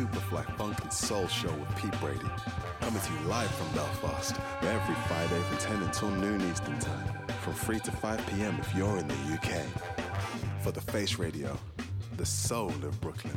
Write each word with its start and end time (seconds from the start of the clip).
Superfly 0.00 0.56
Funk 0.56 0.80
and 0.80 0.90
Soul 0.90 1.26
Show 1.26 1.52
with 1.52 1.76
Pete 1.76 2.00
Brady. 2.00 2.24
Coming 2.80 3.02
to 3.02 3.12
you 3.12 3.28
live 3.28 3.50
from 3.50 3.68
Belfast, 3.74 4.34
every 4.62 4.94
Friday 5.06 5.42
from 5.42 5.58
10 5.58 5.82
until 5.82 6.08
noon 6.12 6.40
Eastern 6.50 6.78
Time. 6.78 7.06
From 7.42 7.52
3 7.52 7.80
to 7.80 7.92
5 7.92 8.26
p.m. 8.28 8.56
if 8.60 8.74
you're 8.74 8.96
in 8.96 9.06
the 9.06 9.34
UK. 9.34 9.62
For 10.62 10.72
the 10.72 10.80
Face 10.80 11.18
Radio, 11.18 11.54
the 12.16 12.24
soul 12.24 12.70
of 12.70 12.98
Brooklyn. 13.02 13.36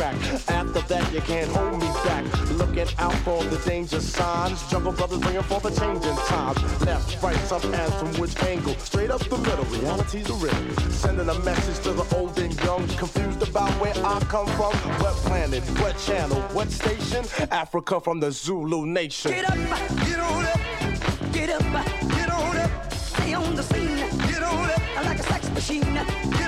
Crack. 0.00 0.14
After 0.48 0.80
that, 0.80 1.12
you 1.12 1.20
can't 1.20 1.50
hold 1.50 1.78
me 1.78 1.88
back. 2.04 2.24
Looking 2.52 2.88
out 2.98 3.14
for 3.24 3.30
all 3.30 3.42
the 3.42 3.58
danger 3.68 4.00
signs. 4.00 4.62
Jungle 4.70 4.92
Brothers 4.92 5.18
bringing 5.18 5.42
for 5.42 5.60
the 5.60 5.70
changing 5.70 6.16
times. 6.26 6.58
Left, 6.86 7.22
right, 7.22 7.36
some 7.50 7.62
and 7.74 7.92
from 7.94 8.08
which 8.20 8.34
angle? 8.42 8.74
Straight 8.78 9.10
up 9.10 9.20
the 9.20 9.36
middle, 9.38 9.64
reality's 9.66 10.28
a 10.30 10.34
riddle. 10.34 10.90
Sending 10.90 11.28
a 11.28 11.38
message 11.40 11.78
to 11.84 11.92
the 11.92 12.16
old 12.16 12.38
and 12.38 12.54
young, 12.64 12.86
confused 13.02 13.42
about 13.42 13.70
where 13.80 13.94
I 14.04 14.18
come 14.34 14.46
from. 14.58 14.72
What 15.02 15.14
planet, 15.28 15.62
what 15.80 15.98
channel, 15.98 16.40
what 16.56 16.70
station? 16.70 17.24
Africa 17.50 18.00
from 18.00 18.20
the 18.20 18.32
Zulu 18.32 18.86
nation. 18.86 19.32
Get 19.32 19.50
up, 19.50 19.56
get 20.06 20.18
on 20.18 20.46
up, 20.46 20.60
get 21.32 21.50
up, 21.50 21.62
get 22.16 22.30
on 22.30 22.56
up, 22.56 22.94
stay 22.94 23.34
on 23.34 23.54
the 23.54 23.62
scene, 23.62 23.98
get 24.28 24.42
on 24.42 24.70
up, 24.70 25.04
like 25.04 25.18
a 25.18 25.22
sex 25.22 25.50
machine, 25.50 26.39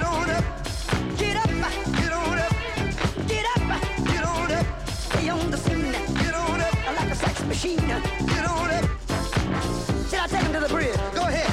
machine, 7.62 7.78
get 8.26 8.44
on 8.48 8.70
up. 8.70 8.84
Should 10.10 10.18
I 10.18 10.26
take 10.26 10.42
him 10.42 10.53
to 10.53 10.60
the 10.60 10.68
bridge? 10.68 10.97
Go 11.14 11.22
ahead, 11.22 11.52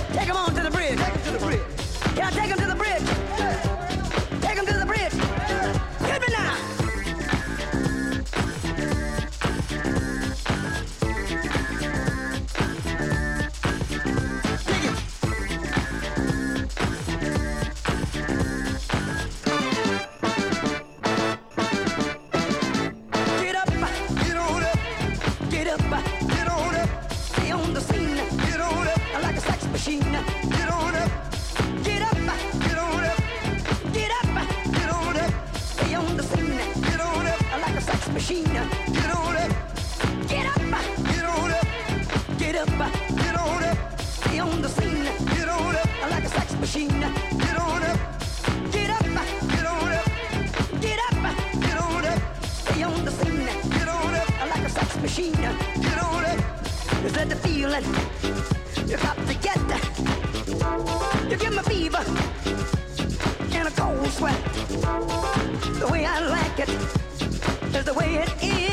feeling. 57.70 57.86
You 58.88 58.98
got 58.98 59.16
to 59.28 59.34
get 59.36 59.60
that. 59.68 59.84
You 61.30 61.38
give 61.38 61.54
me 61.54 61.62
fever 61.64 62.04
and 63.54 63.68
a 63.68 63.72
cold 63.72 64.08
sweat. 64.08 64.44
The 65.80 65.88
way 65.92 66.06
I 66.06 66.20
like 66.20 66.60
it 66.60 66.70
is 67.76 67.86
the 67.86 67.94
way 67.94 68.16
it 68.16 68.44
is. 68.44 68.69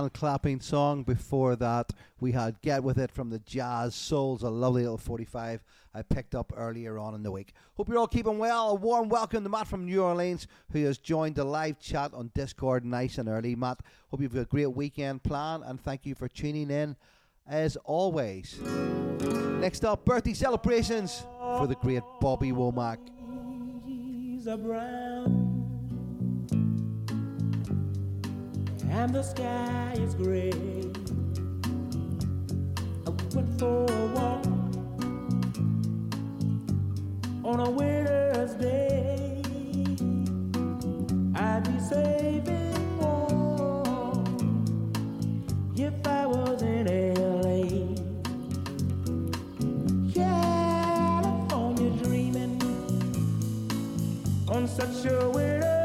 hand 0.00 0.12
clapping 0.14 0.60
song. 0.60 1.02
Before 1.02 1.56
that, 1.56 1.92
we 2.20 2.32
had 2.32 2.60
Get 2.62 2.82
With 2.82 2.98
It 2.98 3.10
from 3.10 3.28
the 3.28 3.38
Jazz 3.40 3.94
Souls, 3.94 4.42
a 4.42 4.48
lovely 4.48 4.82
little 4.82 4.96
45 4.96 5.62
I 5.92 6.02
picked 6.02 6.34
up 6.34 6.52
earlier 6.56 6.98
on 6.98 7.14
in 7.14 7.22
the 7.22 7.30
week. 7.30 7.52
Hope 7.74 7.88
you're 7.88 7.98
all 7.98 8.06
keeping 8.06 8.38
well. 8.38 8.70
A 8.70 8.74
warm 8.74 9.08
welcome 9.08 9.42
to 9.42 9.50
Matt 9.50 9.66
from 9.66 9.84
New 9.84 10.02
Orleans, 10.02 10.46
who 10.72 10.84
has 10.84 10.98
joined 10.98 11.34
the 11.34 11.44
live 11.44 11.78
chat 11.80 12.14
on 12.14 12.30
Discord 12.34 12.84
nice 12.84 13.18
and 13.18 13.28
early. 13.28 13.54
Matt, 13.54 13.80
hope 14.10 14.22
you've 14.22 14.32
got 14.32 14.42
a 14.42 14.46
great 14.46 14.74
weekend 14.74 15.22
plan, 15.22 15.62
and 15.64 15.80
thank 15.80 16.06
you 16.06 16.14
for 16.14 16.28
tuning 16.28 16.70
in 16.70 16.96
as 17.46 17.76
always. 17.84 18.58
Next 19.60 19.84
up, 19.84 20.04
birthday 20.04 20.34
celebrations 20.34 21.24
for 21.40 21.66
the 21.66 21.74
great 21.74 22.02
Bobby 22.20 22.52
Womack. 22.52 22.98
and 28.90 29.14
the 29.14 29.22
sky 29.22 29.94
is 29.98 30.14
gray. 30.14 30.50
I 33.06 33.10
went 33.34 33.58
for 33.58 33.84
a 33.84 34.06
walk 34.14 34.44
on 37.44 37.60
a 37.60 37.70
winter's 37.70 38.54
day. 38.54 39.42
I'd 41.36 41.62
be 41.64 41.78
saving 41.78 42.96
more 42.96 44.24
if 45.76 46.06
I 46.06 46.26
was 46.26 46.60
in 46.62 46.86
LA. 47.14 47.94
California 50.12 51.90
dreaming 52.02 52.60
on 54.48 54.66
such 54.66 55.06
a 55.06 55.30
winter. 55.30 55.79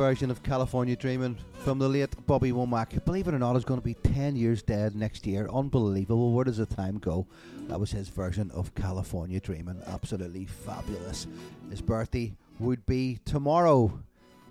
version 0.00 0.30
of 0.30 0.42
California 0.42 0.96
Dreaming 0.96 1.36
from 1.62 1.78
the 1.78 1.86
late 1.86 2.08
Bobby 2.26 2.52
Womack. 2.52 3.04
Believe 3.04 3.28
it 3.28 3.34
or 3.34 3.38
not, 3.38 3.54
is 3.54 3.66
going 3.66 3.78
to 3.78 3.84
be 3.84 3.92
10 3.92 4.34
years 4.34 4.62
dead 4.62 4.96
next 4.96 5.26
year. 5.26 5.46
Unbelievable. 5.52 6.32
Where 6.32 6.46
does 6.46 6.56
the 6.56 6.64
time 6.64 6.96
go? 6.96 7.26
That 7.68 7.78
was 7.78 7.90
his 7.90 8.08
version 8.08 8.50
of 8.52 8.74
California 8.74 9.40
Dreaming. 9.40 9.82
Absolutely 9.86 10.46
fabulous. 10.46 11.26
His 11.68 11.82
birthday 11.82 12.32
would 12.58 12.86
be 12.86 13.18
tomorrow 13.26 13.92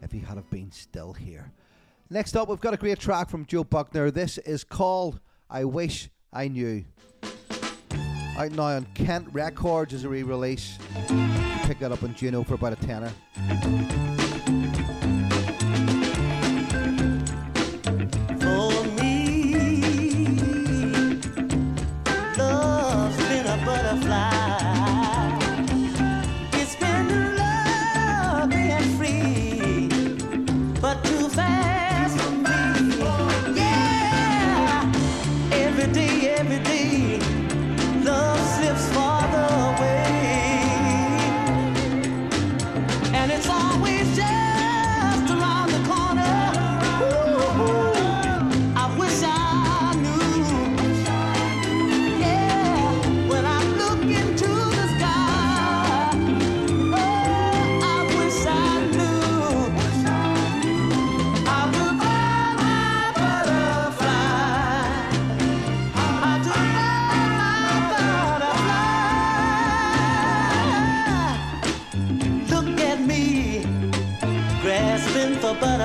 if 0.03 0.11
he 0.11 0.19
had 0.19 0.35
have 0.35 0.47
been 0.51 0.71
still 0.71 1.13
here. 1.13 1.51
Next 2.11 2.37
up, 2.37 2.47
we've 2.47 2.61
got 2.61 2.75
a 2.75 2.77
great 2.77 2.99
track 2.99 3.27
from 3.27 3.47
Joe 3.47 3.63
Buckner. 3.63 4.11
This 4.11 4.37
is 4.37 4.63
called 4.63 5.19
I 5.49 5.63
Wish 5.63 6.11
I 6.31 6.47
Knew. 6.47 6.85
Out 8.37 8.51
now 8.51 8.65
on 8.65 8.85
Kent 8.93 9.27
Records 9.31 9.95
is 9.95 10.03
a 10.03 10.09
re-release. 10.09 10.77
Pick 11.63 11.79
that 11.79 11.91
up 11.91 12.03
on 12.03 12.13
Juno 12.13 12.43
for 12.43 12.53
about 12.53 12.73
a 12.73 12.85
tenner. 12.85 13.11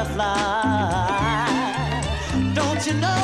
butterfly. 0.05 0.45
Don't 2.55 2.87
you 2.87 2.95
know? 2.95 3.24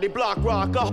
Party 0.00 0.14
block 0.14 0.38
rocker. 0.40 0.90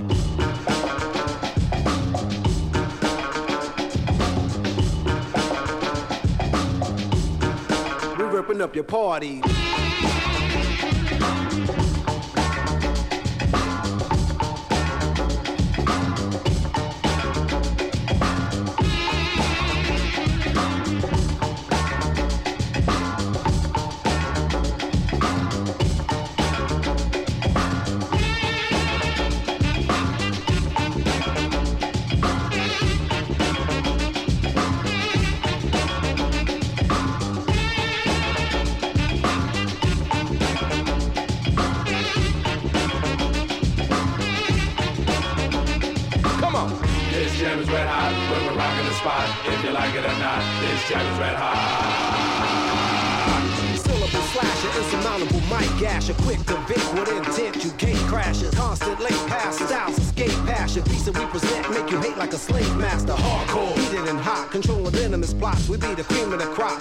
We 8.18 8.26
ripping 8.26 8.62
up 8.62 8.76
your 8.76 8.84
party. 8.84 9.42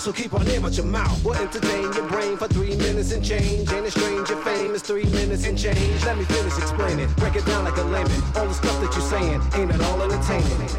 So 0.07 0.13
keep 0.13 0.33
our 0.35 0.45
name 0.45 0.65
at 0.65 0.77
your 0.77 0.87
mouth, 0.87 1.25
we'll 1.25 1.35
entertain 1.35 1.83
your 1.83 2.07
brain 2.07 2.37
for 2.37 2.47
three 2.47 2.77
minutes 2.77 3.11
and 3.11 3.25
change, 3.25 3.73
ain't 3.73 3.87
it 3.87 3.91
strange, 3.91 4.29
your 4.29 4.41
fame 4.43 4.73
is 4.73 4.81
three 4.81 5.03
minutes 5.07 5.45
and 5.45 5.59
change, 5.59 6.05
let 6.05 6.17
me 6.17 6.23
finish 6.23 6.57
explaining, 6.59 7.13
break 7.15 7.35
it 7.35 7.45
down 7.45 7.65
like 7.65 7.77
a 7.77 7.83
layman, 7.83 8.23
all 8.37 8.47
the 8.47 8.55
stuff 8.55 8.81
that 8.81 8.93
you're 8.95 9.03
saying, 9.03 9.43
ain't 9.55 9.75
it 9.75 9.81
all 9.81 10.01
entertaining? 10.01 10.71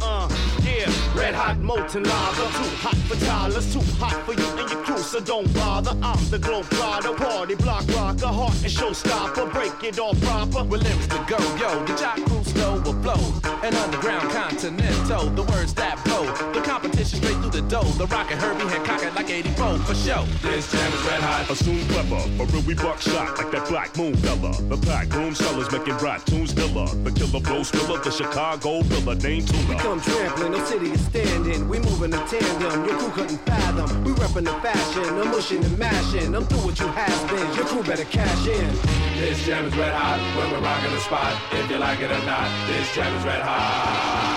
Uh, 0.00 0.26
yeah, 0.64 0.90
red 1.14 1.34
hot 1.34 1.58
molten 1.58 2.04
lava. 2.04 2.42
Too 2.56 2.76
hot 2.80 2.96
for 2.96 3.22
toddlers, 3.26 3.70
too 3.70 3.82
hot 3.98 4.16
for 4.24 4.32
you 4.32 4.48
and 4.58 4.70
your 4.70 4.82
crew, 4.82 4.96
so 4.96 5.20
don't 5.20 5.52
bother. 5.52 5.94
I'm 6.02 6.30
the 6.30 6.38
globe 6.38 6.64
trotter, 6.70 7.12
party 7.12 7.56
block 7.56 7.86
rocker, 7.88 8.28
heart 8.28 8.62
and 8.62 8.72
showstopper. 8.72 9.52
Break 9.52 9.84
it 9.84 9.98
all 9.98 10.14
proper. 10.14 10.62
Lyrics 10.62 11.06
to 11.08 11.24
go, 11.28 11.38
yo, 11.58 11.84
the 11.84 11.94
jock 11.96 12.16
crew 12.24 12.42
slow 12.44 12.80
will 12.80 13.02
flow. 13.02 13.39
An 13.62 13.74
underground 13.74 14.30
continental, 14.30 15.28
the 15.30 15.42
words 15.42 15.74
that 15.74 16.02
blow. 16.04 16.24
The 16.54 16.62
competition 16.62 17.20
straight 17.20 17.36
through 17.44 17.50
the 17.50 17.60
dough. 17.68 17.84
The 18.00 18.06
rocket 18.06 18.38
Herbie 18.38 18.64
Hancock 18.64 19.02
it 19.02 19.14
like 19.14 19.28
84 19.28 19.78
for 19.80 19.94
show. 19.94 20.24
This 20.40 20.72
jam 20.72 20.90
is 20.90 21.02
red 21.04 21.20
hot. 21.20 21.50
Assume 21.50 21.86
clever, 21.88 22.24
a 22.42 22.46
real 22.46 22.62
we 22.62 22.74
buckshot 22.74 23.36
like 23.36 23.50
that 23.52 23.68
black 23.68 23.94
moon 23.98 24.16
fella. 24.16 24.52
The 24.62 24.78
pack 24.86 25.12
room 25.12 25.34
sellers 25.34 25.70
making 25.70 25.98
rap 25.98 26.24
tunes 26.24 26.56
iller. 26.56 26.88
The 27.04 27.12
killer 27.12 27.40
flow 27.44 27.62
spiller, 27.62 28.00
the 28.00 28.10
Chicago 28.10 28.82
filler, 28.82 29.14
name 29.16 29.44
We 29.68 29.74
come 29.76 30.00
trampling, 30.00 30.52
no 30.52 30.64
city 30.64 30.92
is 30.92 31.04
standing. 31.04 31.68
We 31.68 31.80
moving 31.80 32.14
in 32.14 32.26
tandem, 32.28 32.86
your 32.86 32.96
crew 32.96 33.10
couldn't 33.10 33.44
fathom. 33.44 34.04
We 34.04 34.12
reppin' 34.12 34.44
the 34.44 34.56
fashion, 34.64 35.04
I'm 35.04 35.28
mushing 35.32 35.62
and 35.62 35.78
mashing. 35.78 36.34
I'm 36.34 36.46
through 36.46 36.64
what 36.64 36.80
you 36.80 36.86
has 36.86 37.20
been, 37.30 37.54
your 37.54 37.66
crew 37.66 37.82
better 37.82 38.04
cash 38.04 38.46
in. 38.46 39.09
This 39.20 39.44
jam 39.44 39.66
is 39.66 39.76
red 39.76 39.92
hot. 39.92 40.18
When 40.34 40.50
we're 40.50 40.66
rocking 40.66 40.92
the 40.92 40.98
spot. 40.98 41.36
If 41.52 41.70
you 41.70 41.76
like 41.76 42.00
it 42.00 42.10
or 42.10 42.24
not, 42.24 42.48
this 42.66 42.94
jam 42.94 43.14
is 43.14 43.22
red 43.22 43.42
hot. 43.42 44.29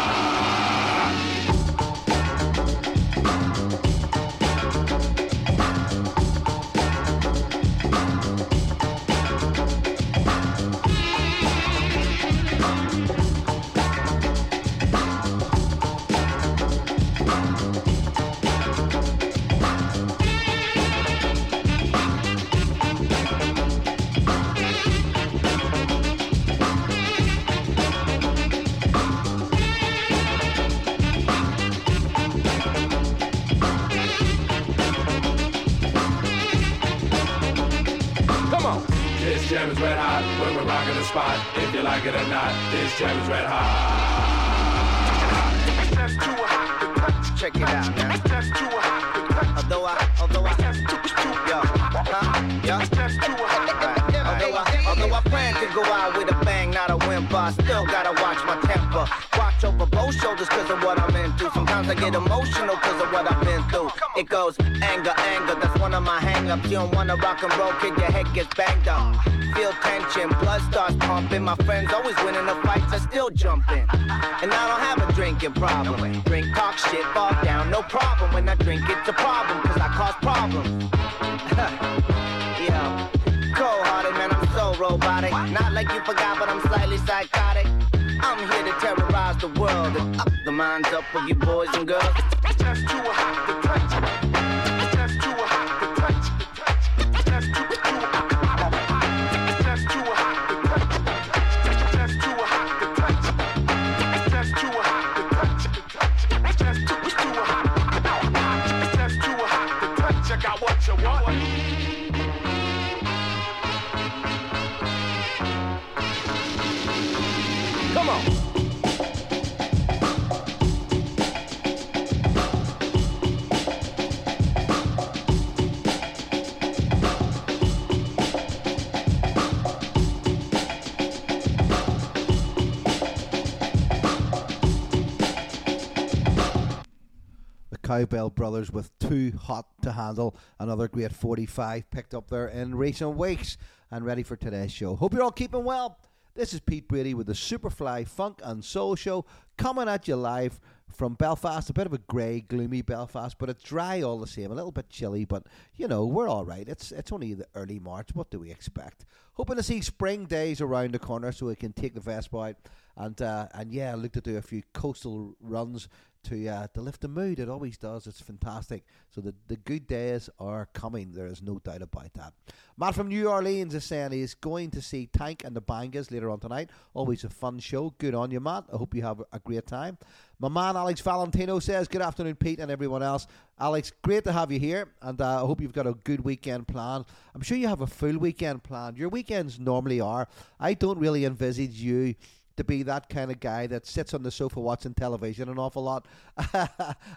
Cowbell 137.94 138.32
Brothers 138.32 138.72
with 138.72 138.98
Too 138.98 139.34
Hot 139.44 139.68
to 139.84 139.92
Handle, 139.92 140.36
another 140.60 140.88
great 140.88 141.14
45 141.14 141.92
picked 141.92 142.16
up 142.16 142.28
there 142.28 142.48
in 142.48 142.74
recent 142.74 143.16
weeks 143.16 143.56
and 143.92 144.04
ready 144.04 144.24
for 144.24 144.36
today's 144.36 144.72
show. 144.72 144.96
Hope 144.96 145.14
you're 145.14 145.22
all 145.22 145.30
keeping 145.30 145.64
well. 145.64 146.00
This 146.34 146.56
is 146.56 146.60
Pete 146.60 146.88
Brady 146.88 147.14
with 147.14 147.28
the 147.28 147.34
Superfly 147.34 148.08
Funk 148.08 148.40
and 148.44 148.66
Soul 148.66 148.96
Show 148.96 149.26
coming 149.60 149.88
at 149.88 150.08
you 150.08 150.16
live 150.16 150.60
from 150.92 151.14
Belfast. 151.14 151.70
A 151.70 151.74
bit 151.74 151.86
of 151.86 151.94
a 151.94 152.00
grey, 152.00 152.42
gloomy 152.42 152.82
Belfast, 152.82 153.38
but 153.38 153.48
it's 153.48 153.62
dry 153.62 154.02
all 154.02 154.18
the 154.18 154.26
same. 154.26 154.52
A 154.52 154.56
little 154.56 154.72
bit 154.72 154.90
chilly, 154.90 155.24
but 155.24 155.46
you 155.76 155.88
know 155.88 156.08
we're 156.08 156.28
all 156.28 156.46
right. 156.46 156.68
It's 156.68 156.92
it's 156.92 157.12
only 157.12 157.36
the 157.36 157.46
early 157.54 157.78
March. 157.78 158.10
What 158.16 158.32
do 158.32 158.40
we 158.40 158.50
expect? 158.50 159.06
Hoping 159.34 159.58
to 159.58 159.64
see 159.64 159.82
spring 159.82 160.26
days 160.26 160.62
around 160.62 160.94
the 160.94 161.00
corner 161.00 161.32
so 161.32 161.46
we 161.46 161.56
can 161.56 161.74
take 161.74 161.94
the 161.94 162.00
Vespa 162.00 162.38
out 162.38 162.56
and 162.98 163.22
uh, 163.22 163.48
and 163.54 163.72
yeah, 163.72 163.94
look 163.94 164.14
to 164.14 164.22
do 164.22 164.38
a 164.38 164.42
few 164.42 164.64
coastal 164.74 165.36
runs 165.40 165.88
to 166.24 166.48
uh, 166.48 166.68
to 166.74 166.82
lift 166.82 167.02
the 167.02 167.08
mood. 167.08 167.40
It 167.40 167.50
always 167.50 167.78
does. 167.78 168.08
It's 168.08 168.22
fantastic. 168.22 168.84
So 169.10 169.22
the 169.22 169.34
the 169.48 169.58
good 169.58 169.88
days 169.88 170.30
are 170.40 170.68
coming. 170.74 171.12
There 171.12 171.28
is 171.28 171.42
no 171.42 171.60
doubt 171.60 171.82
about 171.82 172.14
that. 172.14 172.34
Matt 172.78 172.96
from 172.96 173.08
New 173.08 173.30
Orleans 173.30 173.76
is 173.76 173.84
saying 173.84 174.12
he's 174.12 174.34
going 174.34 174.72
to 174.72 174.82
see 174.82 175.08
Tank 175.08 175.44
and 175.46 175.56
the 175.56 175.62
Bangas 175.62 176.12
later 176.12 176.30
on 176.30 176.40
tonight. 176.40 176.70
Always 176.94 177.24
a 177.24 177.30
fun 177.30 177.60
show. 177.60 177.94
Good 177.98 178.16
on 178.16 178.32
you, 178.32 178.40
Matt. 178.40 178.66
I 178.74 178.78
hope 178.78 178.96
you 178.96 179.04
have 179.04 179.22
a 179.32 179.40
great 179.40 179.68
time. 179.68 179.98
My 180.40 180.50
man 180.50 180.76
Alex 180.76 181.00
Valentino 181.00 181.60
says, 181.60 181.88
Good 181.88 182.02
afternoon, 182.02 182.36
Pete, 182.36 182.60
and 182.60 182.72
everyone 182.72 183.04
else. 183.04 183.28
Alex, 183.60 183.92
great 184.02 184.24
to 184.24 184.32
have 184.32 184.52
you 184.52 184.60
here, 184.60 184.90
and 185.02 185.22
uh, 185.22 185.38
I 185.44 185.46
hope 185.46 185.62
you've 185.62 185.72
got 185.72 185.88
a 185.88 185.94
good 185.94 186.22
weekend 186.22 186.68
planned. 186.68 187.06
I'm 187.34 187.42
sure 187.42 187.56
you 187.58 187.68
have 187.68 187.82
a 187.82 187.88
full 187.88 188.18
weekend 188.18 188.64
planned. 188.64 188.98
Your 188.98 189.10
weekends 189.10 189.60
normally 189.60 190.02
are. 190.02 190.28
I 190.60 190.74
don't 190.74 190.98
really 190.98 191.24
envisage 191.24 191.76
you 191.76 192.16
to 192.58 192.64
be 192.64 192.84
that 192.84 193.10
kind 193.10 193.32
of 193.32 193.40
guy 193.40 193.68
that 193.68 193.86
sits 193.86 194.14
on 194.14 194.24
the 194.24 194.32
sofa 194.32 194.60
watching 194.60 194.94
television 194.94 195.50
an 195.50 195.58
awful 195.58 195.84
lot. 195.84 196.08
I, 196.38 196.68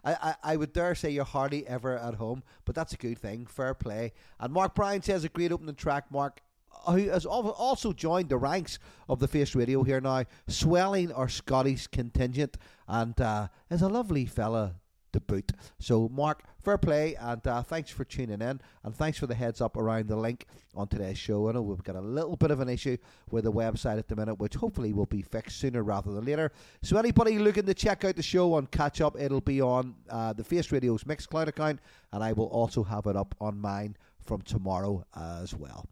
I, 0.04 0.34
I 0.42 0.56
would 0.56 0.72
dare 0.72 0.94
say 0.94 1.10
you're 1.10 1.24
hardly 1.24 1.66
ever 1.66 1.98
at 1.98 2.14
home, 2.14 2.42
but 2.64 2.74
that's 2.74 2.92
a 2.92 2.96
good 2.96 3.18
thing. 3.18 3.46
Fair 3.46 3.74
play. 3.74 4.12
And 4.40 4.52
Mark 4.52 4.74
Bryan 4.74 5.02
says 5.02 5.24
a 5.24 5.28
great 5.28 5.52
opening 5.52 5.74
track, 5.74 6.04
Mark. 6.10 6.40
Who 6.86 7.08
has 7.08 7.24
also 7.24 7.92
joined 7.94 8.28
the 8.28 8.36
ranks 8.36 8.78
of 9.08 9.18
the 9.18 9.26
Face 9.26 9.54
Radio 9.54 9.82
here 9.82 10.00
now, 10.00 10.24
swelling 10.46 11.10
our 11.10 11.28
Scottish 11.28 11.86
contingent, 11.86 12.58
and 12.86 13.18
uh, 13.18 13.48
is 13.70 13.80
a 13.80 13.88
lovely 13.88 14.26
fella 14.26 14.74
boot. 15.20 15.52
So, 15.78 16.08
Mark, 16.08 16.44
fair 16.62 16.78
play, 16.78 17.14
and 17.16 17.46
uh, 17.46 17.62
thanks 17.62 17.90
for 17.90 18.04
tuning 18.04 18.40
in, 18.40 18.60
and 18.84 18.94
thanks 18.94 19.18
for 19.18 19.26
the 19.26 19.34
heads 19.34 19.60
up 19.60 19.76
around 19.76 20.08
the 20.08 20.16
link 20.16 20.46
on 20.74 20.88
today's 20.88 21.18
show. 21.18 21.48
I 21.48 21.52
know 21.52 21.62
we've 21.62 21.82
got 21.82 21.96
a 21.96 22.00
little 22.00 22.36
bit 22.36 22.50
of 22.50 22.60
an 22.60 22.68
issue 22.68 22.96
with 23.30 23.44
the 23.44 23.52
website 23.52 23.98
at 23.98 24.08
the 24.08 24.16
minute, 24.16 24.38
which 24.38 24.54
hopefully 24.54 24.92
will 24.92 25.06
be 25.06 25.22
fixed 25.22 25.58
sooner 25.58 25.82
rather 25.82 26.12
than 26.12 26.24
later. 26.24 26.52
So, 26.82 26.96
anybody 26.96 27.38
looking 27.38 27.66
to 27.66 27.74
check 27.74 28.04
out 28.04 28.16
the 28.16 28.22
show 28.22 28.54
on 28.54 28.66
catch 28.66 29.00
up, 29.00 29.18
it'll 29.18 29.40
be 29.40 29.60
on 29.60 29.94
uh, 30.10 30.32
the 30.32 30.44
Face 30.44 30.70
Radio's 30.72 31.04
Mixcloud 31.04 31.48
account, 31.48 31.80
and 32.12 32.22
I 32.22 32.32
will 32.32 32.46
also 32.46 32.82
have 32.82 33.06
it 33.06 33.16
up 33.16 33.34
on 33.40 33.60
mine 33.60 33.96
from 34.24 34.42
tomorrow 34.42 35.04
as 35.14 35.54
well. 35.54 35.86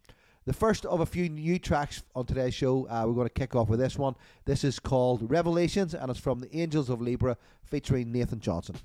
The 0.46 0.52
first 0.52 0.84
of 0.84 1.00
a 1.00 1.06
few 1.06 1.30
new 1.30 1.58
tracks 1.58 2.02
on 2.14 2.26
today's 2.26 2.52
show, 2.52 2.86
uh, 2.90 3.04
we're 3.06 3.14
going 3.14 3.26
to 3.26 3.32
kick 3.32 3.56
off 3.56 3.70
with 3.70 3.80
this 3.80 3.96
one. 3.96 4.14
This 4.44 4.62
is 4.62 4.78
called 4.78 5.30
Revelations, 5.30 5.94
and 5.94 6.10
it's 6.10 6.20
from 6.20 6.38
the 6.38 6.54
Angels 6.54 6.90
of 6.90 7.00
Libra, 7.00 7.38
featuring 7.62 8.12
Nathan 8.12 8.40
Johnson. 8.40 8.76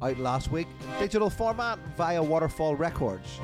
Out 0.00 0.18
last 0.18 0.52
week, 0.52 0.68
in 0.80 1.00
digital 1.00 1.28
format 1.28 1.80
via 1.96 2.22
Waterfall 2.22 2.76
Records. 2.76 3.40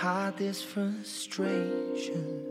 Hide 0.00 0.34
this 0.38 0.62
frustration. 0.62 2.42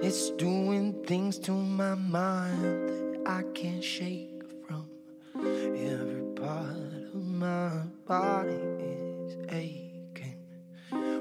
It's 0.00 0.30
doing 0.30 1.02
things 1.04 1.40
to 1.40 1.50
my 1.50 1.96
mind 1.96 2.62
that 2.62 3.22
I 3.26 3.42
can't 3.52 3.82
shake 3.82 4.44
from. 4.64 4.88
Every 5.34 6.22
part 6.36 7.02
of 7.12 7.24
my 7.26 7.82
body 8.06 8.52
is 8.52 9.36
aching. 9.48 10.38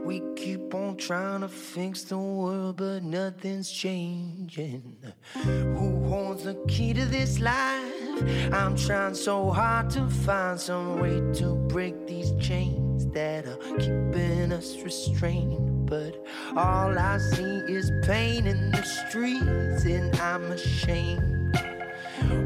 We 0.05 0.21
keep 0.35 0.75
on 0.75 0.97
trying 0.97 1.41
to 1.41 1.47
fix 1.47 2.03
the 2.03 2.19
world, 2.19 2.77
but 2.77 3.01
nothing's 3.01 3.71
changing. 3.71 4.95
Who 5.33 6.07
holds 6.07 6.43
the 6.43 6.53
key 6.67 6.93
to 6.93 7.05
this 7.05 7.39
life? 7.39 8.53
I'm 8.53 8.75
trying 8.77 9.15
so 9.15 9.49
hard 9.49 9.89
to 9.91 10.07
find 10.07 10.59
some 10.59 10.99
way 10.99 11.19
to 11.39 11.55
break 11.67 12.05
these 12.05 12.31
chains 12.39 12.88
that 13.13 13.47
are 13.47 13.57
keeping 13.77 14.51
us 14.51 14.77
restrained. 14.83 15.87
But 15.89 16.15
all 16.55 16.97
I 16.97 17.17
see 17.17 17.61
is 17.67 17.91
pain 18.03 18.45
in 18.45 18.71
the 18.71 18.83
streets, 18.83 19.85
and 19.85 20.15
I'm 20.17 20.51
ashamed. 20.51 21.57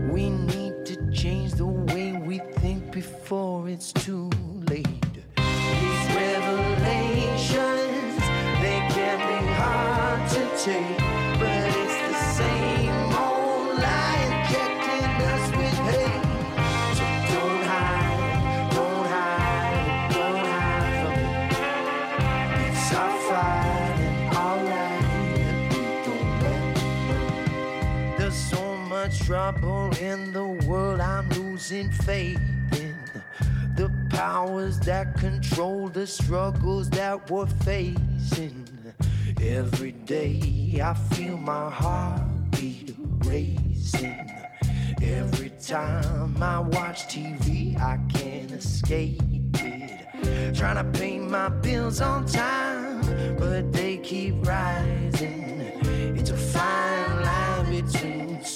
We 0.09 0.29
need 0.29 0.85
to 0.85 1.11
change 1.11 1.53
the 1.53 1.65
way 1.65 2.13
we 2.13 2.39
think 2.61 2.91
before 2.91 3.67
it's 3.67 3.91
too 3.91 4.29
late. 4.69 4.85
These 5.35 6.07
revelations, 6.15 7.49
they 8.61 8.79
can 8.95 9.17
be 9.27 9.39
hard 9.53 10.29
to 10.31 10.43
take, 10.63 11.02
trouble 29.25 29.89
in 30.01 30.33
the 30.33 30.45
world, 30.67 30.99
I'm 30.99 31.29
losing 31.29 31.89
faith 31.91 32.41
in 32.73 32.95
the 33.75 33.89
powers 34.09 34.79
that 34.81 35.15
control 35.17 35.87
the 35.87 36.05
struggles 36.05 36.89
that 36.89 37.29
we're 37.31 37.45
facing. 37.63 38.67
Every 39.41 39.93
day 39.93 40.81
I 40.83 40.93
feel 40.93 41.37
my 41.37 41.69
heartbeat 41.69 42.95
racing. 43.23 44.29
Every 45.01 45.51
time 45.51 46.41
I 46.43 46.59
watch 46.59 47.07
TV, 47.07 47.79
I 47.79 47.99
can't 48.11 48.51
escape 48.51 49.21
it. 49.55 50.53
Trying 50.53 50.83
to 50.83 50.99
pay 50.99 51.17
my 51.19 51.47
bills 51.47 52.01
on 52.01 52.25
time, 52.25 53.37
but 53.37 53.71
they 53.71 53.97
keep 53.97 54.45
rising. 54.45 55.61
It's 56.17 56.29
a 56.29 56.37
between 56.37 56.82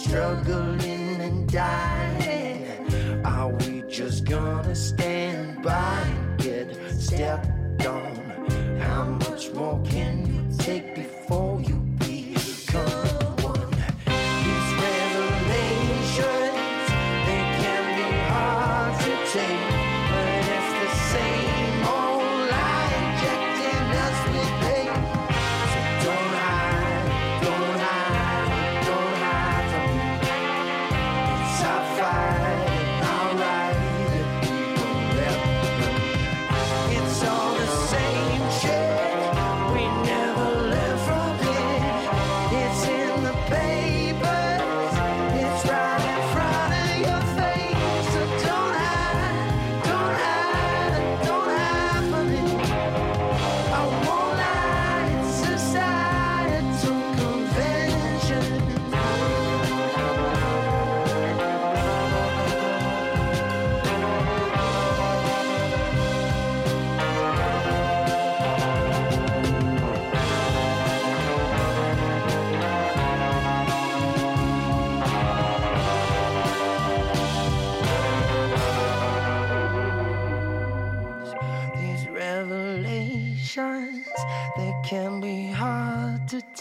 struggling 0.07 1.19
and 1.19 1.51
dying. 1.51 3.25
Are 3.25 3.49
we 3.49 3.83
just 3.89 4.23
gonna 4.23 4.73
stand 4.73 5.61
by 5.61 5.99
and 5.99 6.39
get 6.39 6.77
stepped 6.97 7.85
on? 7.85 8.15
How 8.79 9.03
much 9.03 9.51
more 9.51 9.81
can 9.83 10.26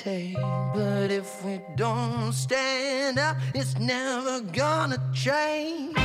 But 0.07 1.11
if 1.11 1.45
we 1.45 1.61
don't 1.75 2.33
stand 2.33 3.19
up, 3.19 3.37
it's 3.57 3.77
never 3.77 4.41
gonna 4.41 5.03
change. 5.13 5.97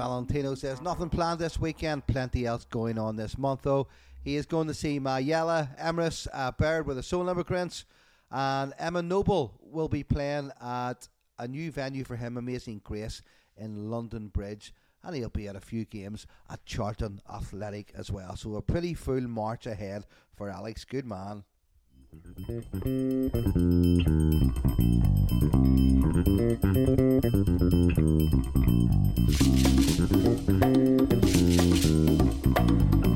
Valentino 0.00 0.54
says 0.54 0.80
nothing 0.80 1.10
planned 1.10 1.40
this 1.40 1.60
weekend, 1.60 2.06
plenty 2.06 2.46
else 2.46 2.64
going 2.64 2.96
on 2.96 3.16
this 3.16 3.36
month 3.36 3.60
though. 3.64 3.86
He 4.24 4.36
is 4.36 4.46
going 4.46 4.66
to 4.68 4.72
see 4.72 4.98
Mayella, 4.98 5.78
Emrys, 5.78 6.26
uh, 6.32 6.52
Bird 6.52 6.86
with 6.86 6.96
the 6.96 7.02
Soul 7.02 7.28
Immigrants, 7.28 7.84
and 8.30 8.72
Emma 8.78 9.02
Noble 9.02 9.60
will 9.60 9.88
be 9.88 10.02
playing 10.02 10.52
at 10.58 11.06
a 11.38 11.46
new 11.46 11.70
venue 11.70 12.04
for 12.04 12.16
him, 12.16 12.38
Amazing 12.38 12.80
Grace, 12.82 13.20
in 13.58 13.90
London 13.90 14.28
Bridge. 14.28 14.72
And 15.04 15.14
he'll 15.14 15.28
be 15.28 15.48
at 15.48 15.56
a 15.56 15.60
few 15.60 15.84
games 15.84 16.26
at 16.48 16.64
Charlton 16.64 17.20
Athletic 17.30 17.92
as 17.94 18.10
well. 18.10 18.36
So 18.36 18.54
a 18.54 18.62
pretty 18.62 18.94
full 18.94 19.28
march 19.28 19.66
ahead 19.66 20.06
for 20.34 20.48
Alex. 20.48 20.86
Good 20.86 21.04
Thank 26.22 26.60
you. 33.04 33.09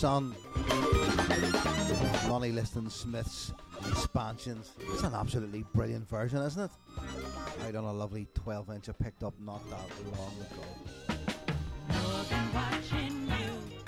Sun. 0.00 0.34
Lonnie 2.26 2.52
Liston 2.52 2.88
Smith's 2.88 3.52
expansions. 3.86 4.72
It's 4.94 5.02
an 5.02 5.12
absolutely 5.12 5.66
brilliant 5.74 6.08
version, 6.08 6.38
isn't 6.38 6.64
it? 6.64 6.70
Right 7.62 7.76
on 7.76 7.84
a 7.84 7.92
lovely 7.92 8.26
12 8.32 8.70
inch 8.70 8.88
I 8.88 8.92
picked 8.92 9.22
up 9.22 9.34
not 9.44 9.60
that 9.68 9.84
long 10.16 10.32
ago. 10.40 10.62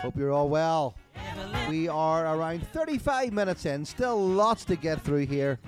Hope 0.01 0.15
you're 0.19 0.33
all 0.33 0.51
well. 0.51 0.99
We 1.71 1.89
are 1.89 2.37
around 2.37 2.67
35 2.69 3.33
minutes 3.33 3.65
in, 3.65 3.83
still 3.87 4.21
lots 4.23 4.67
to 4.67 4.77
get 4.77 5.01
through 5.01 5.25
here 5.25 5.59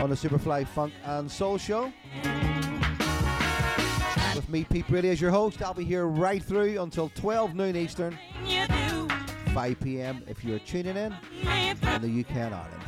on 0.00 0.10
the 0.10 0.16
Superfly 0.16 0.66
Funk 0.66 0.92
and 1.04 1.30
Soul 1.30 1.56
Show. 1.56 1.92
With 4.34 4.48
me, 4.48 4.64
Pete 4.64 4.88
Brady, 4.88 5.10
as 5.10 5.20
your 5.20 5.30
host. 5.30 5.62
I'll 5.62 5.72
be 5.72 5.84
here 5.84 6.06
right 6.06 6.42
through 6.42 6.82
until 6.82 7.10
12 7.10 7.54
noon 7.54 7.76
Eastern, 7.76 8.18
5 9.58 9.80
p.m. 9.80 10.22
if 10.28 10.44
you're 10.44 10.60
tuning 10.60 10.96
in 10.96 11.12
in 11.42 12.00
the 12.00 12.20
UK 12.20 12.36
and 12.36 12.54
Ireland. 12.54 12.84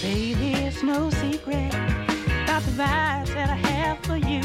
Baby, 0.00 0.52
it's 0.64 0.80
no 0.84 1.10
secret 1.10 1.74
about 2.44 2.62
the 2.62 2.70
vibes 2.78 3.34
that 3.34 3.50
I 3.50 3.56
have 3.56 3.98
for 4.04 4.16
you. 4.16 4.42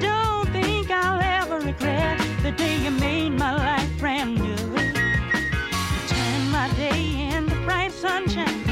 Don't 0.00 0.48
think 0.50 0.90
I'll 0.90 1.20
ever 1.22 1.64
regret 1.64 2.18
the 2.42 2.50
day 2.50 2.78
you 2.82 2.90
made 2.90 3.30
my 3.30 3.54
life 3.54 3.98
brand 4.00 4.34
new. 4.34 4.56
My 6.50 6.68
day 6.76 7.30
into 7.32 7.54
bright 7.64 7.92
sunshine. 7.92 8.69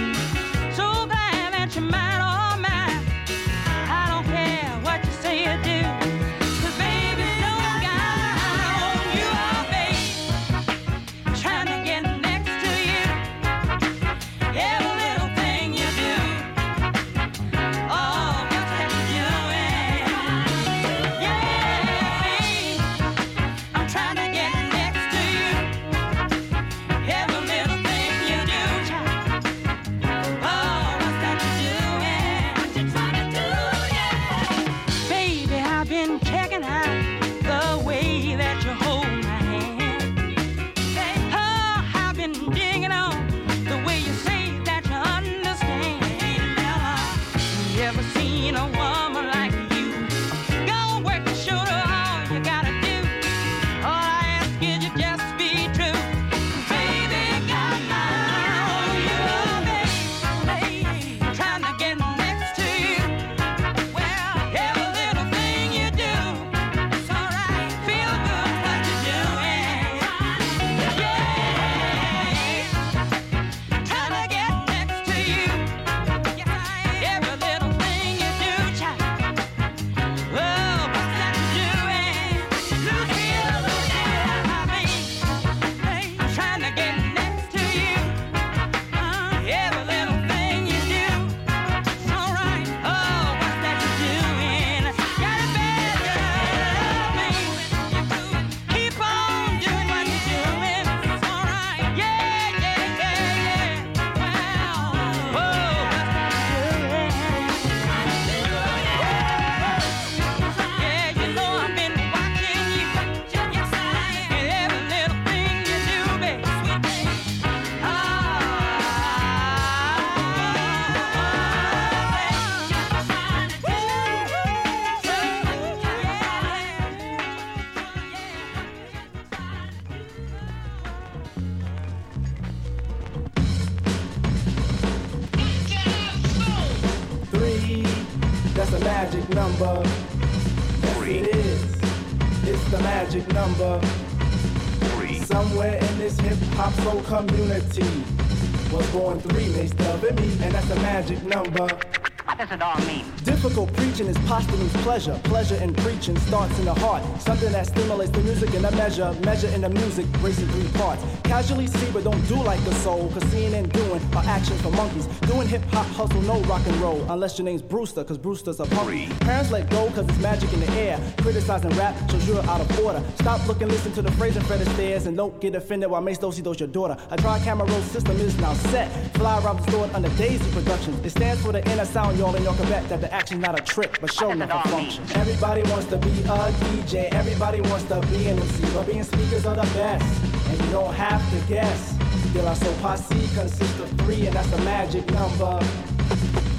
Pleasure. 154.83 155.19
Pleasure 155.25 155.57
in 155.57 155.75
preaching 155.75 156.19
starts 156.19 156.59
in 156.59 156.65
the 156.65 156.75
heart. 156.75 157.03
Something 157.21 157.53
that 157.53 157.67
stimulates 157.67 158.11
the 158.11 158.21
music 158.21 158.55
in 158.55 158.65
a 158.65 158.71
measure. 158.73 159.13
Measure 159.25 159.49
in 159.49 159.61
the 159.61 159.69
music 159.69 160.07
in 160.23 160.49
three 160.49 160.69
parts. 160.79 161.03
Casually 161.29 161.67
see, 161.67 161.91
but 161.93 162.05
don't 162.05 162.27
do 162.27 162.37
like 162.37 162.63
the 162.65 162.75
soul. 162.77 163.11
Cause 163.11 163.23
seeing 163.25 163.53
and 163.53 163.71
doing 163.71 164.01
are 164.17 164.25
actions 164.25 164.61
for 164.63 164.71
monkeys. 164.71 165.07
Doing 165.31 165.47
hip 165.47 165.63
hop 165.67 165.85
hustle, 165.89 166.23
no 166.23 166.41
rock 166.43 166.67
and 166.67 166.77
roll. 166.77 167.05
Unless 167.11 167.39
your 167.39 167.45
name's 167.45 167.61
Brewster, 167.61 168.03
cause 168.03 168.17
Brewster's 168.17 168.61
a 168.61 168.65
punk. 168.65 169.21
Parents 169.21 169.51
let 169.51 169.69
go 169.69 169.91
cause 169.91 170.09
it's 170.09 170.19
magic 170.21 170.51
in 170.55 170.61
the 170.61 170.71
air. 170.73 170.99
Criticizing 171.19 171.71
rap 171.77 171.95
shows 172.11 172.27
you're 172.27 172.43
out 172.47 172.63
of 172.63 172.81
order. 172.81 173.03
Stop 173.17 173.47
looking, 173.47 173.69
listen 173.69 173.93
to 173.93 174.01
the 174.01 174.11
phrase 174.13 174.37
in 174.37 174.43
front 174.45 174.63
of 174.63 174.69
stairs. 174.73 175.07
And 175.07 175.19
don't 175.19 175.39
get 175.39 175.55
offended 175.55 175.91
while 175.91 176.01
Mace 176.01 176.19
Dosey 176.19 176.43
does 176.43 176.59
your 176.59 176.69
daughter. 176.69 176.97
A 177.11 177.17
dry 177.19 177.39
camera 177.41 177.69
roll 177.69 177.83
system 177.83 178.17
is 178.17 178.37
now 178.39 178.55
set. 178.55 178.89
Fly 179.15 179.39
around 179.43 179.59
the 179.59 179.71
store 179.71 179.91
under 179.93 180.09
Daisy 180.17 180.51
Productions. 180.53 181.05
It 181.05 181.11
stands 181.11 181.43
for 181.43 181.53
the 181.53 181.63
inner 181.71 181.85
sound, 181.85 182.19
y'all, 182.19 182.35
and 182.35 182.43
y'all 182.43 182.57
can 182.57 182.69
bet 182.71 182.89
that 182.89 183.03
the 183.03 183.13
action's 183.13 183.43
not 183.43 183.59
a 183.59 183.63
trick, 183.63 184.01
but 184.01 184.11
show 184.11 184.33
never 184.33 184.59
function. 184.71 185.05
Everybody 185.15 185.63
wants 185.71 185.87
to 185.87 185.99
be 185.99 186.09
a 186.09 186.39
DJ, 186.65 187.13
everybody 187.13 187.61
wants 187.61 187.85
to 187.89 188.01
be 188.09 188.29
an 188.29 188.39
MC, 188.39 188.65
but 188.73 188.87
being 188.87 189.05
speakers 189.05 189.45
are 189.45 189.57
the 189.57 189.69
best, 189.75 190.28
you 190.69 190.75
don't 190.75 190.95
have 190.95 191.23
to 191.31 191.49
guess. 191.49 191.95
De 192.35 192.43
La 192.43 192.53
Soul 192.53 192.75
Posse 192.83 193.15
consists 193.35 193.81
of 193.81 193.91
three, 194.01 194.27
and 194.27 194.37
that's 194.37 194.51
the 194.51 194.59
magic 194.59 195.11
number. 195.13 195.59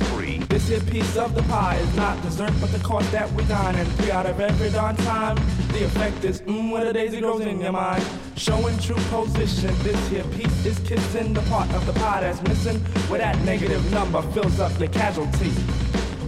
Three. 0.09 0.39
This 0.49 0.67
here 0.67 0.79
piece 0.79 1.15
of 1.15 1.35
the 1.35 1.43
pie 1.43 1.75
is 1.75 1.95
not 1.95 2.19
dessert, 2.23 2.51
but 2.59 2.71
the 2.71 2.79
course 2.79 3.07
that 3.11 3.31
we 3.33 3.43
dine. 3.45 3.75
And 3.75 3.87
three 3.93 4.09
out 4.09 4.25
of 4.25 4.39
every 4.39 4.71
darn 4.71 4.95
time, 4.95 5.35
the 5.73 5.85
effect 5.85 6.23
is 6.23 6.41
mmm 6.41 6.71
when 6.71 6.87
a 6.87 6.93
daisy 6.93 7.21
grows 7.21 7.41
in 7.41 7.59
your 7.61 7.71
mind. 7.71 8.03
Showing 8.35 8.79
true 8.79 8.95
position, 9.11 9.75
this 9.83 10.09
here 10.09 10.23
piece 10.35 10.65
is 10.65 10.79
kissing 10.79 11.33
the 11.33 11.41
part 11.41 11.71
of 11.73 11.85
the 11.85 11.93
pie 11.93 12.21
that's 12.21 12.41
missing, 12.41 12.79
where 13.09 13.19
that 13.19 13.37
negative 13.43 13.91
number 13.91 14.23
fills 14.33 14.59
up 14.59 14.77
your 14.79 14.89
casualty. 14.89 15.51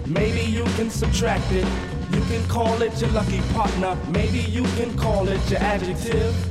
Maybe 0.06 0.42
you 0.42 0.66
can 0.76 0.92
subtract 0.92 1.52
it. 1.52 1.66
You 2.12 2.22
can 2.26 2.48
call 2.48 2.80
it 2.84 3.02
your 3.02 3.10
lucky 3.12 3.42
partner. 3.54 3.98
Maybe 4.10 4.40
you 4.40 4.64
can 4.78 4.96
call 4.98 5.28
it 5.28 5.42
your 5.50 5.62
adjective. 5.62 6.51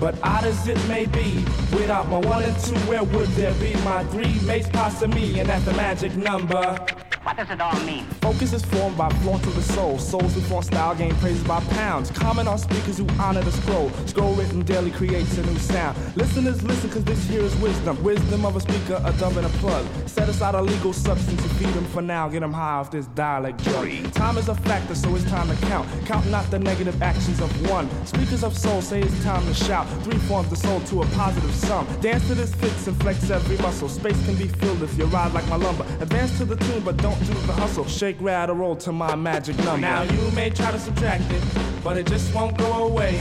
But 0.00 0.18
odd 0.22 0.44
as 0.44 0.66
it 0.68 0.78
may 0.88 1.06
be, 1.06 1.44
without 1.72 2.08
my 2.08 2.18
one 2.18 2.42
and 2.42 2.58
two, 2.58 2.74
where 2.88 3.04
would 3.04 3.28
there 3.30 3.54
be 3.54 3.74
my 3.84 4.04
three 4.04 4.40
mates 4.46 4.68
passing 4.68 5.10
me? 5.10 5.40
And 5.40 5.48
that's 5.48 5.64
the 5.64 5.72
magic 5.74 6.16
number. 6.16 7.03
What 7.24 7.38
does 7.38 7.48
it 7.48 7.58
all 7.58 7.80
mean? 7.86 8.04
Focus 8.20 8.52
is 8.52 8.62
formed 8.66 8.98
by 8.98 9.08
flaunt 9.22 9.46
of 9.46 9.54
the 9.54 9.62
soul. 9.62 9.98
Souls 9.98 10.34
who 10.34 10.42
form 10.42 10.62
style 10.62 10.94
gain 10.94 11.14
praises 11.16 11.42
by 11.44 11.58
pounds. 11.70 12.10
Comment 12.10 12.46
on 12.46 12.58
speakers 12.58 12.98
who 12.98 13.08
honor 13.18 13.40
the 13.40 13.50
scroll. 13.50 13.88
Scroll 14.04 14.34
written 14.34 14.60
daily 14.60 14.90
creates 14.90 15.38
a 15.38 15.42
new 15.46 15.58
sound. 15.58 15.96
Listeners 16.16 16.62
listen 16.62 16.90
cause 16.90 17.02
this 17.04 17.26
here 17.26 17.40
is 17.40 17.56
wisdom. 17.56 18.00
Wisdom 18.04 18.44
of 18.44 18.56
a 18.56 18.60
speaker, 18.60 19.00
a 19.06 19.12
dove 19.14 19.38
and 19.38 19.46
a 19.46 19.48
plug. 19.60 19.86
Set 20.06 20.28
aside 20.28 20.54
a 20.54 20.60
legal 20.60 20.92
substance 20.92 21.42
to 21.42 21.48
feed 21.54 21.68
them 21.68 21.86
for 21.86 22.02
now. 22.02 22.28
Get 22.28 22.40
them 22.40 22.52
high 22.52 22.74
off 22.74 22.90
this 22.90 23.06
dialect 23.06 23.64
drug. 23.64 24.12
Time 24.12 24.36
is 24.36 24.50
a 24.50 24.54
factor, 24.54 24.94
so 24.94 25.14
it's 25.14 25.24
time 25.24 25.48
to 25.48 25.56
count. 25.66 25.88
Count 26.04 26.26
not 26.30 26.50
the 26.50 26.58
negative 26.58 27.00
actions 27.02 27.40
of 27.40 27.70
one. 27.70 27.88
Speakers 28.04 28.44
of 28.44 28.54
soul 28.56 28.82
say 28.82 29.00
it's 29.00 29.24
time 29.24 29.44
to 29.46 29.54
shout. 29.54 29.88
Three 30.04 30.18
forms 30.28 30.50
the 30.50 30.56
soul 30.56 30.80
to 30.80 31.00
a 31.00 31.06
positive 31.06 31.54
sum. 31.54 31.86
Dance 32.02 32.28
to 32.28 32.34
this 32.34 32.54
fix 32.54 32.86
and 32.86 33.00
flex 33.00 33.30
every 33.30 33.56
muscle. 33.58 33.88
Space 33.88 34.22
can 34.26 34.34
be 34.36 34.46
filled 34.46 34.82
if 34.82 34.98
you 34.98 35.06
ride 35.06 35.32
like 35.32 35.48
my 35.48 35.56
lumber. 35.56 35.86
Advance 36.00 36.36
to 36.36 36.44
the 36.44 36.56
tune, 36.56 36.82
but 36.84 36.98
don't 36.98 37.13
do 37.20 37.34
the 37.46 37.52
hustle. 37.52 37.84
Shake, 37.86 38.16
rattle, 38.20 38.56
roll 38.56 38.76
to 38.76 38.92
my 38.92 39.14
magic 39.14 39.56
number. 39.58 39.80
Now 39.80 40.02
you 40.02 40.30
may 40.32 40.50
try 40.50 40.70
to 40.72 40.78
subtract 40.78 41.30
it, 41.32 41.42
but 41.82 41.96
it 41.96 42.06
just 42.06 42.34
won't 42.34 42.56
go 42.58 42.86
away. 42.88 43.18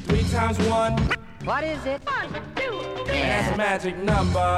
Three 0.00 0.22
times 0.24 0.58
one, 0.68 0.96
What 1.44 1.64
is 1.64 1.84
it? 1.86 2.00
One, 2.04 2.32
two, 2.56 2.80
three. 3.04 3.20
that's 3.20 3.54
a 3.54 3.56
magic 3.56 3.96
number. 3.98 4.56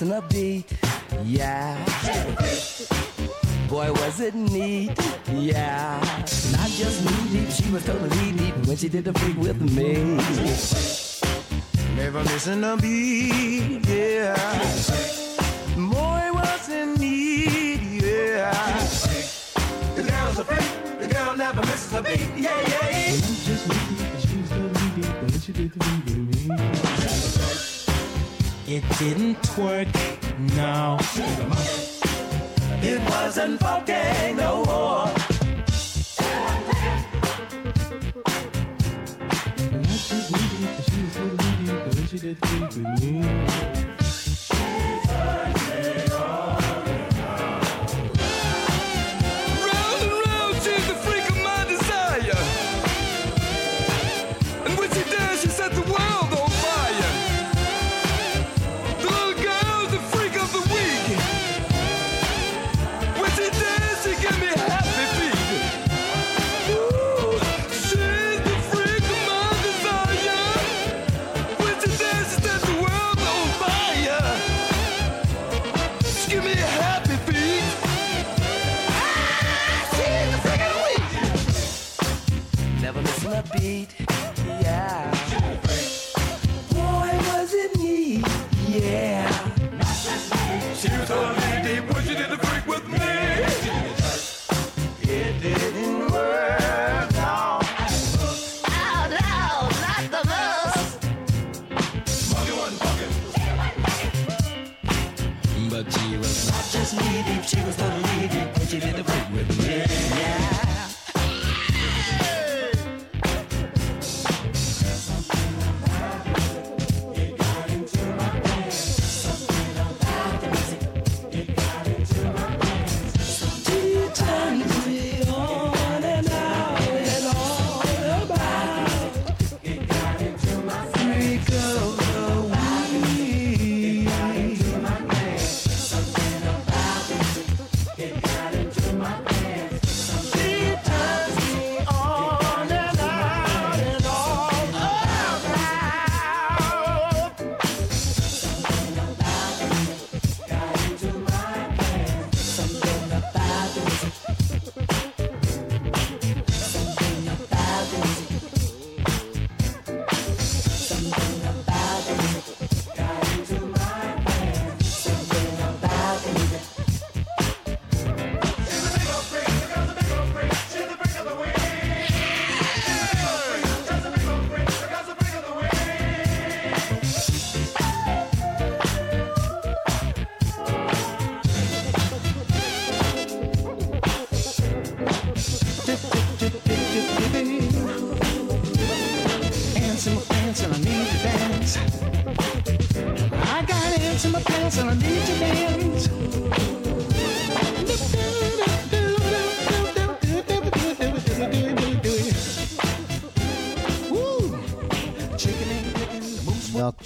Missing 0.00 0.16
a 0.16 0.22
beat, 0.28 0.64
yeah. 1.24 1.76
Boy, 3.68 3.90
was 3.92 4.20
it 4.20 4.34
neat, 4.34 4.96
yeah. 5.32 5.98
Not 6.52 6.70
just 6.70 7.04
knee 7.04 7.40
deep, 7.40 7.50
she 7.50 7.68
was 7.72 7.84
totally 7.84 8.32
deep 8.32 8.54
when 8.66 8.76
she 8.76 8.88
did 8.88 9.04
the 9.04 9.12
freak 9.18 9.36
with 9.38 9.60
me. 9.60 10.16
Never 11.96 12.22
missing 12.22 12.62
a 12.62 12.76
beat, 12.76 13.84
yeah. 13.88 14.36
Boy, 15.74 16.30
was 16.32 16.68
it 16.68 16.98
neat. 17.00 18.02
yeah. 18.02 18.78
The 19.96 20.02
girl's 20.02 20.38
a 20.38 20.44
freak. 20.44 21.00
The 21.00 21.08
girl 21.08 21.36
never 21.36 21.60
misses 21.62 21.92
a 21.92 22.02
beat. 22.02 22.20
Yeah, 22.36 22.68
yeah. 22.68 22.87
It 28.78 28.84
didn't 29.00 29.58
work, 29.58 29.88
no. 30.54 30.98
It 32.80 33.00
wasn't 33.10 33.58
funky 33.58 34.34
no 34.34 34.64
more. 34.66 35.10
Round 42.70 43.77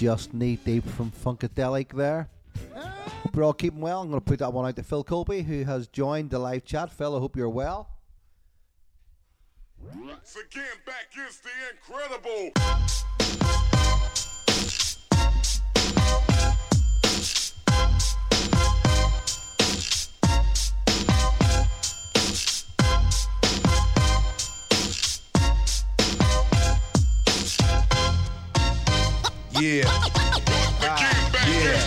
just 0.02 0.34
knee 0.34 0.56
deep 0.56 0.84
from 0.84 1.12
Funkadelic 1.12 1.92
there. 1.92 2.28
Hope 2.74 3.36
you're 3.36 3.44
all 3.44 3.52
keeping 3.52 3.80
well. 3.80 4.00
I'm 4.00 4.08
going 4.10 4.20
to 4.20 4.24
put 4.24 4.40
that 4.40 4.52
one 4.52 4.66
out 4.66 4.74
to 4.74 4.82
Phil 4.82 5.04
Colby, 5.04 5.42
who 5.42 5.62
has 5.62 5.86
joined 5.86 6.30
the 6.30 6.40
live 6.40 6.64
chat. 6.64 6.90
Phil, 6.90 7.14
I 7.14 7.20
hope 7.20 7.36
you're 7.36 7.48
well. 7.48 7.88
Once 9.94 10.36
again, 10.36 10.64
back 10.84 11.06
is 11.28 11.38
the 11.38 11.50
incredible. 11.70 12.50
Yeah. 29.62 29.84
Ah, 29.86 30.98
yeah. 31.46 31.78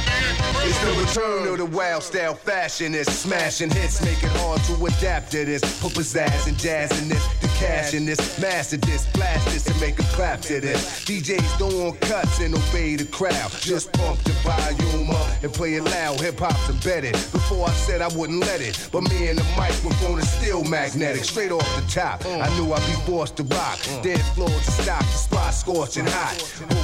It's 0.64 0.80
the 0.80 0.92
return 0.98 1.46
of 1.50 1.58
the 1.58 1.66
wild 1.66 2.04
style 2.04 2.34
fashionist. 2.34 3.10
Smashing 3.10 3.70
hits, 3.70 4.02
make 4.02 4.24
it 4.24 4.32
hard 4.38 4.62
to 4.64 4.86
adapt 4.86 5.32
to 5.32 5.44
this. 5.44 5.60
Put 5.82 5.92
pizzazz 5.92 6.48
and 6.48 6.58
jazz 6.58 6.98
in 7.02 7.10
this. 7.10 7.45
Cash 7.56 7.94
in 7.94 8.06
this. 8.06 8.40
Master 8.40 8.78
this. 8.78 9.08
Blast 9.14 9.46
this 9.48 9.68
and 9.68 9.80
make 9.80 10.00
a 10.00 10.04
clap 10.16 10.42
to 10.42 10.60
this. 10.60 11.06
DJs 11.06 11.58
don't 11.58 11.74
want 11.82 12.00
cuts 12.02 12.40
and 12.40 12.54
obey 12.54 12.96
the 12.96 13.06
crowd. 13.06 13.52
Just 13.62 13.92
pump 13.94 14.20
the 14.24 14.32
volume 14.44 15.10
up 15.12 15.44
and 15.44 15.54
play 15.54 15.76
it 15.76 15.84
loud. 15.84 16.20
Hip 16.20 16.40
hop's 16.40 16.70
embedded. 16.70 17.14
Before 17.14 17.68
I 17.68 17.72
said 17.72 18.02
I 18.02 18.10
wouldn't 18.10 18.42
let 18.42 18.62
it. 18.62 18.90
But 18.92 19.10
me 19.10 19.28
and 19.28 19.40
the 19.40 19.44
microphone 19.56 20.20
is 20.20 20.30
still 20.30 20.64
magnetic. 20.64 21.24
Straight 21.24 21.52
off 21.52 21.68
the 21.76 21.90
top. 21.90 22.26
I 22.26 22.50
knew 22.58 22.74
I'd 22.74 22.86
be 22.88 22.94
forced 23.06 23.38
to 23.38 23.44
rock. 23.44 23.80
Dead 24.04 24.22
floor 24.34 24.50
to 24.50 24.72
stop. 24.72 25.00
The 25.00 25.18
spot 25.18 25.54
scorching 25.54 26.06
hot. 26.08 26.36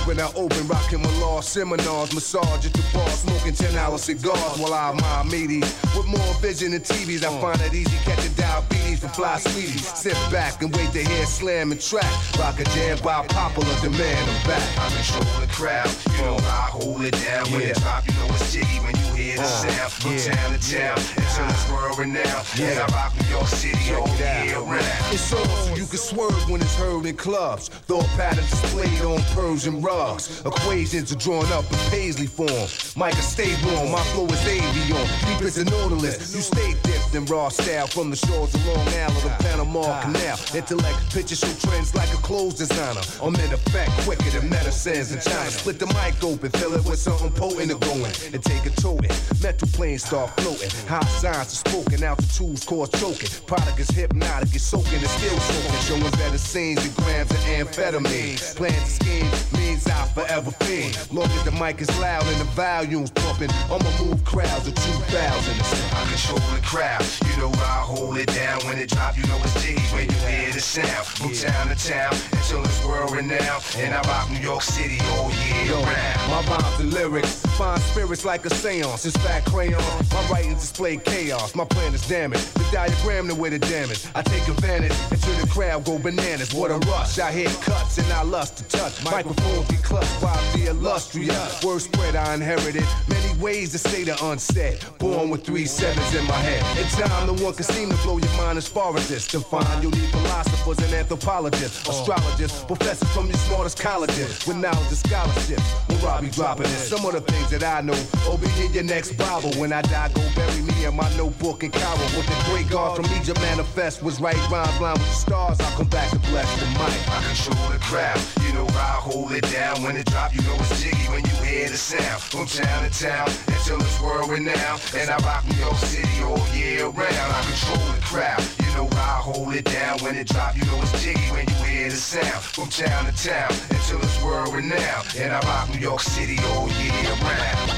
Open 0.01 0.19
I 0.19 0.31
open, 0.35 0.67
rocking 0.67 1.01
my 1.01 1.11
law 1.19 1.41
seminars. 1.41 2.13
Massage 2.13 2.65
at 2.65 2.73
the 2.73 2.83
bar, 2.93 3.09
smoking 3.09 3.53
10 3.53 3.75
hour 3.75 3.97
cigars 3.97 4.57
while 4.57 4.73
I 4.73 4.91
admire 4.91 5.23
meaties. 5.25 5.67
With 5.95 6.07
more 6.07 6.33
vision 6.41 6.71
than 6.71 6.81
TVs, 6.81 7.23
I 7.23 7.41
find 7.41 7.59
it 7.61 7.73
easy 7.73 7.97
catching 8.03 8.33
diabetes 8.33 8.99
from 8.99 9.09
fly 9.09 9.37
sweeties. 9.39 9.85
Sit 9.85 10.17
back 10.31 10.60
and 10.61 10.75
wait 10.75 10.91
to 10.91 11.03
hear 11.03 11.25
slam 11.25 11.71
and 11.71 11.81
track. 11.81 12.11
Rock 12.37 12.59
a 12.59 12.63
jam 12.75 12.97
by 13.03 13.25
popular 13.27 13.73
demand. 13.81 14.29
I'm 14.29 14.47
back. 14.47 14.77
I 14.77 14.89
control 14.89 15.41
the 15.41 15.47
crowd. 15.51 15.89
You 16.11 16.21
know 16.21 16.37
I 16.37 16.69
hold 16.69 17.01
it 17.03 17.13
down 17.23 17.51
when 17.51 17.61
it 17.61 17.75
drop. 17.77 18.05
You 18.07 18.13
know 18.13 18.27
it's 18.29 18.53
jiggy 18.53 18.79
when 18.79 18.95
you 18.95 19.07
hear 19.13 19.35
the 19.37 19.43
uh, 19.43 19.45
sound. 19.45 19.91
From 19.91 20.17
town 20.17 20.53
to 20.53 20.71
town 20.71 20.97
until 20.97 21.49
it's 21.49 21.71
world 21.71 21.99
renowned. 21.99 22.45
And 22.59 22.79
I 22.79 22.85
rock 22.93 23.13
New 23.19 23.29
York 23.29 23.47
City 23.47 23.93
all 23.93 24.07
year 24.17 24.59
round. 24.59 25.13
It's 25.13 25.33
on 25.33 25.45
so 25.45 25.75
you 25.75 25.85
can 25.85 25.97
swerve 25.97 26.49
when 26.49 26.61
it's 26.61 26.75
heard 26.75 27.05
in 27.05 27.15
clubs. 27.15 27.69
Thought 27.69 28.07
patterns 28.17 28.49
displayed 28.49 29.01
on 29.01 29.21
Persian 29.33 29.81
rugs. 29.81 30.41
Equations 30.45 31.11
are 31.11 31.17
drawn 31.17 31.45
up 31.53 31.65
in 31.71 31.77
paisley 31.89 32.27
form. 32.27 32.67
Micah, 32.95 33.21
stay 33.21 33.53
warm. 33.65 33.91
My 33.91 34.03
flow 34.13 34.25
is 34.25 34.41
avion. 34.45 35.05
Deep 35.27 35.41
as 35.41 35.57
a 35.57 35.65
nautilus. 35.65 36.35
You 36.35 36.41
stay 36.41 36.73
dipped 36.83 37.15
in 37.15 37.25
raw 37.25 37.49
style 37.49 37.87
from 37.87 38.09
the 38.09 38.15
shores 38.15 38.53
of 38.53 38.65
Long 38.67 38.87
Island 38.87 39.21
to 39.21 39.29
Panama 39.43 39.81
ah. 39.85 40.01
Canal. 40.01 40.37
Intellect 40.53 41.13
pictures 41.13 41.39
trends 41.63 41.95
like 41.95 42.11
a 42.11 42.17
clothes 42.17 42.55
designer. 42.55 42.99
I'm 43.23 43.33
in 43.35 43.53
effect 43.53 43.91
quicker 44.03 44.29
than 44.31 44.49
medicines 44.49 45.13
in 45.13 45.21
China. 45.21 45.49
Split 45.49 45.79
the 45.79 45.87
mic 45.87 46.21
open, 46.21 46.51
fill 46.51 46.73
it 46.73 46.83
with 46.83 46.99
something 46.99 47.31
potent 47.31 47.71
to 47.71 47.77
go 47.77 47.93
in. 47.95 48.11
And 48.33 48.43
take 48.43 48.65
a 48.65 48.69
toting. 48.71 49.11
Mental 49.41 49.67
planes 49.69 50.03
start 50.03 50.29
floating. 50.41 50.69
High 50.87 51.07
signs 51.23 51.53
are 51.53 51.69
spoken. 51.69 52.03
Altitudes 52.03 52.65
cause 52.65 52.89
choking. 52.91 53.29
Product 53.47 53.79
is 53.79 53.89
hypnotic. 53.91 54.53
It's 54.53 54.65
soaking 54.65 54.99
and 54.99 55.07
still 55.07 55.39
soaking. 55.39 55.79
Showing 55.87 56.11
better 56.19 56.37
scenes 56.37 56.83
than 56.83 57.05
grams 57.05 57.31
of 57.31 57.37
amphetamine. 57.47 58.55
Plans 58.57 58.83
to 58.83 59.05
scheme 59.05 59.31
means 59.55 59.87
I 59.87 60.05
forever 60.07 60.51
fiend. 60.51 60.99
Long 61.13 61.31
as 61.31 61.43
the 61.45 61.51
mic 61.51 61.79
is 61.79 61.89
loud 61.99 62.27
and 62.27 62.41
the 62.41 62.49
volume's 62.59 63.11
pumping, 63.11 63.51
I'ma 63.71 63.89
move 64.03 64.23
crowds 64.25 64.67
of 64.67 64.75
2,000. 64.75 65.55
I 65.95 66.05
control 66.11 66.43
the 66.53 66.61
crowd. 66.61 67.05
You 67.23 67.37
know 67.37 67.51
I 67.55 67.79
hold 67.87 68.17
it 68.17 68.27
down 68.27 68.59
when 68.65 68.77
it 68.77 68.89
drop. 68.89 69.17
You 69.17 69.23
know 69.27 69.39
it's 69.43 69.55
jiggy 69.63 69.79
when 69.95 70.09
you 70.09 70.17
hear 70.27 70.40
the 70.49 70.59
sound. 70.59 71.05
From 71.05 71.33
town 71.33 71.67
to 71.67 71.75
town 71.75 72.13
until 72.31 72.63
it's 72.63 72.85
world 72.85 73.11
renowned. 73.11 73.63
And 73.77 73.93
I 73.93 74.01
rock 74.01 74.31
New 74.31 74.39
York 74.39 74.61
City 74.61 74.97
all 75.11 75.29
year 75.31 75.73
round. 75.75 76.31
My 76.31 76.41
rhymes 76.49 76.79
and 76.79 76.93
lyrics 76.93 77.45
find 77.57 77.81
spirits 77.81 78.25
like 78.25 78.45
a 78.45 78.49
seance. 78.49 79.05
It's 79.05 79.17
fat 79.17 79.45
crayon. 79.45 79.81
My 80.11 80.27
writings 80.29 80.61
display 80.61 80.97
chaos. 80.97 81.55
My 81.55 81.65
plan 81.65 81.93
is 81.93 82.07
damaged. 82.07 82.53
The 82.55 82.65
diagram 82.71 83.27
the 83.27 83.35
way 83.35 83.49
the 83.49 83.59
damage. 83.59 84.05
I 84.15 84.21
take 84.21 84.47
advantage 84.47 84.95
until 85.11 85.35
the 85.35 85.47
crowd 85.47 85.85
go 85.85 85.99
bananas. 85.99 86.53
What 86.53 86.71
a 86.71 86.77
rush. 86.89 87.19
I 87.19 87.31
hit 87.31 87.51
cuts 87.61 87.97
and 87.97 88.11
I 88.13 88.23
lust 88.23 88.57
to 88.57 88.63
touch. 88.77 89.03
Microphones 89.03 89.67
get 89.69 89.83
clutched 89.83 90.21
by 90.21 90.35
the 90.53 90.67
illustrious. 90.69 91.63
Word 91.63 91.81
spread 91.81 92.15
I 92.15 92.33
inherited. 92.33 92.85
Many 93.07 93.39
ways 93.39 93.71
to 93.73 93.77
say 93.77 94.03
the 94.03 94.15
unsaid. 94.25 94.79
Born 94.99 95.29
with 95.29 95.43
three 95.43 95.65
sevens 95.65 96.15
in 96.15 96.25
my 96.25 96.33
head. 96.33 96.61
In 96.77 96.87
time, 96.89 97.27
no 97.27 97.33
one 97.43 97.53
can 97.53 97.63
seem 97.63 97.89
to 97.89 97.97
blow 97.97 98.17
your 98.17 98.31
mind 98.37 98.57
as 98.57 98.67
far 98.67 98.95
as 98.95 99.07
this. 99.07 99.27
To 99.27 99.39
find 99.39 99.83
you'll 99.83 99.91
need 99.91 100.11
philosophers 100.31 100.79
and 100.85 100.93
anthropologists, 100.93 101.87
oh. 101.87 101.91
astrologists, 101.91 102.63
professors 102.63 103.09
from 103.09 103.27
your 103.27 103.37
smartest 103.37 103.79
colleges 103.79 104.45
with 104.47 104.57
knowledge 104.57 104.87
and 104.87 104.97
scholarships. 104.97 105.71
When 105.87 105.99
Robbie 106.01 106.29
dropping 106.29 106.63
this, 106.63 106.89
some 106.89 107.05
of 107.05 107.13
the 107.13 107.21
things 107.21 107.49
that 107.51 107.63
I 107.63 107.81
know 107.81 107.97
will 108.27 108.37
be 108.37 108.47
in 108.63 108.73
your 108.73 108.83
next 108.83 109.13
Bible. 109.17 109.51
When 109.59 109.73
I 109.73 109.81
die, 109.81 110.09
go 110.13 110.21
bury 110.35 110.61
me 110.61 110.85
in 110.85 110.95
my 110.95 111.09
notebook 111.17 111.63
in 111.63 111.71
Cairo. 111.71 112.05
With 112.15 112.27
the 112.27 112.39
great 112.49 112.69
God 112.69 112.95
from 112.95 113.05
Egypt 113.17 113.39
manifest 113.41 114.01
was 114.03 114.19
right 114.21 114.37
rhymes 114.49 114.79
line 114.79 114.93
with 114.93 115.07
the 115.07 115.19
stars. 115.25 115.59
I'll 115.59 115.77
come 115.77 115.89
back 115.89 116.09
to 116.11 116.19
bless 116.31 116.47
the 116.59 116.65
mic. 116.79 116.99
I 117.09 117.19
control 117.27 117.69
the 117.69 117.79
crowd. 117.79 118.19
You 118.45 118.53
know 118.53 118.67
I 118.67 118.95
hold 119.03 119.31
it 119.33 119.49
down 119.51 119.83
when 119.83 119.97
it 119.97 120.05
drop. 120.05 120.33
You 120.33 120.41
know 120.43 120.55
it's 120.59 120.81
jiggy 120.81 121.07
when 121.11 121.23
you 121.25 121.35
hear 121.43 121.69
the 121.69 121.77
sound. 121.77 122.21
From 122.21 122.45
town 122.45 122.89
to 122.89 122.91
town 122.91 123.27
until 123.47 123.81
it's 123.81 124.01
world 124.01 124.29
renowned. 124.29 124.81
And 124.95 125.09
I 125.09 125.17
rock 125.27 125.43
New 125.49 125.57
York 125.57 125.75
City 125.75 126.23
all 126.23 126.47
year 126.55 126.85
round. 126.87 127.31
I 127.35 127.41
control 127.43 127.83
the 127.93 128.01
crowd. 128.01 128.60
You 128.71 128.77
know 128.77 128.87
I 128.93 129.19
hold 129.19 129.53
it 129.53 129.65
down 129.65 129.99
when 129.99 130.15
it 130.15 130.27
drop. 130.27 130.55
You 130.55 130.63
know 130.63 130.79
it's 130.81 131.03
jiggy 131.03 131.19
when 131.31 131.45
you 131.45 131.55
hear 131.65 131.89
the 131.89 131.95
sound. 131.95 132.41
From 132.41 132.69
town 132.69 133.05
to 133.05 133.11
town 133.11 133.51
until 133.69 133.99
it's 133.99 134.23
world 134.23 134.53
renowned. 134.55 135.13
And 135.17 135.33
I 135.33 135.39
rock 135.41 135.69
New 135.69 135.79
York 135.79 135.99
City 135.99 136.37
all 136.53 136.69
year 136.79 136.91
round. 137.19 137.71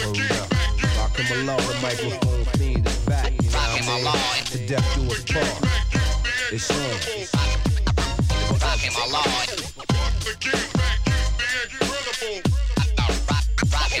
Oh, 0.00 0.12
rock 0.16 0.48
rocking 0.96 1.28
my 1.28 1.52
law, 1.52 1.60
the 1.60 1.74
microphone 1.82 2.44
fiend 2.56 2.86
is 2.86 2.98
back. 3.04 3.32
You 3.32 3.50
know 3.50 3.98
what 4.00 4.16
I 4.16 4.32
mean? 4.34 4.44
To 4.46 4.58
death 4.66 4.94
do 4.94 5.02
us 5.12 5.22
part. 5.28 5.60
It's 6.52 6.70
on. 6.70 6.76
Rocking 8.60 8.94
my 8.96 9.04
Lord. 9.12 9.60
Rocking 13.70 14.00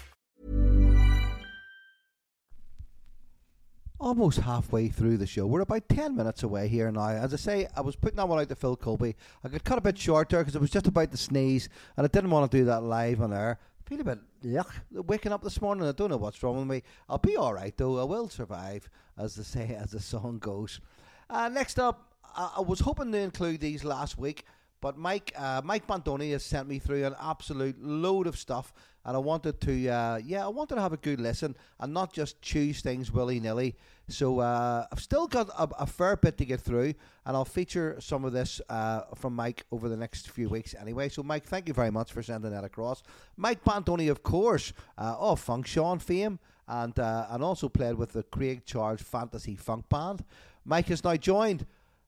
Almost 4.01 4.39
halfway 4.39 4.87
through 4.87 5.15
the 5.15 5.27
show. 5.27 5.45
We're 5.45 5.61
about 5.61 5.87
10 5.87 6.15
minutes 6.15 6.41
away 6.41 6.67
here 6.67 6.91
now. 6.91 7.09
As 7.09 7.33
I 7.33 7.37
say, 7.37 7.67
I 7.75 7.81
was 7.81 7.95
putting 7.95 8.17
that 8.17 8.27
one 8.27 8.39
out 8.39 8.49
to 8.49 8.55
Phil 8.55 8.75
Colby. 8.75 9.15
I 9.43 9.47
could 9.47 9.63
cut 9.63 9.77
a 9.77 9.81
bit 9.81 9.97
short 9.97 10.27
there 10.29 10.39
because 10.39 10.55
it 10.55 10.61
was 10.61 10.71
just 10.71 10.87
about 10.87 11.11
to 11.11 11.17
sneeze, 11.17 11.69
and 11.95 12.03
I 12.03 12.07
didn't 12.07 12.31
want 12.31 12.49
to 12.51 12.57
do 12.57 12.65
that 12.65 12.81
live 12.81 13.21
on 13.21 13.31
air. 13.31 13.59
I 13.61 13.89
feel 13.89 14.01
a 14.01 14.03
bit 14.03 14.19
yuck 14.43 14.71
waking 14.91 15.31
up 15.31 15.43
this 15.43 15.61
morning. 15.61 15.87
I 15.87 15.91
don't 15.91 16.09
know 16.09 16.17
what's 16.17 16.41
wrong 16.41 16.57
with 16.57 16.67
me. 16.67 16.81
I'll 17.07 17.19
be 17.19 17.37
all 17.37 17.53
right, 17.53 17.77
though. 17.77 17.99
I 17.99 18.03
will 18.03 18.27
survive, 18.27 18.89
as 19.17 19.35
they 19.35 19.43
say, 19.43 19.75
as 19.75 19.91
the 19.91 19.99
song 19.99 20.39
goes. 20.39 20.81
Uh, 21.29 21.47
next 21.49 21.77
up, 21.77 22.15
I, 22.35 22.53
I 22.57 22.61
was 22.61 22.79
hoping 22.79 23.11
to 23.11 23.19
include 23.19 23.59
these 23.61 23.83
last 23.83 24.17
week. 24.17 24.45
But 24.81 24.97
Mike, 24.97 25.31
uh, 25.37 25.61
Mike 25.63 25.85
Bantoni 25.85 26.31
has 26.31 26.43
sent 26.43 26.67
me 26.67 26.79
through 26.79 27.05
an 27.05 27.13
absolute 27.21 27.79
load 27.79 28.25
of 28.25 28.35
stuff, 28.35 28.73
and 29.05 29.15
I 29.15 29.19
wanted 29.19 29.59
to, 29.61 29.89
uh, 29.89 30.19
yeah, 30.23 30.45
I 30.45 30.47
wanted 30.47 30.75
to 30.75 30.81
have 30.81 30.93
a 30.93 30.97
good 30.97 31.19
listen 31.19 31.55
and 31.79 31.93
not 31.93 32.13
just 32.13 32.41
choose 32.41 32.81
things 32.81 33.11
willy 33.11 33.39
nilly. 33.39 33.75
So 34.09 34.39
uh, 34.39 34.85
I've 34.91 34.99
still 34.99 35.27
got 35.27 35.49
a, 35.49 35.69
a, 35.83 35.87
fair 35.87 36.17
bit 36.17 36.37
to 36.37 36.45
get 36.45 36.59
through, 36.59 36.93
and 37.25 37.37
I'll 37.37 37.45
feature 37.45 37.95
some 37.99 38.25
of 38.25 38.33
this 38.33 38.59
uh, 38.69 39.03
from 39.15 39.35
Mike 39.35 39.63
over 39.71 39.87
the 39.87 39.95
next 39.95 40.29
few 40.29 40.49
weeks 40.49 40.75
anyway. 40.79 41.07
So 41.09 41.23
Mike, 41.23 41.45
thank 41.45 41.67
you 41.67 41.73
very 41.73 41.91
much 41.91 42.11
for 42.11 42.21
sending 42.21 42.51
that 42.51 42.63
across. 42.63 43.03
Mike 43.37 43.63
Bantoni, 43.63 44.11
of 44.11 44.21
course, 44.21 44.73
uh, 44.97 45.15
of 45.17 45.43
Funkshone 45.43 46.01
fame, 46.01 46.39
and 46.67 46.97
uh, 46.99 47.27
and 47.29 47.43
also 47.43 47.69
played 47.69 47.95
with 47.95 48.11
the 48.13 48.23
Craig 48.23 48.63
Charles 48.65 49.01
Fantasy 49.01 49.55
Funk 49.55 49.87
Band. 49.87 50.23
Mike 50.65 50.91
is 50.91 51.03
now 51.03 51.15
joined 51.15 51.65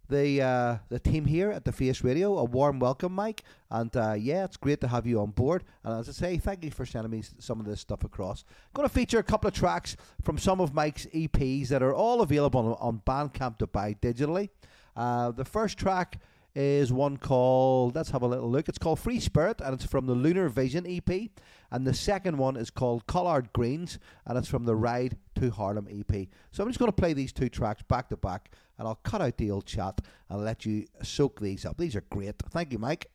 the 0.10 0.42
uh, 0.42 0.78
the 0.90 1.00
team 1.00 1.26
here 1.26 1.52
at 1.52 1.66
the 1.66 1.72
Face 1.72 2.04
Radio. 2.04 2.38
A 2.38 2.44
warm 2.44 2.80
welcome, 2.80 3.14
Mike, 3.14 3.44
and 3.70 3.96
uh, 3.96 4.14
yeah, 4.14 4.44
it's 4.44 4.58
great 4.58 4.82
to 4.82 4.88
have 4.88 5.08
you 5.08 5.20
on 5.20 5.32
board. 5.32 5.64
And 5.84 6.00
as 6.00 6.10
I 6.10 6.12
say, 6.12 6.38
thank 6.38 6.64
you 6.64 6.72
for 6.72 6.86
sending 6.86 7.12
me 7.12 7.24
some 7.40 7.60
of 7.60 7.66
this 7.66 7.82
stuff 7.82 8.04
across. 8.04 8.44
Going 8.74 8.88
to 8.88 8.94
feature 8.94 9.20
a 9.20 9.24
couple 9.24 9.48
of 9.48 9.54
tracks 9.54 9.96
from 10.22 10.38
some 10.38 10.60
of 10.60 10.74
Mike's 10.74 11.06
EPs 11.08 11.70
that 11.70 11.82
are 11.82 11.94
all 11.94 12.22
available 12.22 12.78
on, 12.80 13.02
Bandcamp 13.06 13.58
to 13.60 13.68
buy 13.68 13.96
digitally. 14.02 14.50
Uh, 14.96 15.32
the 15.32 15.46
first 15.46 15.78
track 15.78 16.20
is 16.56 16.94
one 16.94 17.18
called, 17.18 17.96
let's 17.96 18.12
have 18.12 18.22
a 18.22 18.28
little 18.28 18.50
look. 18.50 18.70
It's 18.70 18.78
called 18.78 19.00
Free 19.00 19.20
Spirit, 19.20 19.60
and 19.62 19.74
it's 19.74 19.86
from 19.86 20.06
the 20.06 20.14
Lunar 20.14 20.50
Vision 20.50 20.86
EP. 20.88 21.30
And 21.74 21.88
the 21.88 21.94
second 21.94 22.38
one 22.38 22.56
is 22.56 22.70
called 22.70 23.08
Collard 23.08 23.52
Greens, 23.52 23.98
and 24.28 24.38
it's 24.38 24.48
from 24.48 24.64
the 24.64 24.76
Ride 24.76 25.18
to 25.40 25.50
Harlem 25.50 25.88
EP. 25.90 26.28
So 26.52 26.62
I'm 26.62 26.70
just 26.70 26.78
going 26.78 26.92
to 26.92 26.96
play 26.96 27.14
these 27.14 27.34
two 27.34 27.50
tracks 27.50 27.82
back 27.82 28.10
to 28.10 28.16
back, 28.16 28.52
and 28.78 28.88
I'll 28.88 29.00
cut 29.04 29.24
out 29.24 29.38
the 29.38 29.50
old 29.50 29.66
chat 29.66 30.00
and 30.30 30.46
let 30.46 30.68
you 30.68 30.86
soak 31.02 31.42
these 31.42 31.66
up. 31.66 31.78
These 31.78 31.96
are 31.96 32.06
great. 32.12 32.36
Thank 32.52 32.74
you, 32.74 32.78
Mike. 32.78 33.10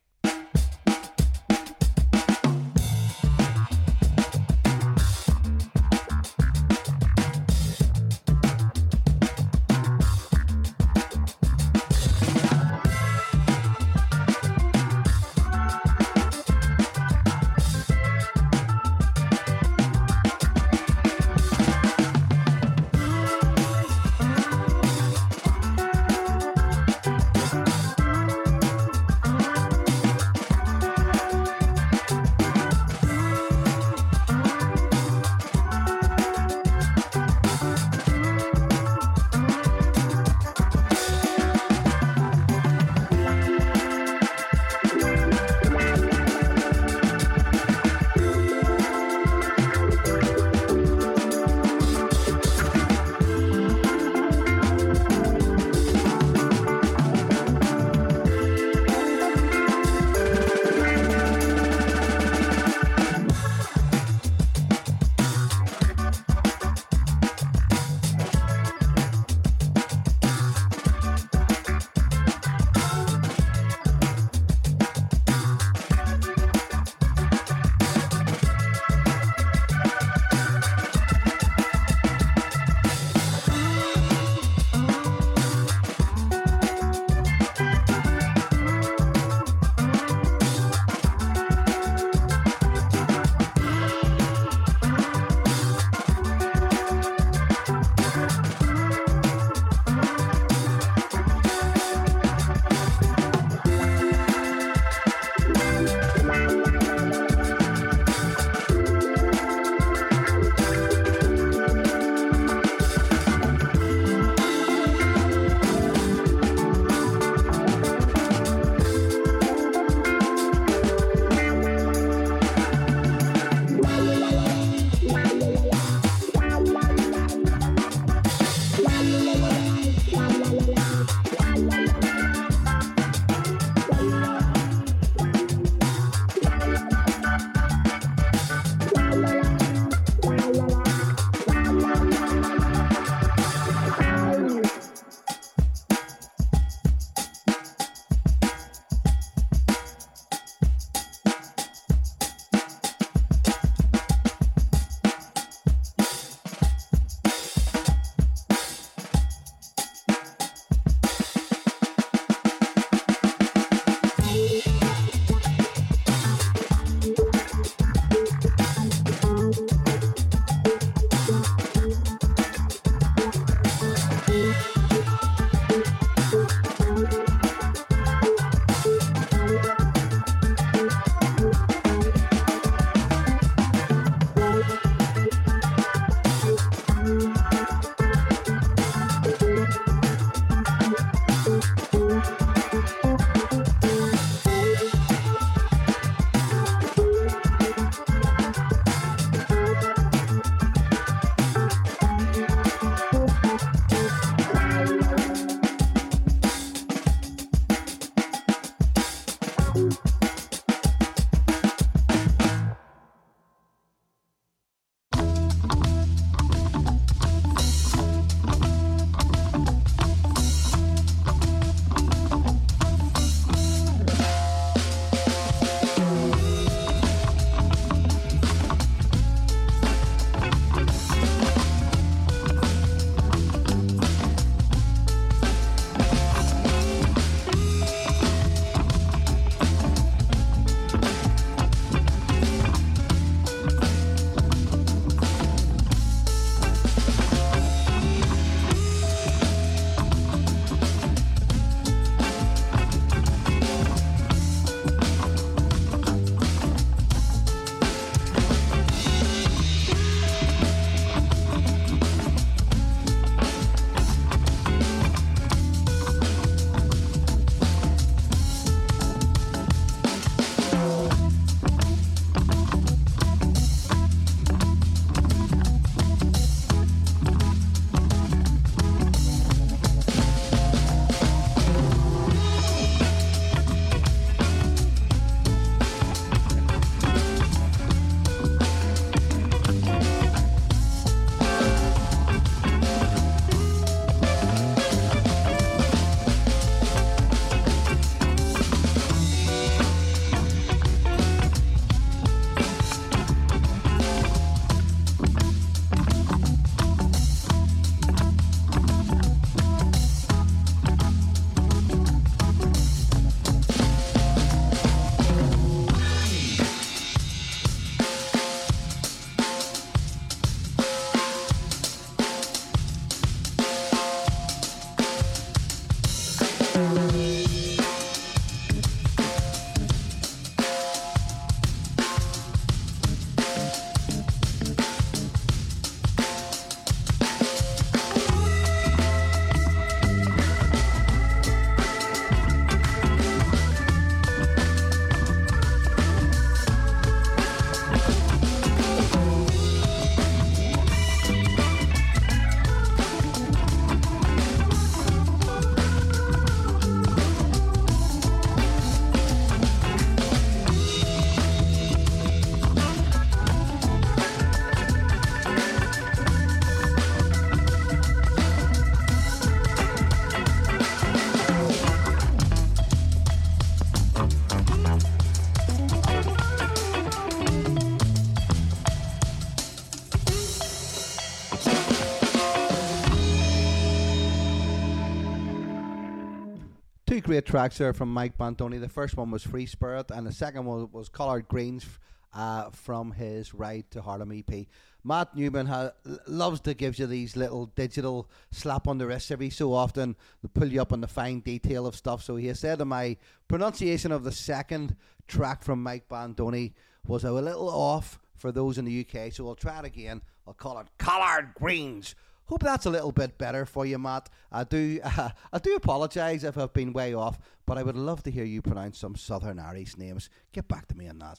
Great 387.38 387.46
tracks 387.46 387.78
there 387.78 387.92
from 387.92 388.12
Mike 388.12 388.36
Bantoni. 388.36 388.80
The 388.80 388.88
first 388.88 389.16
one 389.16 389.30
was 389.30 389.44
Free 389.44 389.66
Spirit, 389.66 390.10
and 390.10 390.26
the 390.26 390.32
second 390.32 390.64
one 390.64 390.88
was 390.90 391.08
Collard 391.08 391.46
Greens 391.46 391.86
uh, 392.34 392.70
from 392.70 393.12
his 393.12 393.54
Ride 393.54 393.88
to 393.92 394.02
Harlem 394.02 394.32
EP. 394.32 394.66
Matt 395.04 395.36
Newman 395.36 395.66
ha- 395.66 395.92
loves 396.26 396.60
to 396.62 396.74
give 396.74 396.98
you 396.98 397.06
these 397.06 397.36
little 397.36 397.66
digital 397.66 398.28
slap 398.50 398.88
on 398.88 398.98
the 398.98 399.06
wrist 399.06 399.30
every 399.30 399.50
so 399.50 399.72
often 399.72 400.16
to 400.42 400.48
pull 400.48 400.66
you 400.66 400.82
up 400.82 400.92
on 400.92 401.00
the 401.00 401.06
fine 401.06 401.38
detail 401.38 401.86
of 401.86 401.94
stuff. 401.94 402.24
So 402.24 402.34
he 402.34 402.52
said 402.54 402.78
that 402.78 402.86
my 402.86 403.16
pronunciation 403.46 404.10
of 404.10 404.24
the 404.24 404.32
second 404.32 404.96
track 405.28 405.62
from 405.62 405.80
Mike 405.80 406.08
Bandoni 406.08 406.72
was 407.06 407.22
a 407.22 407.30
little 407.30 407.68
off 407.68 408.18
for 408.34 408.50
those 408.50 408.78
in 408.78 408.84
the 408.84 409.06
UK. 409.06 409.32
So 409.32 409.46
I'll 409.46 409.54
try 409.54 409.78
it 409.78 409.84
again. 409.84 410.22
I'll 410.44 410.54
call 410.54 410.80
it 410.80 410.88
Collard 410.98 411.50
Greens. 411.54 412.16
Hope 412.48 412.62
that's 412.62 412.86
a 412.86 412.90
little 412.90 413.12
bit 413.12 413.36
better 413.36 413.66
for 413.66 413.84
you, 413.84 413.98
Matt. 413.98 414.30
I 414.50 414.64
do, 414.64 415.00
uh, 415.04 415.30
I 415.52 415.58
do 415.58 415.74
apologise 415.76 416.44
if 416.44 416.56
I've 416.56 416.72
been 416.72 416.94
way 416.94 417.12
off, 417.12 417.38
but 417.66 417.76
I 417.76 417.82
would 417.82 417.96
love 417.96 418.22
to 418.22 418.30
hear 418.30 418.44
you 418.44 418.62
pronounce 418.62 418.98
some 418.98 419.16
Southern 419.16 419.58
Irish 419.58 419.98
names. 419.98 420.30
Get 420.52 420.66
back 420.66 420.86
to 420.88 420.96
me 420.96 421.08
on 421.08 421.18
that. 421.18 421.38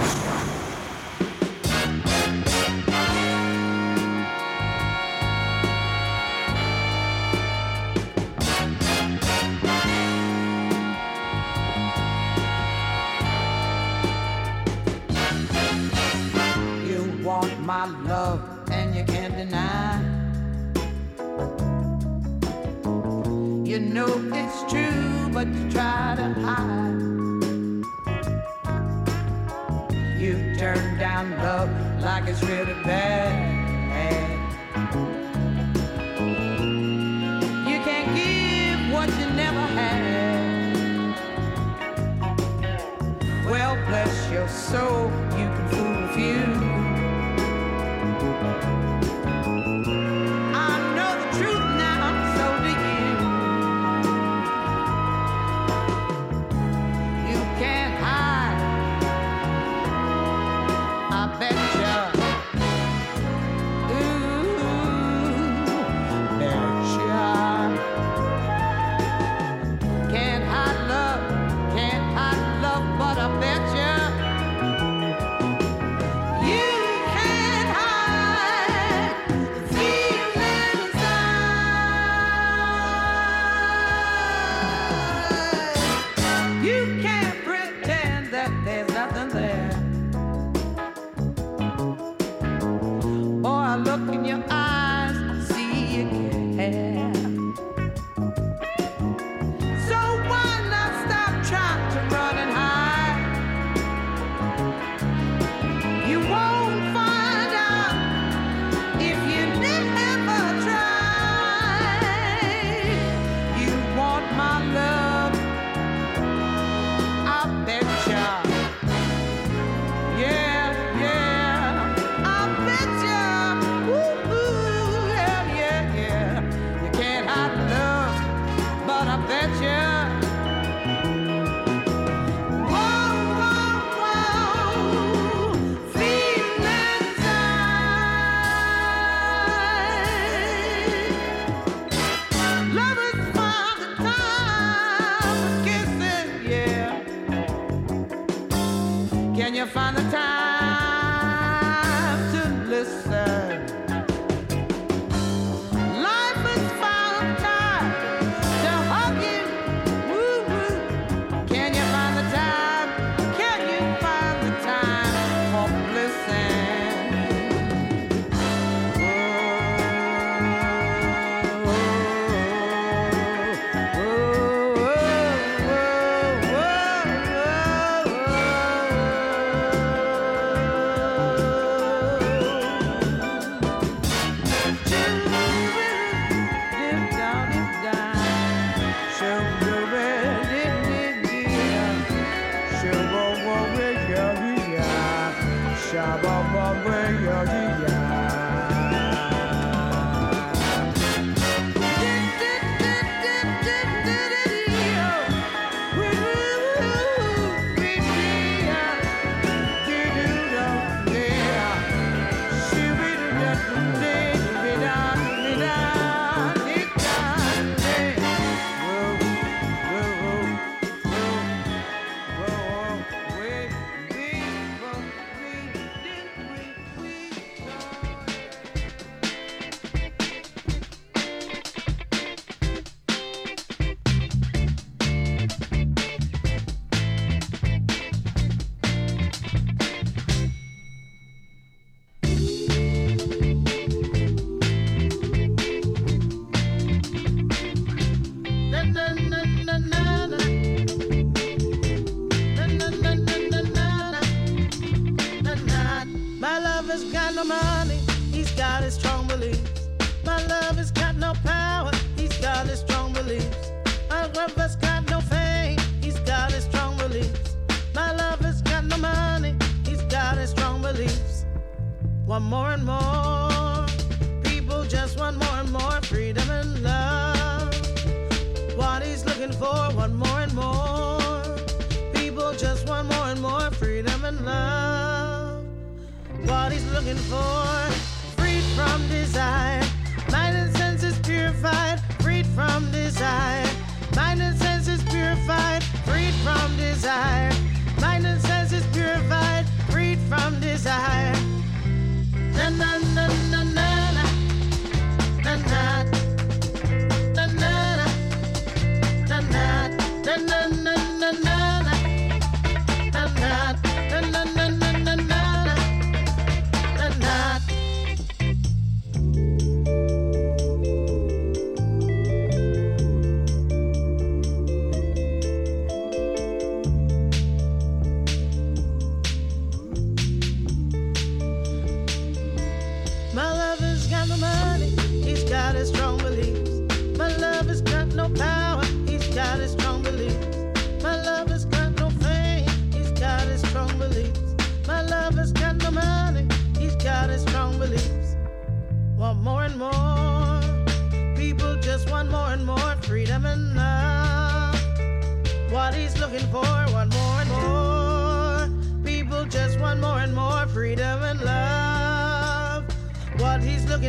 Na 302.77 302.97
na 303.15 303.25
na 303.25 303.27
na 303.51 303.60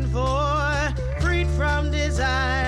looking 0.02 0.12
for. 0.12 0.94
Freed 1.20 1.48
from 1.48 1.90
desire, 1.90 2.61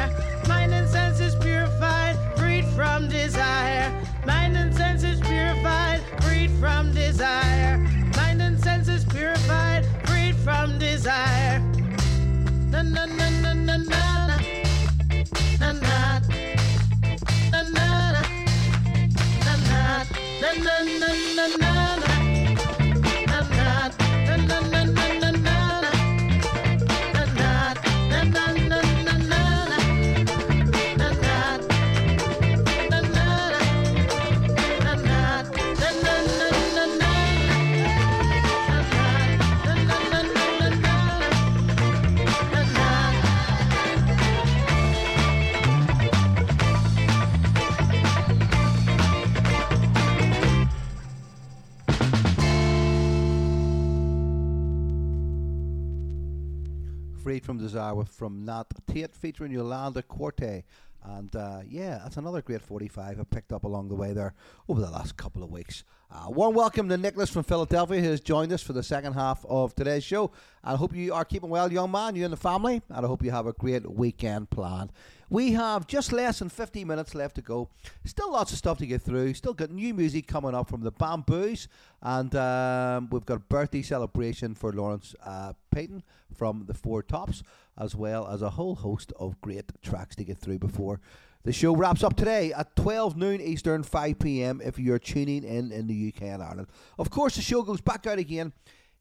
from 57.45 57.59
Desire 57.59 58.05
from 58.05 58.45
Nat 58.47 58.65
Tate 58.87 59.15
featuring 59.15 59.53
Yolanda 59.53 60.03
Corte. 60.03 60.65
And 61.05 61.35
uh, 61.37 61.61
yeah, 61.69 62.01
that's 62.03 62.17
another 62.17 62.41
great 62.41 62.63
45 62.63 63.21
I 63.21 63.25
picked 63.25 63.53
up 63.53 63.65
along 63.65 63.89
the 63.89 63.95
way 63.95 64.13
there 64.13 64.35
over 64.69 64.81
the 64.81 64.91
last 64.91 65.17
couple 65.17 65.43
of 65.43 65.51
weeks. 65.51 65.85
Uh, 66.11 66.31
warm 66.31 66.55
welcome 66.55 66.89
to 66.89 66.97
Nicholas 66.97 67.29
from 67.29 67.43
Philadelphia 67.43 68.01
who 68.01 68.09
has 68.09 68.21
joined 68.21 68.53
us 68.53 68.63
for 68.63 68.73
the 68.73 68.83
second 68.83 69.15
half 69.15 69.45
of 69.47 69.75
today's 69.75 70.05
show. 70.05 70.31
I 70.63 70.77
hope 70.77 70.95
you 70.95 71.13
are 71.13 71.25
keeping 71.25 71.51
well, 71.51 71.73
young 71.73 71.91
man, 71.91 72.15
you 72.15 72.25
and 72.25 72.33
the 72.33 72.39
family, 72.39 72.81
and 72.89 73.05
I 73.05 73.09
hope 73.09 73.23
you 73.23 73.33
have 73.33 73.47
a 73.47 73.53
great 73.53 73.91
weekend 73.91 74.49
planned. 74.49 74.93
We 75.29 75.53
have 75.53 75.87
just 75.87 76.13
less 76.13 76.39
than 76.39 76.51
50 76.51 76.85
minutes 76.85 77.15
left 77.15 77.35
to 77.37 77.43
go. 77.43 77.69
Still 78.05 78.31
lots 78.33 78.53
of 78.53 78.59
stuff 78.59 78.79
to 78.79 78.87
get 78.87 79.03
through. 79.03 79.35
Still 79.35 79.55
got 79.55 79.71
new 79.71 79.93
music 79.93 80.27
coming 80.27 80.55
up 80.55 80.69
from 80.69 80.83
the 80.83 80.93
Bamboos, 80.93 81.69
and 82.01 82.35
um, 82.37 83.09
we've 83.11 83.27
got 83.27 83.39
a 83.39 83.41
birthday 83.41 83.83
celebration 83.83 84.55
for 84.55 84.73
Lawrence 84.73 85.15
uh, 85.25 85.55
Payton 85.71 86.05
from 86.35 86.65
the 86.67 86.75
Four 86.75 87.03
Tops, 87.03 87.43
as 87.79 87.95
well 87.95 88.27
as 88.29 88.43
a 88.43 88.51
whole 88.51 88.77
host 88.77 89.13
of 89.19 89.41
great 89.41 89.73
tracks 89.83 90.17
to 90.17 90.25
get 90.25 90.39
through 90.39 90.59
before 90.59 91.01
the 91.45 91.53
show 91.53 91.77
wraps 91.77 92.03
up 92.03 92.17
today 92.17 92.55
at 92.55 92.75
12 92.75 93.19
noon 93.19 93.39
Eastern, 93.39 93.83
5 93.83 94.19
p.m. 94.19 94.63
if 94.65 94.79
you're 94.79 94.99
tuning 94.99 95.45
in 95.45 95.73
in 95.73 95.87
the 95.87 96.09
UK 96.09 96.23
and 96.23 96.43
Ireland. 96.43 96.69
Of 96.99 97.11
course, 97.11 97.37
the 97.37 97.43
show 97.43 97.63
goes 97.63 97.83
back 97.83 98.07
out 98.07 98.19
again. 98.19 98.55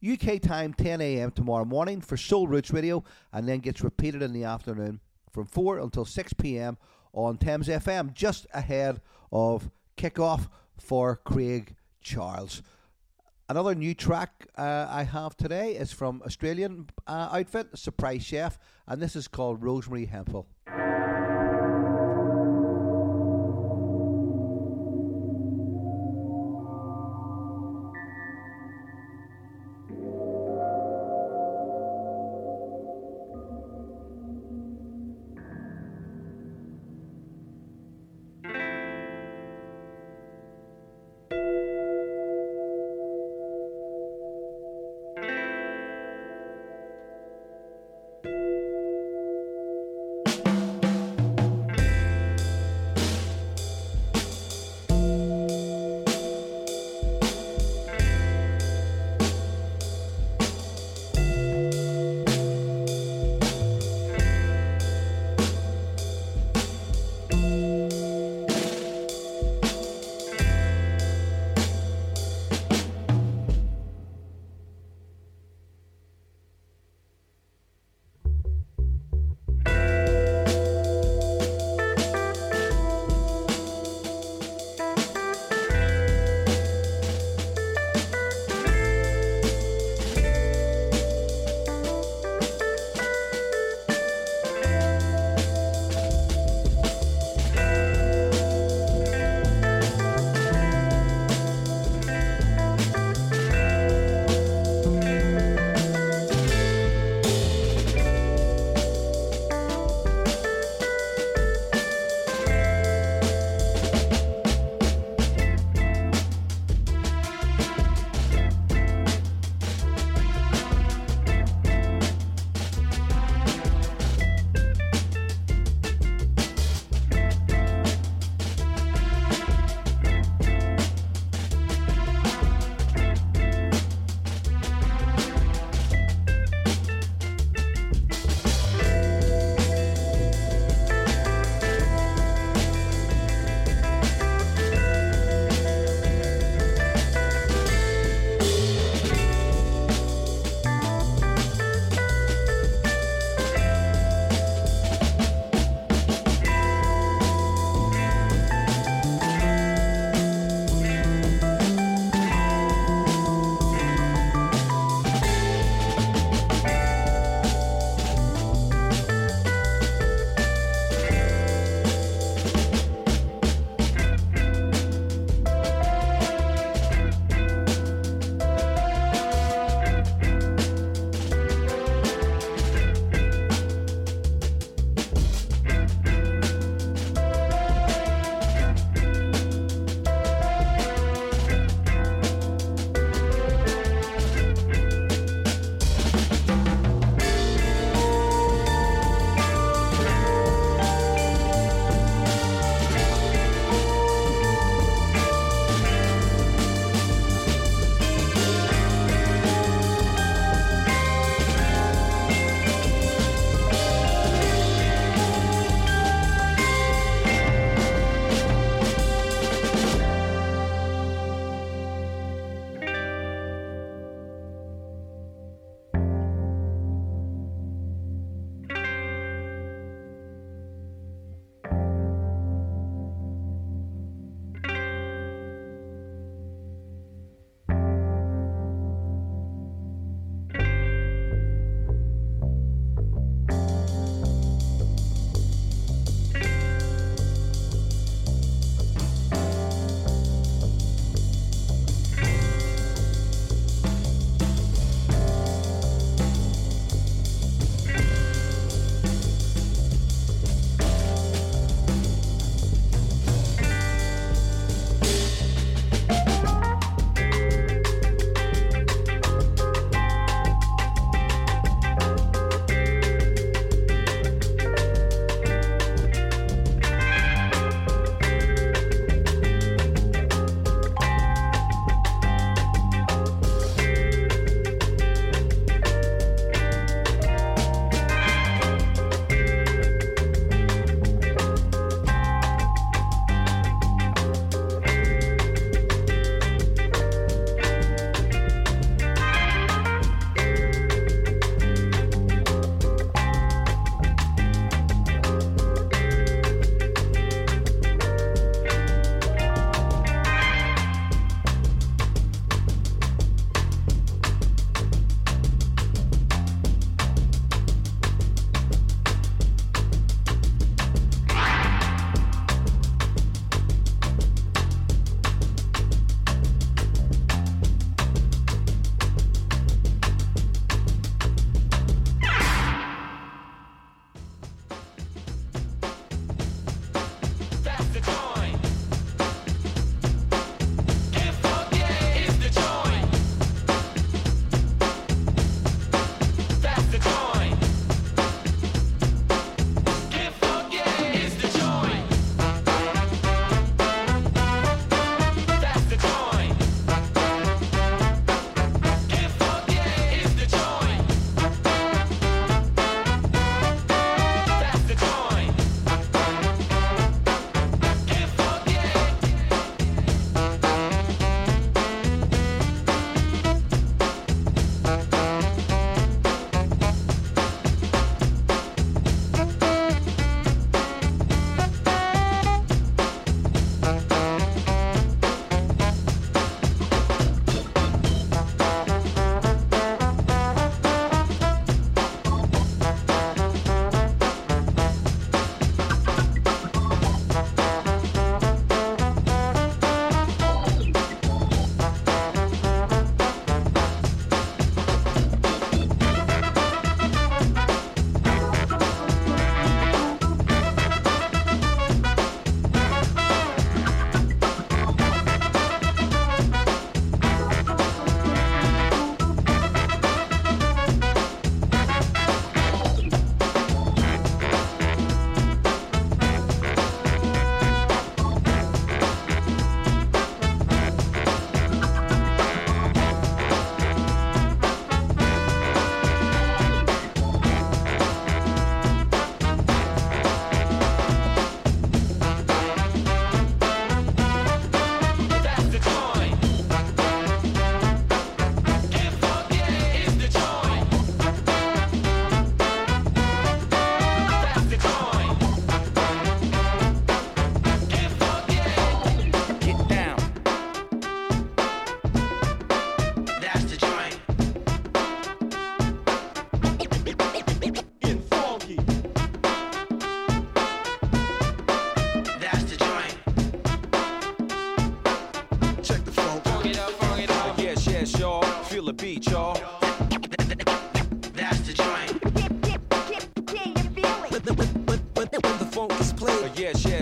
UK 0.06 0.42
time 0.42 0.74
10 0.74 1.00
a.m. 1.00 1.32
tomorrow 1.32 1.64
morning 1.64 2.02
for 2.02 2.18
Soul 2.18 2.50
Roots 2.50 2.72
Radio 2.72 3.06
and 3.32 3.48
then 3.48 3.60
gets 3.60 3.82
repeated 3.82 4.22
in 4.22 4.34
the 4.34 4.44
afternoon 4.44 5.00
from 5.32 5.46
4 5.46 5.80
until 5.80 6.04
6 6.04 6.34
p.m. 6.34 6.78
on 7.14 7.38
Thames 7.38 7.70
FM 7.70 8.14
just 8.14 8.46
ahead 8.54 9.00
of 9.32 9.70
kickoff 9.96 10.50
for 10.78 11.16
Craig 11.16 11.76
Charles. 12.02 12.62
Another 13.54 13.76
new 13.76 13.94
track 13.94 14.48
uh, 14.58 14.88
I 14.90 15.04
have 15.04 15.38
today 15.38 15.76
is 15.76 15.94
from 15.94 16.24
Australian 16.26 16.90
uh, 17.06 17.30
outfit 17.32 17.68
Surprise 17.76 18.26
Chef 18.26 18.58
and 18.88 19.00
this 19.00 19.16
is 19.16 19.28
called 19.28 19.62
Rosemary 19.62 20.06
Hempel. 20.06 20.48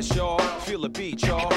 y'all. 0.10 0.40
Feel 0.62 0.82
the 0.82 0.90
beat, 0.90 1.22
y'all. 1.24 1.51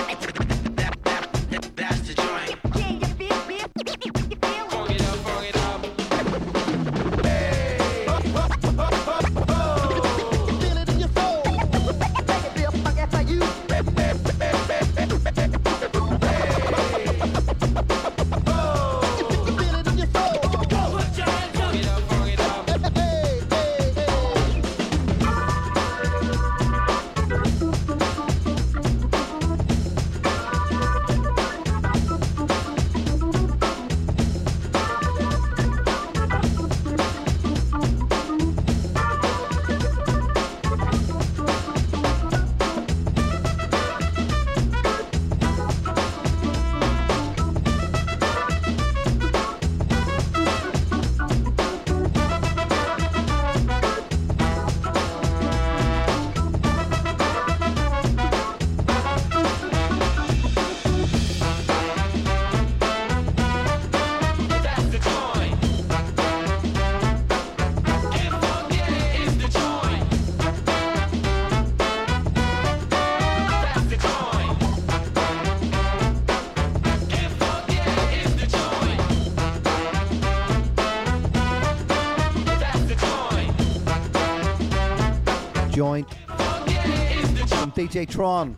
DJ 87.89 88.09
Tron. 88.09 88.56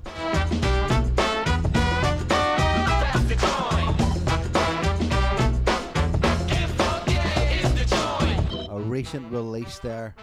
A 8.71 8.79
recent 8.79 9.33
release 9.33 9.81
there 9.81 10.15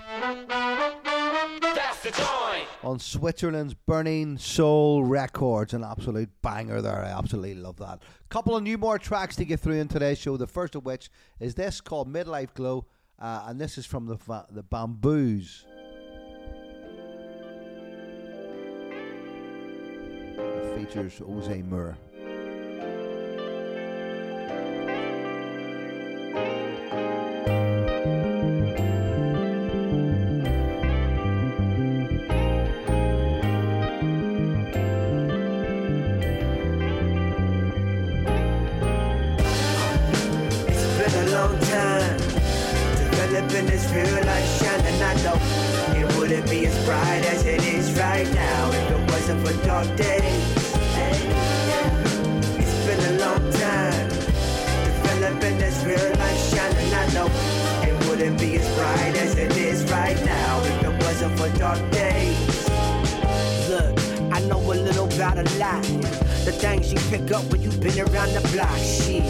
on 2.81 2.97
Switzerland's 2.97 3.73
Burning 3.73 4.38
Soul 4.38 5.03
Records. 5.03 5.73
An 5.73 5.84
absolute 5.84 6.30
banger 6.41 6.81
there. 6.81 7.03
I 7.03 7.09
absolutely 7.09 7.55
love 7.55 7.75
that. 7.80 8.01
Couple 8.30 8.55
of 8.55 8.63
new 8.63 8.77
more 8.77 8.97
tracks 8.97 9.35
to 9.35 9.43
get 9.43 9.59
through 9.59 9.81
in 9.81 9.89
today's 9.89 10.17
show. 10.17 10.38
The 10.38 10.47
first 10.47 10.75
of 10.75 10.85
which 10.85 11.09
is 11.41 11.55
this 11.55 11.81
called 11.81 12.07
Midlife 12.07 12.53
Glow, 12.53 12.85
uh, 13.19 13.43
and 13.47 13.59
this 13.59 13.77
is 13.77 13.85
from 13.85 14.05
the 14.05 14.45
the 14.49 14.63
Bamboos. 14.63 15.65
It 20.44 20.78
features 20.78 21.18
Jose 21.20 21.61
Moore. 21.64 21.98
It's 40.68 40.98
been 40.98 41.14
little 65.44 65.56
about 65.56 65.56
a 65.56 65.60
lot. 65.60 65.84
The 66.45 66.52
things 66.52 66.91
you 66.91 66.99
pick 67.10 67.32
up 67.32 67.44
when 67.52 67.61
you've 67.61 67.80
been 67.80 67.99
around 67.99 68.34
the 68.34 68.41
block. 68.52 68.78
Shit. 68.78 69.24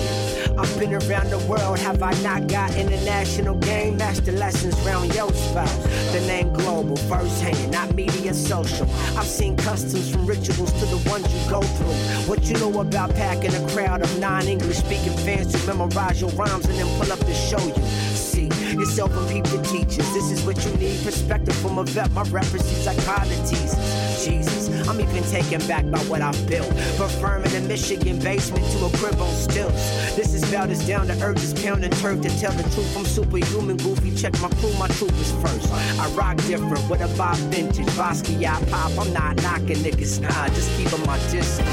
I've 0.57 0.79
been 0.79 0.93
around 0.93 1.31
the 1.31 1.39
world, 1.49 1.79
have 1.79 2.03
I 2.03 2.13
not 2.21 2.47
got 2.47 2.75
international 2.75 3.55
game 3.55 3.97
master 3.97 4.31
lessons 4.31 4.79
round 4.81 5.13
your 5.15 5.33
spouse? 5.33 5.75
The 6.11 6.21
name 6.27 6.53
global, 6.53 6.95
first 6.95 7.41
hand, 7.41 7.71
not 7.71 7.95
media 7.95 8.33
social. 8.33 8.87
I've 9.17 9.25
seen 9.25 9.57
customs 9.57 10.11
from 10.11 10.27
rituals 10.27 10.71
to 10.73 10.85
the 10.85 11.09
ones 11.09 11.25
you 11.33 11.49
go 11.49 11.61
through. 11.61 12.29
What 12.29 12.43
you 12.45 12.53
know 12.59 12.81
about 12.81 13.15
packing 13.15 13.53
a 13.53 13.69
crowd 13.69 14.03
of 14.03 14.19
non-English 14.19 14.77
speaking 14.77 15.17
fans 15.25 15.51
to 15.53 15.67
memorize 15.67 16.21
your 16.21 16.29
rhymes 16.31 16.65
and 16.65 16.77
then 16.77 16.99
pull 16.99 17.11
up 17.11 17.19
to 17.19 17.33
show 17.33 17.65
you. 17.65 17.83
See 18.13 18.47
yourself 18.73 19.11
and 19.17 19.29
peep 19.29 19.45
the 19.45 19.61
teachers. 19.63 20.07
This 20.13 20.29
is 20.31 20.43
what 20.45 20.63
you 20.65 20.71
need. 20.77 21.03
Perspective 21.03 21.55
from 21.55 21.79
a 21.79 21.83
vet. 21.83 22.11
My 22.11 22.23
references 22.23 22.85
psychologies. 22.85 24.02
Jesus, 24.23 24.69
I'm 24.87 25.01
even 25.01 25.23
taken 25.23 25.59
back 25.67 25.89
by 25.91 25.99
what 26.05 26.21
I've 26.21 26.47
built. 26.47 26.69
Preferring 26.95 27.53
a 27.55 27.61
Michigan 27.67 28.19
basement 28.19 28.63
to 28.71 28.85
a 28.85 28.89
crib 28.97 29.19
on 29.19 29.33
stilts. 29.35 30.15
This 30.15 30.33
is 30.33 30.47
about 30.47 30.69
as 30.69 30.87
down 30.87 31.07
to 31.07 31.21
earth 31.21 31.43
as 31.43 31.53
pounding 31.61 31.91
turf 31.91 32.21
to 32.21 32.29
tell 32.39 32.53
the 32.53 32.63
truth. 32.63 32.95
I'm 32.95 33.05
superhuman, 33.05 33.77
goofy. 33.77 34.15
Check 34.15 34.39
my 34.39 34.47
crew, 34.49 34.73
my 34.79 34.87
troop 34.87 35.11
is 35.19 35.31
first. 35.43 35.69
I 35.73 36.07
rock 36.11 36.37
different 36.47 36.89
with 36.89 37.01
a 37.01 37.09
vibe 37.19 37.35
vintage. 37.51 37.85
Basquiat 37.97 38.71
pop, 38.71 38.91
I'm 38.97 39.11
not 39.11 39.35
knocking 39.43 39.83
niggas. 39.83 40.21
Nah, 40.21 40.47
just 40.49 40.71
keeping 40.77 41.05
my 41.05 41.17
distance. 41.29 41.67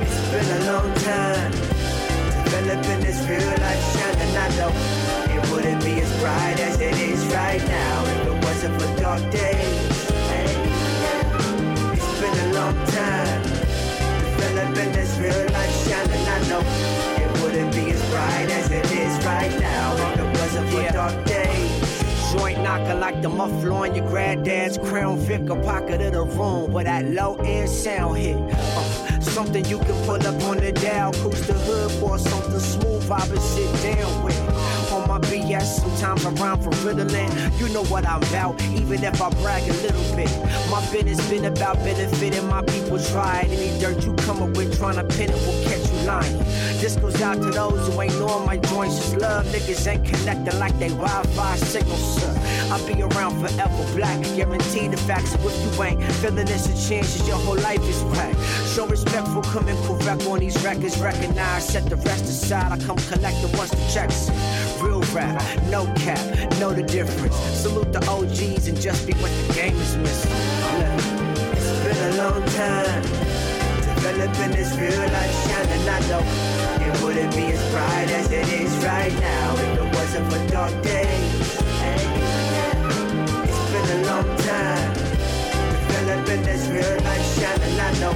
It's 0.00 0.30
been 0.30 0.62
a 0.62 0.72
long 0.72 0.94
time 1.04 1.52
developing 2.44 3.00
this 3.00 3.20
real 3.28 3.46
life 3.60 3.84
shining. 3.92 4.36
I 4.36 4.48
know 4.56 4.72
it 5.34 5.50
wouldn't 5.50 5.84
be 5.84 6.00
as 6.00 6.20
bright 6.20 6.60
as 6.60 6.80
it 6.80 6.96
is 6.96 7.22
right 7.26 7.62
now 7.68 8.04
if 8.06 8.26
it 8.26 8.44
wasn't 8.44 8.80
for 8.80 9.00
dark 9.00 9.30
days. 9.30 10.15
Been 12.26 12.50
a 12.50 12.52
long 12.54 12.74
time 12.86 13.42
developing 13.42 14.90
this 14.92 15.16
real 15.18 15.46
life 15.52 15.86
shining. 15.86 16.26
I 16.26 16.48
know 16.48 16.62
it 17.22 17.42
wouldn't 17.42 17.72
be 17.72 17.92
as 17.92 18.10
bright 18.10 18.50
as 18.50 18.68
it 18.72 18.84
is 18.90 19.24
right 19.24 19.60
now 19.60 19.94
if 19.94 20.18
it 20.18 20.40
wasn't 20.40 20.68
for 20.70 20.92
dark 20.92 21.24
days. 21.24 22.32
Joint 22.32 22.60
knocker 22.62 22.96
like 22.96 23.22
the 23.22 23.28
muffler 23.28 23.72
on 23.72 23.94
your 23.94 24.08
granddad's 24.08 24.76
crown 24.76 25.18
Vic, 25.18 25.48
a 25.48 25.54
pocket 25.62 26.00
of 26.00 26.14
the 26.14 26.24
room 26.24 26.72
where 26.72 26.82
that 26.82 27.04
low 27.10 27.36
end 27.36 27.68
sound 27.70 28.18
hit. 28.18 28.36
Uh, 28.36 29.20
something 29.20 29.64
you 29.66 29.78
can 29.78 29.94
pull 30.04 30.16
up 30.26 30.42
on 30.42 30.56
the 30.56 30.72
dial, 30.72 31.12
cruise 31.12 31.46
the 31.46 31.54
hood 31.54 31.92
for 31.92 32.18
something 32.18 32.58
smooth, 32.58 33.08
I 33.08 33.28
would 33.28 33.40
sit 33.40 33.72
down 33.84 34.24
with. 34.24 34.45
My 35.06 35.20
BS, 35.20 35.80
sometimes 35.80 36.26
I 36.26 36.30
rhyme 36.30 36.60
for 36.60 36.70
Ritalin. 36.70 37.60
You 37.60 37.68
know 37.72 37.84
what 37.84 38.04
I'm 38.06 38.22
about, 38.24 38.60
even 38.72 39.04
if 39.04 39.22
I 39.22 39.30
brag 39.40 39.62
a 39.62 39.72
little 39.74 40.16
bit. 40.16 40.30
My 40.68 40.84
business 40.90 41.30
been 41.30 41.44
about 41.44 41.76
benefiting 41.76 42.48
my 42.48 42.62
people. 42.62 42.98
Try. 42.98 43.46
Any 43.48 43.78
dirt 43.78 44.04
you 44.04 44.14
come 44.26 44.42
up 44.42 44.56
with 44.56 44.76
trying 44.76 44.96
to 44.96 45.04
pin 45.16 45.30
it 45.30 45.36
will 45.46 45.64
catch 45.64 45.88
you 45.90 45.95
This 46.06 46.94
goes 46.94 47.20
out 47.20 47.34
to 47.42 47.50
those 47.50 47.88
who 47.88 48.00
ain't 48.00 48.16
knowing 48.20 48.46
my 48.46 48.58
joints. 48.58 48.96
Just 48.96 49.16
love 49.16 49.44
niggas 49.46 49.88
ain't 49.88 50.04
connected 50.04 50.54
like 50.54 50.78
they 50.78 50.88
Wi-Fi 50.90 51.56
signals, 51.56 52.20
sir. 52.20 52.32
I'll 52.70 52.86
be 52.86 53.02
around 53.02 53.40
forever, 53.40 53.96
black. 53.96 54.22
Guarantee 54.36 54.86
the 54.86 54.98
facts. 54.98 55.32
So 55.32 55.38
if 55.42 55.76
you 55.76 55.82
ain't 55.82 56.00
feeling 56.20 56.46
this, 56.46 56.66
a 56.66 56.88
chances 56.88 57.26
your 57.26 57.38
whole 57.38 57.56
life 57.56 57.82
is 57.82 58.00
whack. 58.04 58.36
Show 58.72 58.86
respectful, 58.86 59.42
coming 59.42 59.76
correct 59.82 60.24
on 60.28 60.38
these 60.38 60.56
records. 60.62 60.96
Recognize, 61.00 61.66
set 61.66 61.86
the 61.86 61.96
rest 61.96 62.24
aside. 62.26 62.70
I 62.70 62.78
come 62.84 62.98
collecting 63.10 63.50
once 63.58 63.70
the 63.70 63.90
checks. 63.92 64.30
Real 64.80 65.02
rap, 65.12 65.42
no 65.70 65.92
cap, 65.96 66.20
know 66.60 66.72
the 66.72 66.84
difference. 66.84 67.34
Salute 67.34 67.92
the 67.92 68.06
OGs 68.08 68.68
and 68.68 68.80
just 68.80 69.08
be 69.08 69.12
what 69.14 69.32
the 69.32 69.54
game 69.54 69.74
is 69.74 69.96
missing. 69.96 70.30
Look, 70.78 71.56
it's 71.56 71.82
been 71.82 72.12
a 72.12 72.22
long 72.22 72.44
time 72.50 73.55
developing 74.12 74.52
this 74.52 74.76
real 74.76 75.00
life 75.10 75.34
shining. 75.46 75.88
I 75.88 75.98
know 76.08 76.22
it 76.86 77.02
wouldn't 77.02 77.34
be 77.34 77.46
as 77.46 77.70
bright 77.72 78.08
as 78.10 78.30
it 78.30 78.48
is 78.52 78.70
right 78.84 79.12
now 79.18 79.54
if 79.54 79.80
it 79.80 79.94
wasn't 79.96 80.32
for 80.32 80.46
dark 80.52 80.72
days. 80.82 81.58
It's 83.50 83.70
been 83.72 83.88
a 83.98 84.06
long 84.06 84.28
time 84.46 84.92
developing 85.88 86.42
this 86.42 86.68
real 86.68 86.96
life 87.02 87.26
shining. 87.34 87.80
I 87.80 87.90
know 87.98 88.14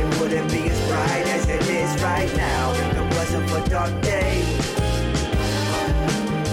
it 0.00 0.20
wouldn't 0.20 0.50
be 0.52 0.68
as 0.68 0.80
bright 0.88 1.26
as 1.36 1.48
it 1.48 1.66
is 1.80 2.02
right 2.02 2.36
now 2.36 2.72
if 2.72 2.98
it 3.00 3.16
wasn't 3.16 3.48
for 3.48 3.70
dark 3.70 3.92
days. 4.02 4.58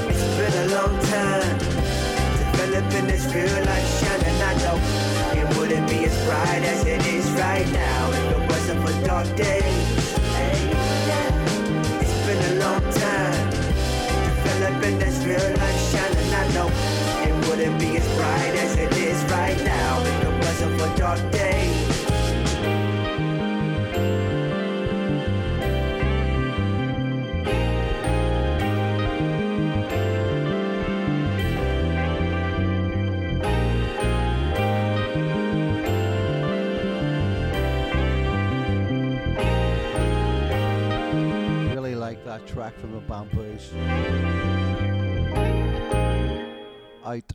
It's 0.08 0.26
been 0.40 0.56
a 0.56 0.68
long 0.78 0.96
time 1.12 1.58
developing 2.52 3.08
this 3.08 3.26
real 3.34 3.66
life 3.66 3.90
shining. 4.00 4.42
I 4.42 4.54
know 4.64 4.78
it 5.36 5.58
wouldn't 5.58 5.90
be 5.90 6.06
as 6.06 6.16
bright 6.26 6.64
as 6.64 6.86
it 6.86 7.06
is 7.06 7.30
right 7.32 7.70
now 7.74 8.29
dark 9.06 9.28
days. 9.36 9.64
It's 12.02 12.26
been 12.26 12.42
a 12.52 12.60
long 12.60 12.82
time 12.94 13.50
developing 14.44 15.00
this 15.00 15.24
real 15.26 15.40
life 15.58 15.92
shining. 15.92 16.34
I 16.34 16.48
know 16.54 16.70
it 17.26 17.48
wouldn't 17.48 17.80
be 17.80 17.98
as 17.98 18.08
bright 18.16 18.56
as 18.56 18.78
it 18.78 18.92
is 18.98 19.24
right 19.32 19.62
now 19.64 20.02
if 20.02 20.24
it 20.24 20.46
wasn't 20.46 20.80
for 20.80 20.98
dark 20.98 21.32
days. 21.32 21.59
Track 42.70 42.82
from 42.82 42.92
the 42.92 43.00
Bamboos. 43.00 43.74
Out 47.04 47.32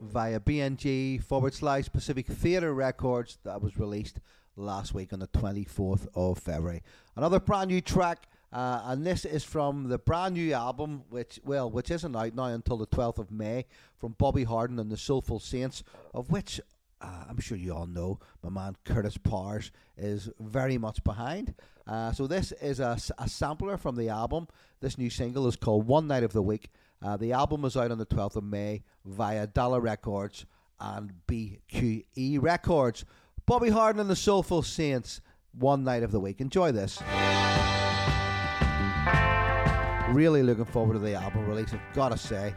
via 0.00 0.40
BMG 0.40 1.22
forward 1.22 1.52
slash 1.52 1.90
Pacific 1.92 2.26
Theatre 2.26 2.72
Records 2.72 3.38
that 3.44 3.60
was 3.60 3.76
released 3.76 4.20
last 4.56 4.94
week 4.94 5.12
on 5.12 5.18
the 5.18 5.26
24th 5.28 6.06
of 6.14 6.38
February. 6.38 6.82
Another 7.16 7.38
brand 7.38 7.70
new 7.70 7.82
track, 7.82 8.28
uh, 8.52 8.82
and 8.84 9.04
this 9.04 9.24
is 9.26 9.44
from 9.44 9.88
the 9.88 9.98
brand 9.98 10.34
new 10.34 10.54
album, 10.54 11.02
which 11.10 11.38
well, 11.44 11.70
which 11.70 11.90
isn't 11.90 12.16
out 12.16 12.34
now 12.34 12.46
until 12.46 12.78
the 12.78 12.86
12th 12.86 13.18
of 13.18 13.30
May, 13.30 13.66
from 13.98 14.14
Bobby 14.16 14.44
Harden 14.44 14.78
and 14.78 14.90
the 14.90 14.96
Soulful 14.96 15.40
Saints, 15.40 15.82
of 16.14 16.30
which 16.30 16.60
uh, 17.00 17.24
I'm 17.28 17.40
sure 17.40 17.56
you 17.56 17.74
all 17.74 17.86
know 17.86 18.18
my 18.42 18.50
man 18.50 18.76
Curtis 18.84 19.16
Powers 19.16 19.70
is 19.96 20.28
very 20.40 20.78
much 20.78 21.02
behind. 21.04 21.54
Uh, 21.86 22.12
so 22.12 22.26
this 22.26 22.52
is 22.60 22.80
a 22.80 22.98
sampler 23.26 23.76
from 23.76 23.96
the 23.96 24.08
album. 24.08 24.48
This 24.80 24.98
new 24.98 25.10
single 25.10 25.46
is 25.46 25.56
called 25.56 25.86
One 25.86 26.06
Night 26.06 26.22
of 26.22 26.32
the 26.32 26.42
Week. 26.42 26.70
Uh, 27.02 27.16
the 27.16 27.32
album 27.32 27.64
is 27.64 27.76
out 27.76 27.90
on 27.90 27.98
the 27.98 28.06
12th 28.06 28.36
of 28.36 28.44
May 28.44 28.82
via 29.04 29.46
Dollar 29.46 29.80
Records, 29.80 30.44
and 30.80 31.12
BQE 31.26 32.42
Records. 32.42 33.04
Bobby 33.46 33.70
Harden 33.70 34.00
and 34.00 34.10
the 34.10 34.16
Soulful 34.16 34.62
Saints, 34.62 35.20
one 35.52 35.84
night 35.84 36.02
of 36.02 36.12
the 36.12 36.20
week. 36.20 36.40
Enjoy 36.40 36.72
this. 36.72 37.00
Really 40.10 40.42
looking 40.42 40.64
forward 40.64 40.94
to 40.94 40.98
the 40.98 41.14
album 41.14 41.46
release, 41.46 41.72
I've 41.72 41.94
gotta 41.94 42.18
say. 42.18 42.54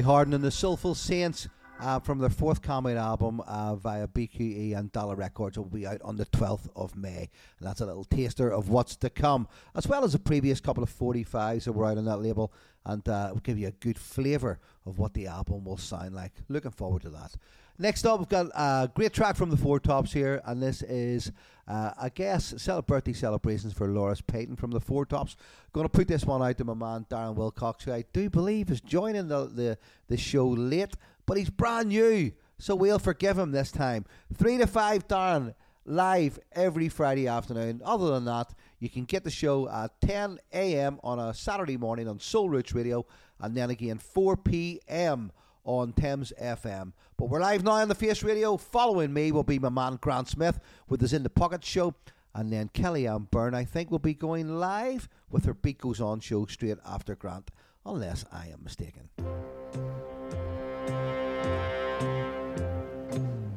Bobby 0.00 0.12
Harden 0.12 0.32
and 0.32 0.42
the 0.42 0.50
Soulful 0.50 0.94
Saints 0.94 1.46
uh, 1.78 1.98
from 1.98 2.20
their 2.20 2.30
forthcoming 2.30 2.96
album 2.96 3.42
uh, 3.46 3.76
via 3.76 4.08
BQE 4.08 4.74
and 4.74 4.90
Dollar 4.92 5.14
Records 5.14 5.58
will 5.58 5.66
be 5.66 5.86
out 5.86 6.00
on 6.00 6.16
the 6.16 6.24
12th 6.24 6.70
of 6.74 6.96
May. 6.96 7.28
And 7.58 7.68
that's 7.68 7.82
a 7.82 7.86
little 7.86 8.04
taster 8.04 8.50
of 8.50 8.70
what's 8.70 8.96
to 8.96 9.10
come, 9.10 9.46
as 9.74 9.86
well 9.86 10.02
as 10.02 10.14
the 10.14 10.18
previous 10.18 10.58
couple 10.58 10.82
of 10.82 10.90
45s 10.90 11.64
that 11.64 11.72
were 11.72 11.84
out 11.84 11.98
on 11.98 12.06
that 12.06 12.16
label. 12.22 12.50
And 12.86 13.06
uh, 13.06 13.28
will 13.34 13.40
give 13.40 13.58
you 13.58 13.68
a 13.68 13.72
good 13.72 13.98
flavour 13.98 14.58
of 14.86 14.98
what 14.98 15.12
the 15.12 15.26
album 15.26 15.66
will 15.66 15.76
sound 15.76 16.14
like. 16.14 16.32
Looking 16.48 16.70
forward 16.70 17.02
to 17.02 17.10
that. 17.10 17.34
Next 17.80 18.04
up, 18.04 18.20
we've 18.20 18.28
got 18.28 18.48
a 18.54 18.90
great 18.94 19.14
track 19.14 19.36
from 19.36 19.48
the 19.48 19.56
Four 19.56 19.80
Tops 19.80 20.12
here, 20.12 20.42
and 20.44 20.62
this 20.62 20.82
is, 20.82 21.32
uh, 21.66 21.92
I 21.98 22.10
guess, 22.10 22.52
birthday 22.86 23.14
celebrations 23.14 23.72
for 23.72 23.88
Lawrence 23.88 24.20
Payton 24.20 24.56
from 24.56 24.70
the 24.70 24.80
Four 24.80 25.06
Tops. 25.06 25.34
Going 25.72 25.86
to 25.86 25.88
put 25.88 26.06
this 26.06 26.26
one 26.26 26.42
out 26.42 26.58
to 26.58 26.64
my 26.66 26.74
man 26.74 27.06
Darren 27.08 27.36
Wilcox, 27.36 27.84
who 27.84 27.92
I 27.94 28.04
do 28.12 28.28
believe 28.28 28.70
is 28.70 28.82
joining 28.82 29.28
the, 29.28 29.46
the, 29.46 29.78
the 30.08 30.18
show 30.18 30.46
late, 30.46 30.92
but 31.24 31.38
he's 31.38 31.48
brand 31.48 31.88
new, 31.88 32.32
so 32.58 32.74
we'll 32.74 32.98
forgive 32.98 33.38
him 33.38 33.50
this 33.50 33.72
time. 33.72 34.04
Three 34.34 34.58
to 34.58 34.66
five, 34.66 35.08
Darren, 35.08 35.54
live 35.86 36.38
every 36.52 36.90
Friday 36.90 37.28
afternoon. 37.28 37.80
Other 37.82 38.10
than 38.10 38.26
that, 38.26 38.52
you 38.78 38.90
can 38.90 39.06
get 39.06 39.24
the 39.24 39.30
show 39.30 39.70
at 39.70 39.98
10 40.02 40.38
a.m. 40.52 41.00
on 41.02 41.18
a 41.18 41.32
Saturday 41.32 41.78
morning 41.78 42.08
on 42.08 42.20
Soul 42.20 42.50
Roots 42.50 42.74
Radio, 42.74 43.06
and 43.40 43.56
then 43.56 43.70
again 43.70 43.96
4 43.96 44.36
p.m. 44.36 45.32
on 45.78 45.92
Thames 45.92 46.32
FM. 46.40 46.92
But 47.16 47.26
we're 47.26 47.40
live 47.40 47.62
now 47.62 47.72
on 47.72 47.88
the 47.88 47.94
Face 47.94 48.24
Radio. 48.24 48.56
Following 48.56 49.12
me 49.12 49.30
will 49.30 49.44
be 49.44 49.58
my 49.58 49.68
man 49.68 49.98
Grant 50.00 50.28
Smith 50.28 50.58
with 50.88 51.00
his 51.00 51.12
In 51.12 51.22
the 51.22 51.30
Pocket 51.30 51.64
show. 51.64 51.94
And 52.34 52.52
then 52.52 52.68
Kelly 52.68 53.04
Kellyanne 53.04 53.30
Byrne, 53.30 53.54
I 53.54 53.64
think, 53.64 53.90
will 53.90 54.00
be 54.00 54.14
going 54.14 54.58
live 54.58 55.08
with 55.30 55.44
her 55.44 55.54
Beat 55.54 55.78
Goes 55.78 56.00
On 56.00 56.18
show 56.18 56.46
straight 56.46 56.78
after 56.84 57.14
Grant, 57.14 57.50
unless 57.86 58.24
I 58.32 58.48
am 58.48 58.64
mistaken. 58.64 59.08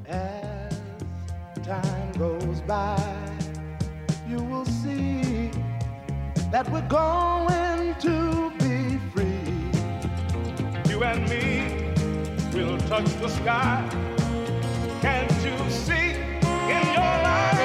As 0.05 0.79
time 1.63 2.11
goes 2.13 2.61
by, 2.61 3.39
you 4.27 4.37
will 4.43 4.65
see 4.65 5.49
that 6.51 6.69
we're 6.71 6.87
going 6.87 7.95
to 8.01 8.51
be 8.59 8.99
free. 9.13 9.33
You 10.91 11.03
and 11.03 11.27
me 11.29 11.72
touch 12.87 13.05
the 13.21 13.29
sky. 13.29 13.87
Can't 15.01 15.31
you 15.43 15.69
see 15.69 16.11
in 16.73 16.85
your 16.93 17.13
mind's 17.23 17.62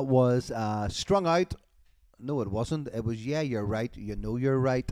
That 0.00 0.06
was 0.06 0.50
uh, 0.50 0.88
Strung 0.88 1.26
Out. 1.26 1.52
No, 2.18 2.40
it 2.40 2.48
wasn't. 2.48 2.88
It 2.88 3.04
was 3.04 3.26
Yeah, 3.26 3.42
You're 3.42 3.66
Right. 3.66 3.94
You 3.94 4.16
Know 4.16 4.36
You're 4.36 4.58
Right 4.58 4.90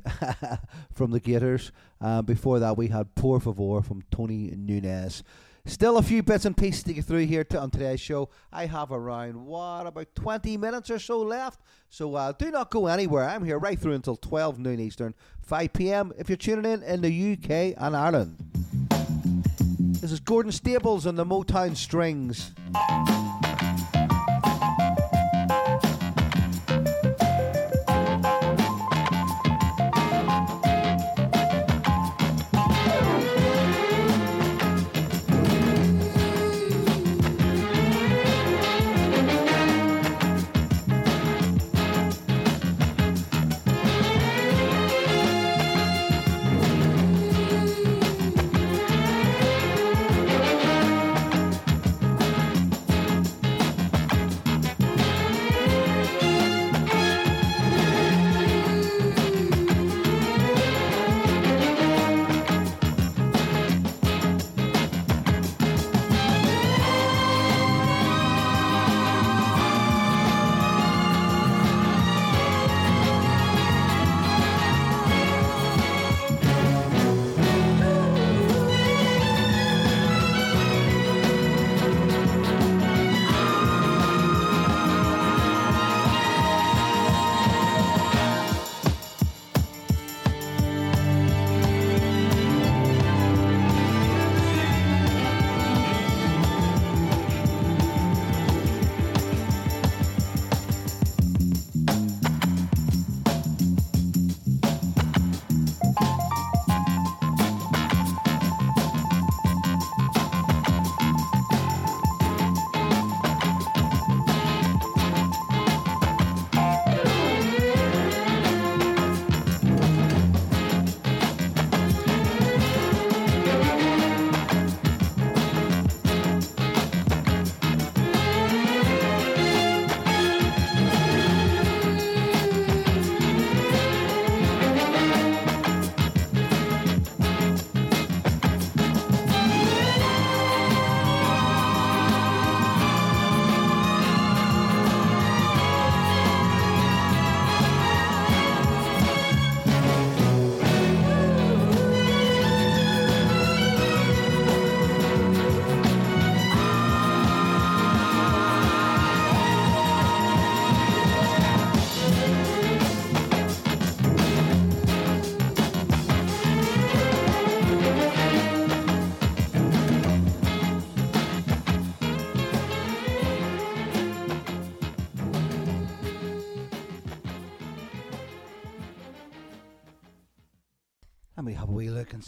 from 0.92 1.12
the 1.12 1.18
Gaturs. 1.18 1.70
Uh, 1.98 2.20
before 2.20 2.58
that, 2.58 2.76
we 2.76 2.88
had 2.88 3.14
Por 3.14 3.40
Favor 3.40 3.80
from 3.80 4.02
Tony 4.10 4.52
Nunez. 4.54 5.22
Still 5.64 5.96
a 5.96 6.02
few 6.02 6.22
bits 6.22 6.44
and 6.44 6.54
pieces 6.54 6.82
to 6.82 6.92
get 6.92 7.06
through 7.06 7.24
here 7.24 7.42
to, 7.44 7.58
on 7.58 7.70
today's 7.70 8.00
show. 8.02 8.28
I 8.52 8.66
have 8.66 8.92
around, 8.92 9.46
what, 9.46 9.86
about 9.86 10.14
20 10.14 10.58
minutes 10.58 10.90
or 10.90 10.98
so 10.98 11.22
left. 11.22 11.58
So 11.88 12.14
uh, 12.14 12.32
do 12.32 12.50
not 12.50 12.70
go 12.70 12.86
anywhere. 12.86 13.26
I'm 13.26 13.46
here 13.46 13.58
right 13.58 13.78
through 13.78 13.94
until 13.94 14.16
12 14.16 14.58
noon 14.58 14.78
Eastern, 14.78 15.14
5 15.40 15.72
p.m. 15.72 16.12
if 16.18 16.28
you're 16.28 16.36
tuning 16.36 16.70
in 16.70 16.82
in 16.82 17.00
the 17.00 17.32
UK 17.32 17.82
and 17.82 17.96
Ireland. 17.96 18.36
This 20.02 20.12
is 20.12 20.20
Gordon 20.20 20.52
Staples 20.52 21.06
on 21.06 21.14
the 21.14 21.24
Motown 21.24 21.74
Strings. 21.74 22.52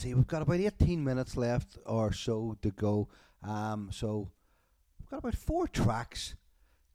See. 0.01 0.15
We've 0.15 0.27
got 0.27 0.43
about 0.43 0.61
18 0.61 1.05
minutes 1.05 1.37
left 1.37 1.79
or 1.87 2.13
so 2.13 2.57
to 2.63 2.71
go. 2.71 3.09
Um, 3.43 3.91
so 3.93 4.29
we've 4.99 5.11
got 5.11 5.19
about 5.19 5.37
four 5.37 5.69
tracks. 5.69 6.35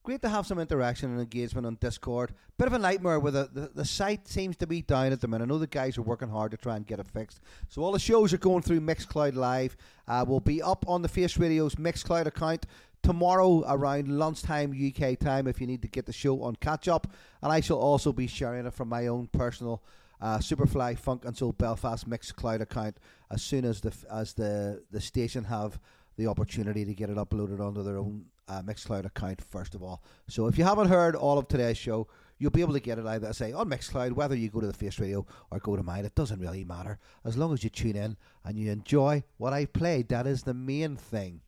Great 0.04 0.22
to 0.22 0.30
have 0.30 0.46
some 0.46 0.60
interaction 0.60 1.12
and 1.12 1.20
engagement 1.20 1.66
on 1.66 1.78
Discord. 1.82 2.34
Bit 2.60 2.68
of 2.68 2.74
a 2.74 2.80
nightmare 2.80 3.20
with 3.20 3.34
the, 3.34 3.50
the, 3.52 3.72
the 3.74 3.86
site 3.86 4.28
seems 4.28 4.56
to 4.58 4.68
be 4.68 4.84
down 4.84 5.12
at 5.12 5.22
the 5.22 5.28
minute. 5.28 5.46
I 5.46 5.48
know 5.48 5.58
the 5.58 5.66
guys 5.66 5.98
are 5.98 6.04
working 6.04 6.30
hard 6.30 6.52
to 6.52 6.58
try 6.58 6.76
and 6.76 6.86
get 6.86 7.00
it 7.00 7.08
fixed. 7.08 7.40
So 7.70 7.82
all 7.82 7.92
the 7.92 8.00
shows 8.00 8.32
are 8.32 8.38
going 8.38 8.62
through 8.62 8.82
Mixcloud 8.82 9.34
Live. 9.34 9.76
Uh, 10.08 10.24
will 10.28 10.40
be 10.40 10.62
up 10.62 10.86
on 10.88 11.02
the 11.02 11.08
Face 11.08 11.38
Radio's 11.38 11.76
Mixcloud 11.76 12.28
account 12.28 12.68
tomorrow 13.02 13.64
around 13.68 14.08
lunchtime 14.08 14.72
UK 14.72 15.18
time 15.18 15.48
if 15.48 15.60
you 15.60 15.68
need 15.68 15.82
to 15.82 15.88
get 15.88 16.06
the 16.06 16.14
show 16.14 16.44
on 16.44 16.56
catch 16.56 16.88
up. 16.88 17.08
And 17.42 17.52
I 17.52 17.60
shall 17.62 17.80
also 17.80 18.14
be 18.14 18.28
sharing 18.28 18.68
it 18.68 18.74
from 18.74 18.90
my 18.90 19.08
own 19.08 19.28
personal 19.28 19.84
uh, 20.26 20.40
Superfly 20.40 20.98
Funk 20.98 21.24
and 21.24 21.58
Belfast 21.60 22.10
Mixcloud 22.10 22.60
account 22.60 22.98
as 23.30 23.44
soon 23.44 23.64
as 23.64 23.82
the 23.82 23.94
as 24.12 24.34
the 24.34 24.82
the 24.90 25.00
station 25.00 25.44
have 25.44 25.80
the 26.18 26.26
opportunity 26.26 26.84
to 26.84 26.96
get 26.96 27.12
it 27.12 27.18
uploaded 27.18 27.60
onto 27.60 27.84
their 27.84 27.98
own 27.98 28.26
uh, 28.48 28.64
Mixcloud 28.64 29.06
account 29.06 29.40
first 29.40 29.76
of 29.76 29.84
all. 29.84 30.02
So 30.28 30.48
if 30.48 30.58
you 30.58 30.64
haven't 30.64 30.88
heard 30.88 31.16
all 31.16 31.38
of 31.38 31.48
today's 31.48 31.78
show, 31.78 32.08
you'll 32.40 32.50
be 32.50 32.62
able 32.62 32.74
to 32.74 32.80
get 32.80 32.98
it 32.98 33.06
either 33.06 33.32
say 33.34 33.52
on 33.52 33.70
Mixcloud, 33.70 34.14
whether 34.14 34.36
you 34.36 34.50
go 34.50 34.62
to 34.62 34.68
the 34.68 34.74
Face 34.74 35.00
Radio 35.00 35.28
or 35.52 35.60
go 35.60 35.76
to 35.76 35.84
mine. 35.84 36.06
It 36.06 36.16
doesn't 36.16 36.40
really 36.40 36.64
matter 36.64 36.98
as 37.24 37.38
long 37.38 37.54
as 37.54 37.64
you 37.64 37.70
tune 37.70 37.96
in 37.96 38.18
and 38.44 38.58
you 38.58 38.72
enjoy 38.72 39.24
what 39.38 39.54
I 39.54 39.66
played. 39.66 40.10
That 40.10 40.26
is 40.26 40.42
the 40.42 40.56
main 40.56 40.96
thing. 40.96 41.42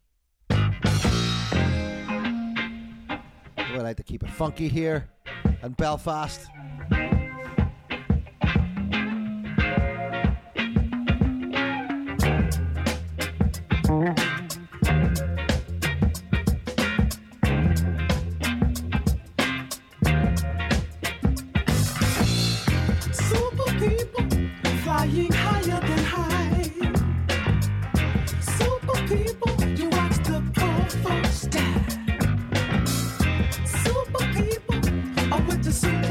I 0.52 1.10
like 3.82 3.98
to 3.98 4.04
keep 4.04 4.22
it 4.22 4.30
funky 4.30 4.68
here 4.68 5.10
in 5.64 5.72
Belfast. 5.72 6.48
to 35.68 35.74
see. 35.74 36.07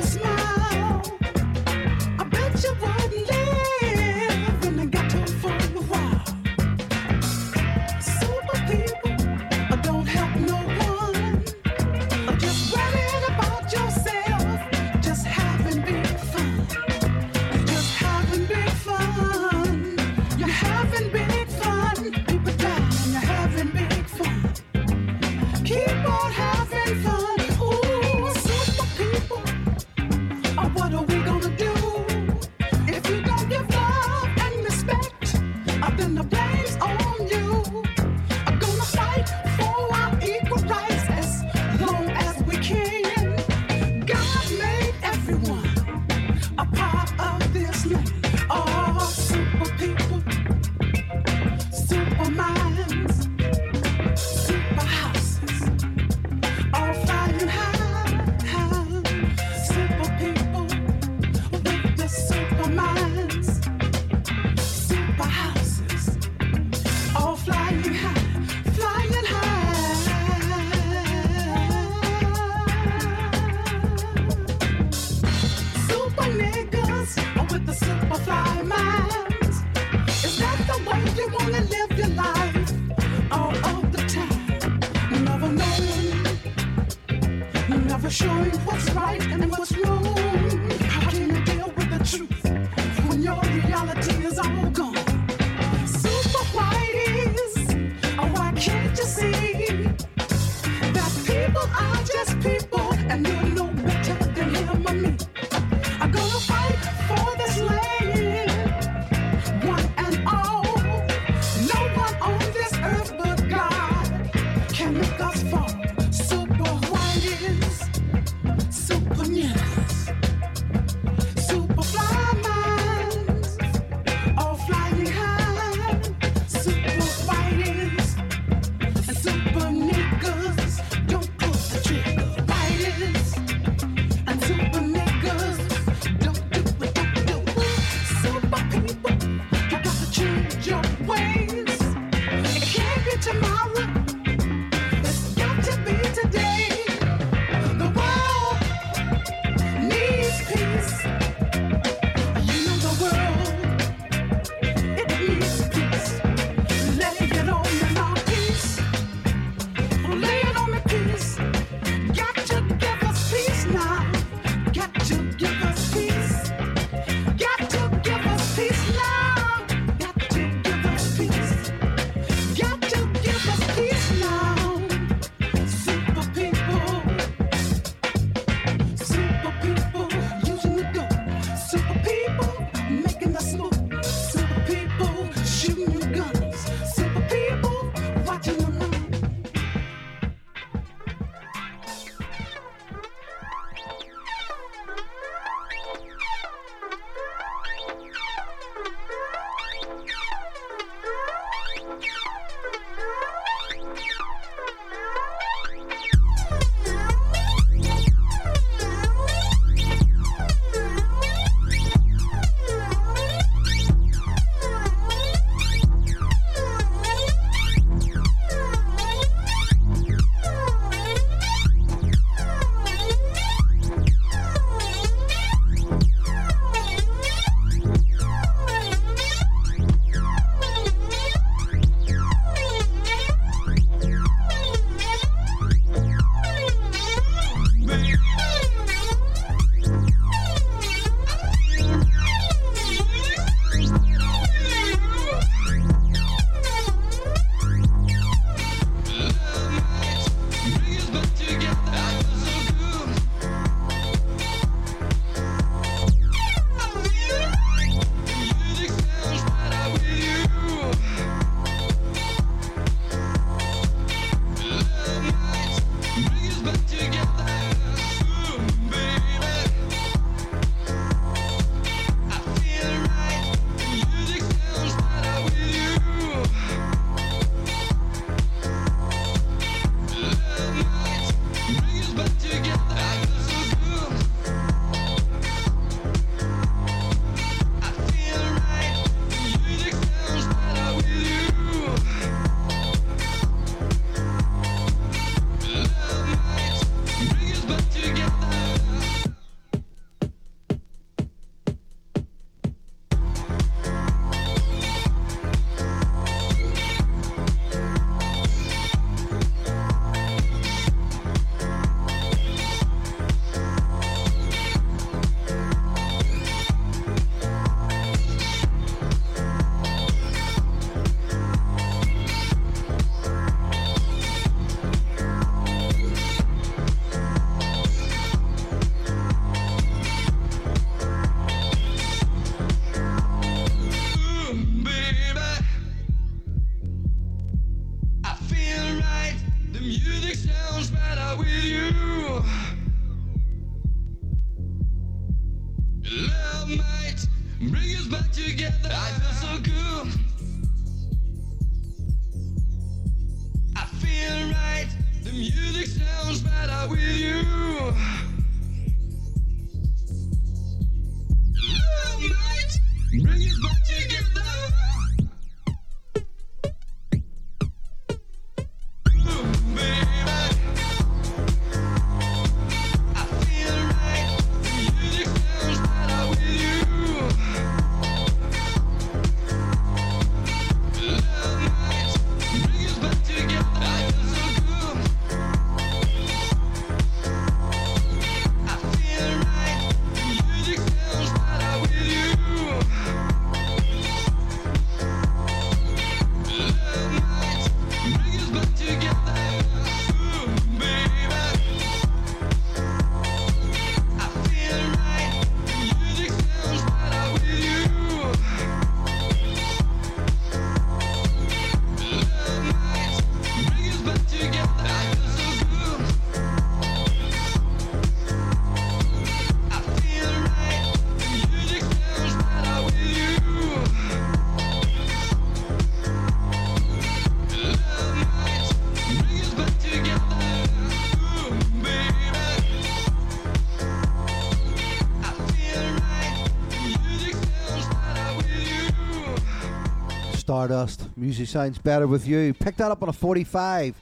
Stardust. 440.67 441.17
Music 441.17 441.47
sounds 441.47 441.79
better 441.79 442.09
with 442.09 442.27
you. 442.27 442.53
Pick 442.53 442.77
that 442.79 442.91
up 442.91 443.01
on 443.01 443.09
a 443.09 443.13
45, 443.13 443.95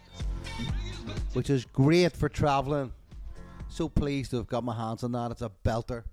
which 1.35 1.51
is 1.51 1.67
great 1.67 2.17
for 2.17 2.31
travelling. 2.31 2.91
So 3.69 3.91
pleased 3.91 4.31
to 4.31 4.39
have 4.39 4.47
got 4.47 4.65
my 4.65 4.75
hands 4.75 5.05
on 5.05 5.13
that. 5.13 5.31
It's 5.33 5.43
a 5.43 5.51
belter. 5.63 6.05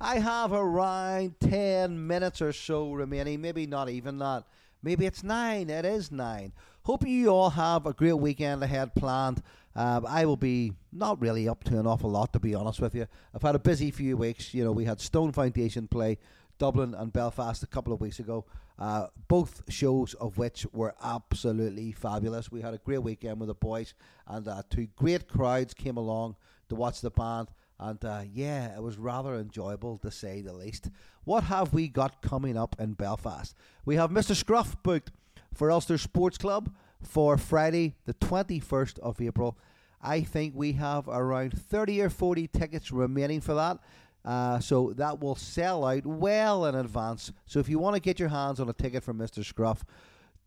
I 0.00 0.18
have 0.18 0.52
around 0.52 1.38
10 1.38 2.04
minutes 2.04 2.42
or 2.42 2.52
so 2.52 2.92
remaining. 2.92 3.40
Maybe 3.40 3.64
not 3.64 3.88
even 3.88 4.18
that. 4.18 4.42
Maybe 4.82 5.06
it's 5.06 5.22
nine. 5.22 5.70
It 5.70 5.84
is 5.84 6.10
nine. 6.10 6.52
Hope 6.82 7.06
you 7.06 7.28
all 7.28 7.50
have 7.50 7.86
a 7.86 7.92
great 7.92 8.14
weekend 8.14 8.64
ahead 8.64 8.96
planned. 8.96 9.40
Uh, 9.76 10.00
I 10.04 10.24
will 10.24 10.36
be 10.36 10.72
not 10.90 11.20
really 11.20 11.48
up 11.48 11.62
to 11.64 11.78
an 11.78 11.86
awful 11.86 12.10
lot, 12.10 12.32
to 12.32 12.40
be 12.40 12.56
honest 12.56 12.80
with 12.80 12.96
you. 12.96 13.06
I've 13.32 13.42
had 13.42 13.54
a 13.54 13.60
busy 13.60 13.92
few 13.92 14.16
weeks. 14.16 14.52
You 14.52 14.64
know, 14.64 14.72
we 14.72 14.84
had 14.86 15.00
Stone 15.00 15.30
Foundation 15.30 15.86
play 15.86 16.18
Dublin 16.58 16.92
and 16.94 17.12
Belfast 17.12 17.62
a 17.62 17.68
couple 17.68 17.92
of 17.92 18.00
weeks 18.00 18.18
ago. 18.18 18.44
Uh, 18.80 19.08
both 19.28 19.62
shows 19.68 20.14
of 20.14 20.38
which 20.38 20.66
were 20.72 20.94
absolutely 21.02 21.92
fabulous. 21.92 22.50
We 22.50 22.62
had 22.62 22.72
a 22.72 22.78
great 22.78 23.02
weekend 23.02 23.38
with 23.38 23.48
the 23.48 23.54
boys, 23.54 23.92
and 24.26 24.48
uh, 24.48 24.62
two 24.70 24.88
great 24.96 25.28
crowds 25.28 25.74
came 25.74 25.98
along 25.98 26.36
to 26.70 26.74
watch 26.74 27.02
the 27.02 27.10
band. 27.10 27.48
And 27.78 28.02
uh, 28.04 28.22
yeah, 28.32 28.74
it 28.74 28.82
was 28.82 28.96
rather 28.96 29.34
enjoyable 29.34 29.98
to 29.98 30.10
say 30.10 30.40
the 30.40 30.54
least. 30.54 30.90
What 31.24 31.44
have 31.44 31.74
we 31.74 31.88
got 31.88 32.22
coming 32.22 32.56
up 32.56 32.76
in 32.78 32.94
Belfast? 32.94 33.54
We 33.84 33.96
have 33.96 34.10
Mr. 34.10 34.34
Scruff 34.34 34.82
booked 34.82 35.12
for 35.52 35.70
Ulster 35.70 35.98
Sports 35.98 36.38
Club 36.38 36.74
for 37.02 37.36
Friday, 37.36 37.96
the 38.06 38.14
21st 38.14 38.98
of 39.00 39.20
April. 39.20 39.58
I 40.02 40.22
think 40.22 40.54
we 40.56 40.72
have 40.72 41.08
around 41.08 41.52
30 41.52 42.00
or 42.00 42.10
40 42.10 42.46
tickets 42.48 42.90
remaining 42.90 43.40
for 43.40 43.54
that. 43.54 43.78
Uh, 44.24 44.58
so 44.58 44.92
that 44.96 45.20
will 45.20 45.34
sell 45.34 45.84
out 45.84 46.06
well 46.06 46.66
in 46.66 46.74
advance. 46.74 47.32
So 47.46 47.58
if 47.58 47.68
you 47.68 47.78
want 47.78 47.96
to 47.96 48.00
get 48.00 48.18
your 48.18 48.28
hands 48.28 48.60
on 48.60 48.68
a 48.68 48.74
ticket 48.74 49.02
from 49.02 49.18
Mr. 49.18 49.44
Scruff, 49.44 49.84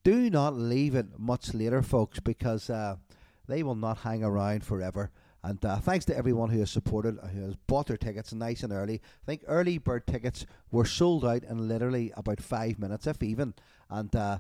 do 0.04 0.30
not 0.30 0.56
leave 0.56 0.96
it 0.96 1.18
much 1.18 1.54
later, 1.54 1.82
folks, 1.82 2.20
because 2.20 2.70
uh, 2.70 2.98
they 3.48 3.64
will 3.64 3.76
not 3.76 4.00
hang 4.00 4.24
around 4.24 4.64
forever. 4.64 5.12
And 5.44 5.64
uh, 5.66 5.78
thanks 5.78 6.06
to 6.06 6.18
everyone 6.18 6.50
who 6.50 6.60
has 6.60 6.72
supported, 6.72 7.18
who 7.34 7.42
has 7.42 7.56
bought 7.68 7.88
their 7.88 7.98
tickets 7.98 8.34
nice 8.34 8.64
and 8.64 8.72
early. 8.72 8.96
I 8.96 9.26
think 9.26 9.44
early 9.48 9.78
bird 9.78 10.08
tickets 10.08 10.46
were 10.72 10.86
sold 10.86 11.26
out 11.26 11.44
in 11.44 11.68
literally 11.68 12.14
about 12.16 12.42
five 12.42 12.80
minutes, 12.80 13.08
if 13.08 13.22
even. 13.22 13.54
And 13.90 14.16
uh, 14.16 14.40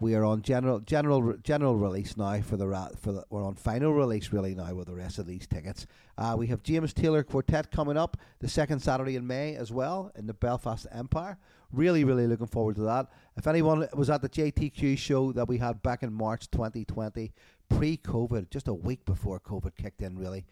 we 0.00 0.14
are 0.14 0.24
on 0.24 0.42
general 0.42 0.80
general 0.80 1.36
general 1.42 1.76
release 1.76 2.16
now 2.16 2.40
for 2.40 2.56
the 2.56 2.90
for 3.00 3.12
the 3.12 3.24
we're 3.30 3.44
on 3.44 3.54
final 3.54 3.92
release 3.92 4.32
really 4.32 4.54
now 4.54 4.74
with 4.74 4.88
the 4.88 4.94
rest 4.94 5.18
of 5.18 5.26
these 5.26 5.46
tickets. 5.46 5.86
Uh, 6.18 6.34
we 6.36 6.46
have 6.48 6.62
James 6.62 6.92
Taylor 6.92 7.22
Quartet 7.22 7.70
coming 7.70 7.96
up 7.96 8.16
the 8.40 8.48
second 8.48 8.80
Saturday 8.80 9.16
in 9.16 9.26
May 9.26 9.54
as 9.54 9.72
well 9.72 10.10
in 10.16 10.26
the 10.26 10.34
Belfast 10.34 10.86
Empire. 10.92 11.38
Really, 11.72 12.04
really 12.04 12.26
looking 12.26 12.46
forward 12.46 12.76
to 12.76 12.82
that. 12.82 13.08
If 13.36 13.46
anyone 13.46 13.88
was 13.94 14.10
at 14.10 14.22
the 14.22 14.28
JTQ 14.28 14.96
show 14.98 15.32
that 15.32 15.48
we 15.48 15.58
had 15.58 15.82
back 15.82 16.02
in 16.02 16.12
March 16.12 16.50
2020, 16.50 17.32
pre-COVID, 17.68 18.50
just 18.50 18.68
a 18.68 18.74
week 18.74 19.04
before 19.04 19.40
COVID 19.40 19.74
kicked 19.76 20.02
in, 20.02 20.16
really. 20.16 20.44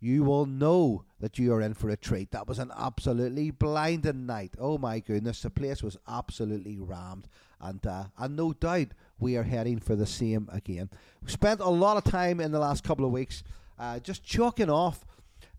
You 0.00 0.22
will 0.22 0.46
know 0.46 1.04
that 1.18 1.40
you 1.40 1.52
are 1.52 1.60
in 1.60 1.74
for 1.74 1.90
a 1.90 1.96
treat. 1.96 2.30
That 2.30 2.46
was 2.46 2.60
an 2.60 2.70
absolutely 2.78 3.50
blinding 3.50 4.26
night. 4.26 4.54
Oh 4.56 4.78
my 4.78 5.00
goodness, 5.00 5.42
the 5.42 5.50
place 5.50 5.82
was 5.82 5.96
absolutely 6.06 6.78
rammed 6.78 7.26
and 7.60 7.84
uh, 7.86 8.04
and 8.18 8.36
no 8.36 8.52
doubt 8.52 8.88
we 9.18 9.36
are 9.36 9.42
heading 9.42 9.78
for 9.78 9.96
the 9.96 10.06
same 10.06 10.48
again. 10.52 10.90
We 11.22 11.30
spent 11.30 11.60
a 11.60 11.68
lot 11.68 11.96
of 11.96 12.04
time 12.04 12.40
in 12.40 12.52
the 12.52 12.58
last 12.58 12.84
couple 12.84 13.04
of 13.04 13.12
weeks 13.12 13.42
uh, 13.78 13.98
just 14.00 14.24
chalking 14.24 14.70
off 14.70 15.04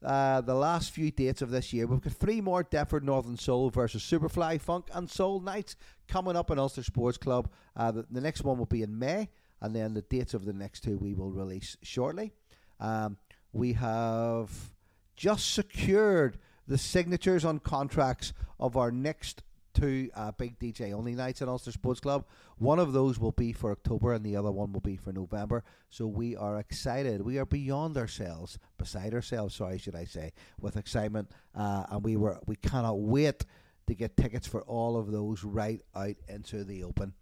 uh, 0.03 0.41
the 0.41 0.55
last 0.55 0.91
few 0.91 1.11
dates 1.11 1.41
of 1.41 1.51
this 1.51 1.73
year. 1.73 1.85
We've 1.87 2.01
got 2.01 2.13
three 2.13 2.41
more 2.41 2.63
Deptford 2.63 3.03
Northern 3.03 3.37
Soul 3.37 3.69
versus 3.69 4.01
Superfly 4.03 4.61
Funk 4.61 4.87
and 4.93 5.09
Soul 5.09 5.41
nights 5.41 5.75
coming 6.07 6.35
up 6.35 6.51
in 6.51 6.59
Ulster 6.59 6.83
Sports 6.83 7.17
Club. 7.17 7.49
Uh, 7.75 7.91
the, 7.91 8.05
the, 8.09 8.21
next 8.21 8.43
one 8.43 8.57
will 8.57 8.65
be 8.65 8.81
in 8.81 8.97
May, 8.97 9.29
and 9.61 9.75
then 9.75 9.93
the 9.93 10.01
dates 10.01 10.33
of 10.33 10.45
the 10.45 10.53
next 10.53 10.81
two 10.81 10.97
we 10.97 11.13
will 11.13 11.31
release 11.31 11.75
shortly. 11.81 12.31
Um, 12.79 13.17
we 13.51 13.73
have 13.73 14.71
just 15.15 15.53
secured 15.53 16.37
the 16.65 16.77
signatures 16.77 17.43
on 17.43 17.59
contracts 17.59 18.31
of 18.59 18.77
our 18.77 18.91
next 18.91 19.43
two 19.73 20.09
uh, 20.15 20.31
big 20.31 20.59
DJ 20.59 20.93
only 20.93 21.15
nights 21.15 21.41
at 21.41 21.47
Ulster 21.47 21.71
Sports 21.71 21.99
Club. 21.99 22.25
One 22.57 22.79
of 22.79 22.93
those 22.93 23.19
will 23.19 23.31
be 23.31 23.53
for 23.53 23.71
October, 23.71 24.13
and 24.13 24.25
the 24.25 24.35
other 24.35 24.51
one 24.51 24.71
will 24.71 24.81
be 24.81 24.97
for 24.97 25.11
November. 25.11 25.63
So 25.89 26.07
we 26.07 26.35
are 26.35 26.59
excited. 26.59 27.21
We 27.21 27.37
are 27.37 27.45
beyond 27.45 27.97
ourselves, 27.97 28.57
beside 28.77 29.13
ourselves. 29.13 29.55
Sorry, 29.55 29.77
should 29.77 29.95
I 29.95 30.05
say, 30.05 30.33
with 30.59 30.77
excitement, 30.77 31.31
uh, 31.55 31.85
and 31.89 32.03
we 32.03 32.17
were 32.17 32.39
we 32.45 32.55
cannot 32.55 32.99
wait 32.99 33.45
to 33.87 33.95
get 33.95 34.15
tickets 34.15 34.47
for 34.47 34.61
all 34.61 34.97
of 34.97 35.11
those 35.11 35.43
right 35.43 35.81
out 35.95 36.15
into 36.27 36.63
the 36.63 36.83
open. 36.83 37.13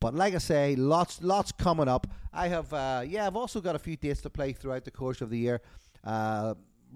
But 0.00 0.14
like 0.14 0.34
I 0.34 0.38
say, 0.38 0.76
lots 0.76 1.22
lots 1.22 1.52
coming 1.52 1.88
up. 1.88 2.06
I 2.32 2.48
have 2.48 2.72
uh, 2.72 3.02
yeah, 3.06 3.26
I've 3.26 3.36
also 3.36 3.60
got 3.60 3.76
a 3.76 3.78
few 3.78 3.96
dates 3.96 4.20
to 4.22 4.30
play 4.30 4.52
throughout 4.52 4.84
the 4.84 4.90
course 4.90 5.20
of 5.20 5.30
the 5.30 5.38
year. 5.38 5.60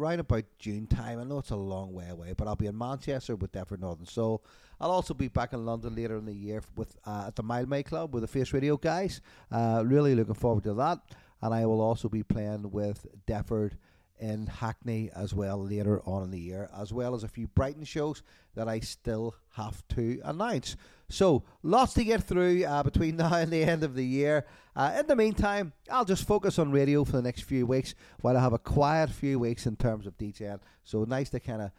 Round 0.01 0.21
about 0.21 0.45
June 0.59 0.87
time. 0.87 1.21
I 1.21 1.25
know 1.25 1.41
it's 1.41 1.51
a 1.51 1.57
long 1.57 1.93
way 1.93 2.09
away, 2.09 2.33
but 2.35 2.49
I'll 2.49 2.57
be 2.57 2.67
in 2.67 2.79
Manchester 2.79 3.37
with 3.37 3.53
Deptford 3.53 3.81
Northern 3.81 4.07
Soul. 4.07 4.43
I'll 4.81 4.91
also 4.91 5.13
be 5.13 5.29
back 5.29 5.53
in 5.53 5.67
London 5.67 5.95
later 5.95 6.17
in 6.17 6.25
the 6.25 6.33
year 6.33 6.63
with 6.75 6.97
uh, 7.07 7.25
at 7.27 7.37
the 7.37 7.43
Mildmay 7.43 7.85
Club 7.85 8.15
with 8.15 8.23
the 8.23 8.27
Face 8.27 8.55
Radio 8.55 8.79
guys. 8.79 9.21
Uh, 9.53 9.83
really 9.85 10.15
looking 10.15 10.33
forward 10.33 10.65
to 10.65 10.73
that. 10.73 11.01
And 11.43 11.53
I 11.53 11.67
will 11.67 11.83
also 11.83 12.09
be 12.09 12.23
playing 12.23 12.71
with 12.71 13.07
Deptford 13.27 13.77
in 14.19 14.47
Hackney 14.47 15.11
as 15.15 15.35
well 15.35 15.63
later 15.63 16.01
on 16.07 16.23
in 16.23 16.31
the 16.31 16.41
year, 16.41 16.71
as 16.75 16.95
well 16.95 17.15
as 17.15 17.23
a 17.23 17.29
few 17.29 17.49
Brighton 17.49 17.85
shows 17.85 18.23
that 18.55 18.69
I 18.69 18.81
still 18.81 19.35
have 19.57 19.87
to 19.89 20.21
announce. 20.25 20.77
So, 21.11 21.45
lots 21.63 21.93
to 21.95 22.05
get 22.05 22.23
through 22.23 22.65
uh, 22.65 22.83
between 22.83 23.17
now 23.19 23.35
and 23.35 23.51
the 23.51 23.63
end 23.63 23.85
of 23.85 23.95
the 23.95 24.05
year. 24.05 24.47
Uh, 24.75 24.97
in 24.99 25.07
the 25.07 25.17
meantime, 25.17 25.73
I'll 25.91 26.05
just 26.05 26.27
focus 26.27 26.59
on 26.59 26.71
radio 26.71 27.05
for 27.05 27.13
the 27.13 27.23
next 27.23 27.43
few 27.43 27.67
weeks 27.67 27.95
while 28.21 28.37
I 28.37 28.41
have 28.41 28.53
a 28.53 28.59
quiet 28.59 29.11
few 29.11 29.39
weeks 29.39 29.67
in 29.67 29.77
terms 29.77 30.07
of 30.07 30.17
DJing. 30.17 30.61
So, 30.85 31.05
nice 31.05 31.31
to 31.31 31.41
kind 31.41 31.63
of 31.63 31.73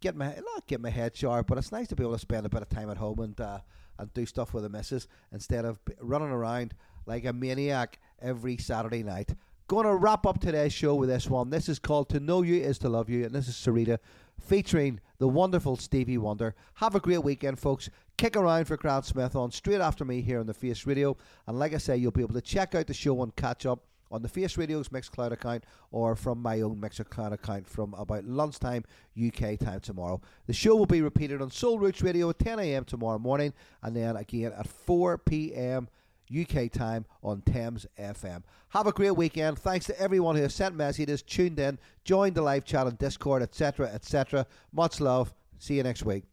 get 0.00 0.14
my 0.14 0.26
not 0.26 0.66
get 0.66 0.80
my 0.80 0.90
head 0.90 1.16
sharp, 1.16 1.46
but 1.46 1.58
it's 1.58 1.72
nice 1.72 1.88
to 1.88 1.96
be 1.96 2.04
able 2.04 2.12
to 2.12 2.18
spend 2.18 2.46
a 2.46 2.50
bit 2.50 2.62
of 2.62 2.68
time 2.68 2.90
at 2.90 2.98
home 2.98 3.18
and 3.20 3.40
uh, 3.40 3.58
and 3.98 4.12
do 4.12 4.26
stuff 4.26 4.52
with 4.52 4.64
the 4.64 4.68
missus 4.68 5.08
instead 5.32 5.64
of 5.64 5.80
running 6.00 6.30
around 6.30 6.74
like 7.06 7.24
a 7.24 7.32
maniac 7.32 7.98
every 8.20 8.56
Saturday 8.56 9.02
night 9.02 9.34
Going 9.66 9.86
to 9.86 9.94
wrap 9.94 10.26
up 10.26 10.40
today's 10.40 10.74
show 10.74 10.94
with 10.94 11.08
this 11.08 11.30
one. 11.30 11.48
This 11.48 11.70
is 11.70 11.78
called 11.78 12.10
To 12.10 12.20
Know 12.20 12.42
You 12.42 12.62
Is 12.62 12.76
to 12.80 12.90
Love 12.90 13.08
You, 13.08 13.24
and 13.24 13.34
this 13.34 13.48
is 13.48 13.54
Syreeta 13.54 13.98
featuring 14.44 15.00
the 15.18 15.28
wonderful 15.28 15.76
Stevie 15.76 16.18
Wonder. 16.18 16.54
Have 16.74 16.94
a 16.94 17.00
great 17.00 17.24
weekend, 17.24 17.58
folks. 17.58 17.88
Kick 18.16 18.36
around 18.36 18.66
for 18.66 18.76
Grant 18.76 19.04
Smith 19.04 19.34
on 19.34 19.50
straight 19.50 19.80
after 19.80 20.04
me 20.04 20.20
here 20.20 20.40
on 20.40 20.46
the 20.46 20.54
Face 20.54 20.86
Radio. 20.86 21.16
And 21.46 21.58
like 21.58 21.74
I 21.74 21.78
say, 21.78 21.96
you'll 21.96 22.12
be 22.12 22.22
able 22.22 22.34
to 22.34 22.40
check 22.40 22.74
out 22.74 22.86
the 22.86 22.94
show 22.94 23.22
and 23.22 23.34
catch 23.34 23.66
up 23.66 23.80
on 24.10 24.22
the 24.22 24.28
Face 24.28 24.56
Radio's 24.56 24.90
Mixcloud 24.90 25.32
account 25.32 25.64
or 25.90 26.14
from 26.14 26.40
my 26.40 26.60
own 26.60 26.80
Mixcloud 26.80 27.32
account 27.32 27.66
from 27.66 27.94
about 27.94 28.24
lunchtime 28.24 28.84
UK 29.20 29.58
time 29.58 29.80
tomorrow. 29.80 30.20
The 30.46 30.52
show 30.52 30.76
will 30.76 30.86
be 30.86 31.02
repeated 31.02 31.42
on 31.42 31.50
Soul 31.50 31.78
Roots 31.78 32.02
Radio 32.02 32.30
at 32.30 32.38
10 32.38 32.60
a.m. 32.60 32.84
tomorrow 32.84 33.18
morning 33.18 33.52
and 33.82 33.96
then 33.96 34.16
again 34.16 34.52
at 34.56 34.68
4 34.68 35.18
p.m. 35.18 35.88
UK 36.30 36.70
time 36.70 37.04
on 37.22 37.42
Thames 37.42 37.86
FM. 37.98 38.42
Have 38.70 38.86
a 38.86 38.92
great 38.92 39.16
weekend. 39.16 39.58
Thanks 39.58 39.86
to 39.86 40.00
everyone 40.00 40.36
who 40.36 40.42
has 40.42 40.54
sent 40.54 40.74
messages, 40.74 41.22
tuned 41.22 41.58
in, 41.58 41.78
joined 42.04 42.34
the 42.34 42.42
live 42.42 42.64
chat 42.64 42.86
on 42.86 42.96
Discord, 42.96 43.42
etc., 43.42 43.88
etc. 43.92 44.46
Much 44.72 45.00
love. 45.00 45.32
See 45.58 45.76
you 45.76 45.82
next 45.82 46.04
week. 46.04 46.24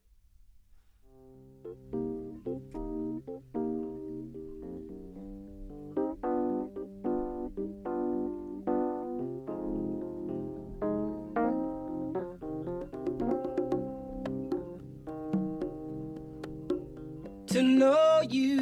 To 17.47 17.61
know 17.61 18.21
you 18.29 18.60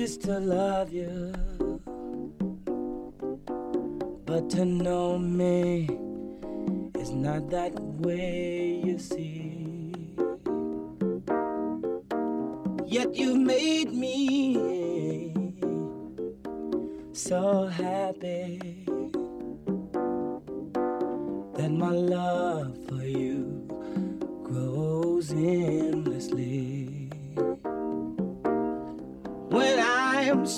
is 0.00 0.16
to 0.16 0.40
love 0.40 0.90
you, 0.94 1.30
but 4.24 4.48
to 4.48 4.64
know 4.64 5.18
me 5.18 5.90
is 6.98 7.10
not 7.10 7.50
that 7.50 7.78
way, 8.00 8.80
you 8.82 8.98
see. 8.98 9.92
Yet 12.86 13.14
you've 13.14 13.40
made 13.40 13.92
me 13.92 15.34
so 17.12 17.66
happy 17.66 18.86
that 21.56 21.70
my 21.70 21.90
love 21.90 22.74
for 22.88 23.04
you 23.04 23.68
grows 24.44 25.30
endlessly. 25.30 27.10
When 29.50 29.78
I 29.78 29.89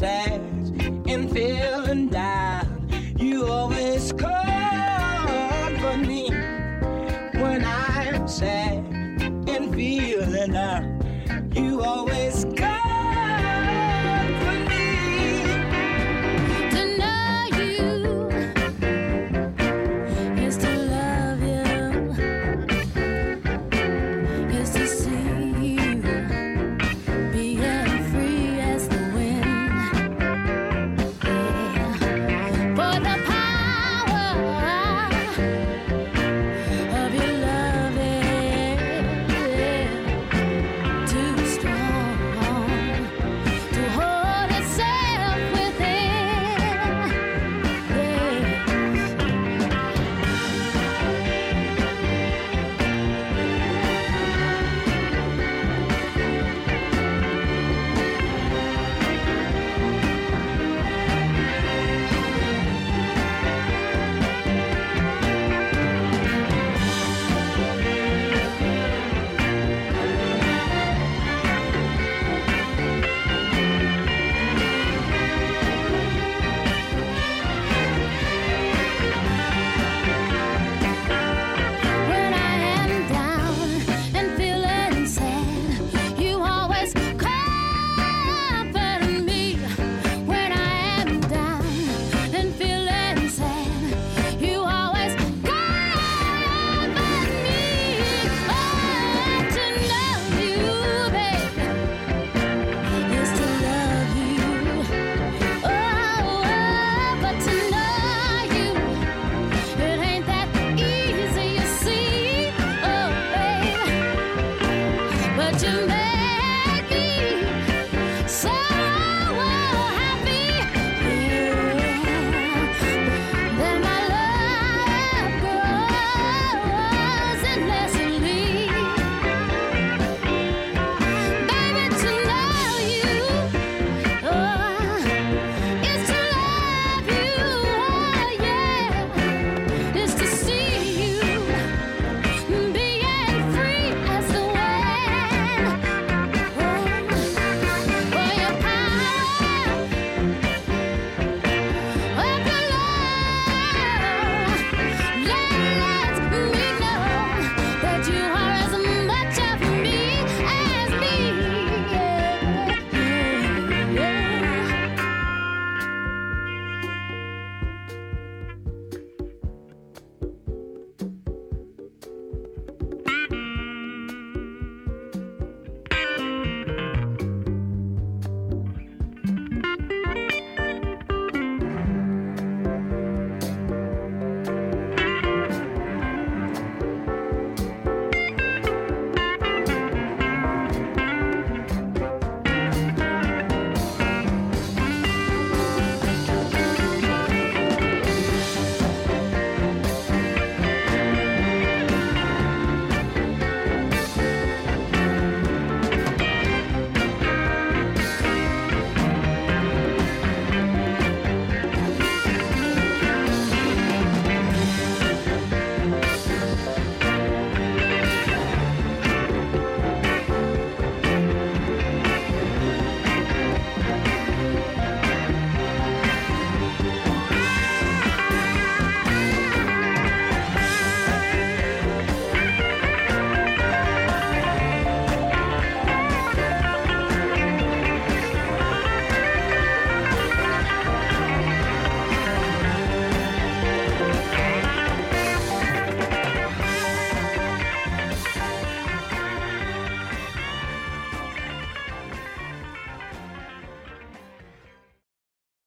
and 0.00 1.30
feeling 1.30 2.08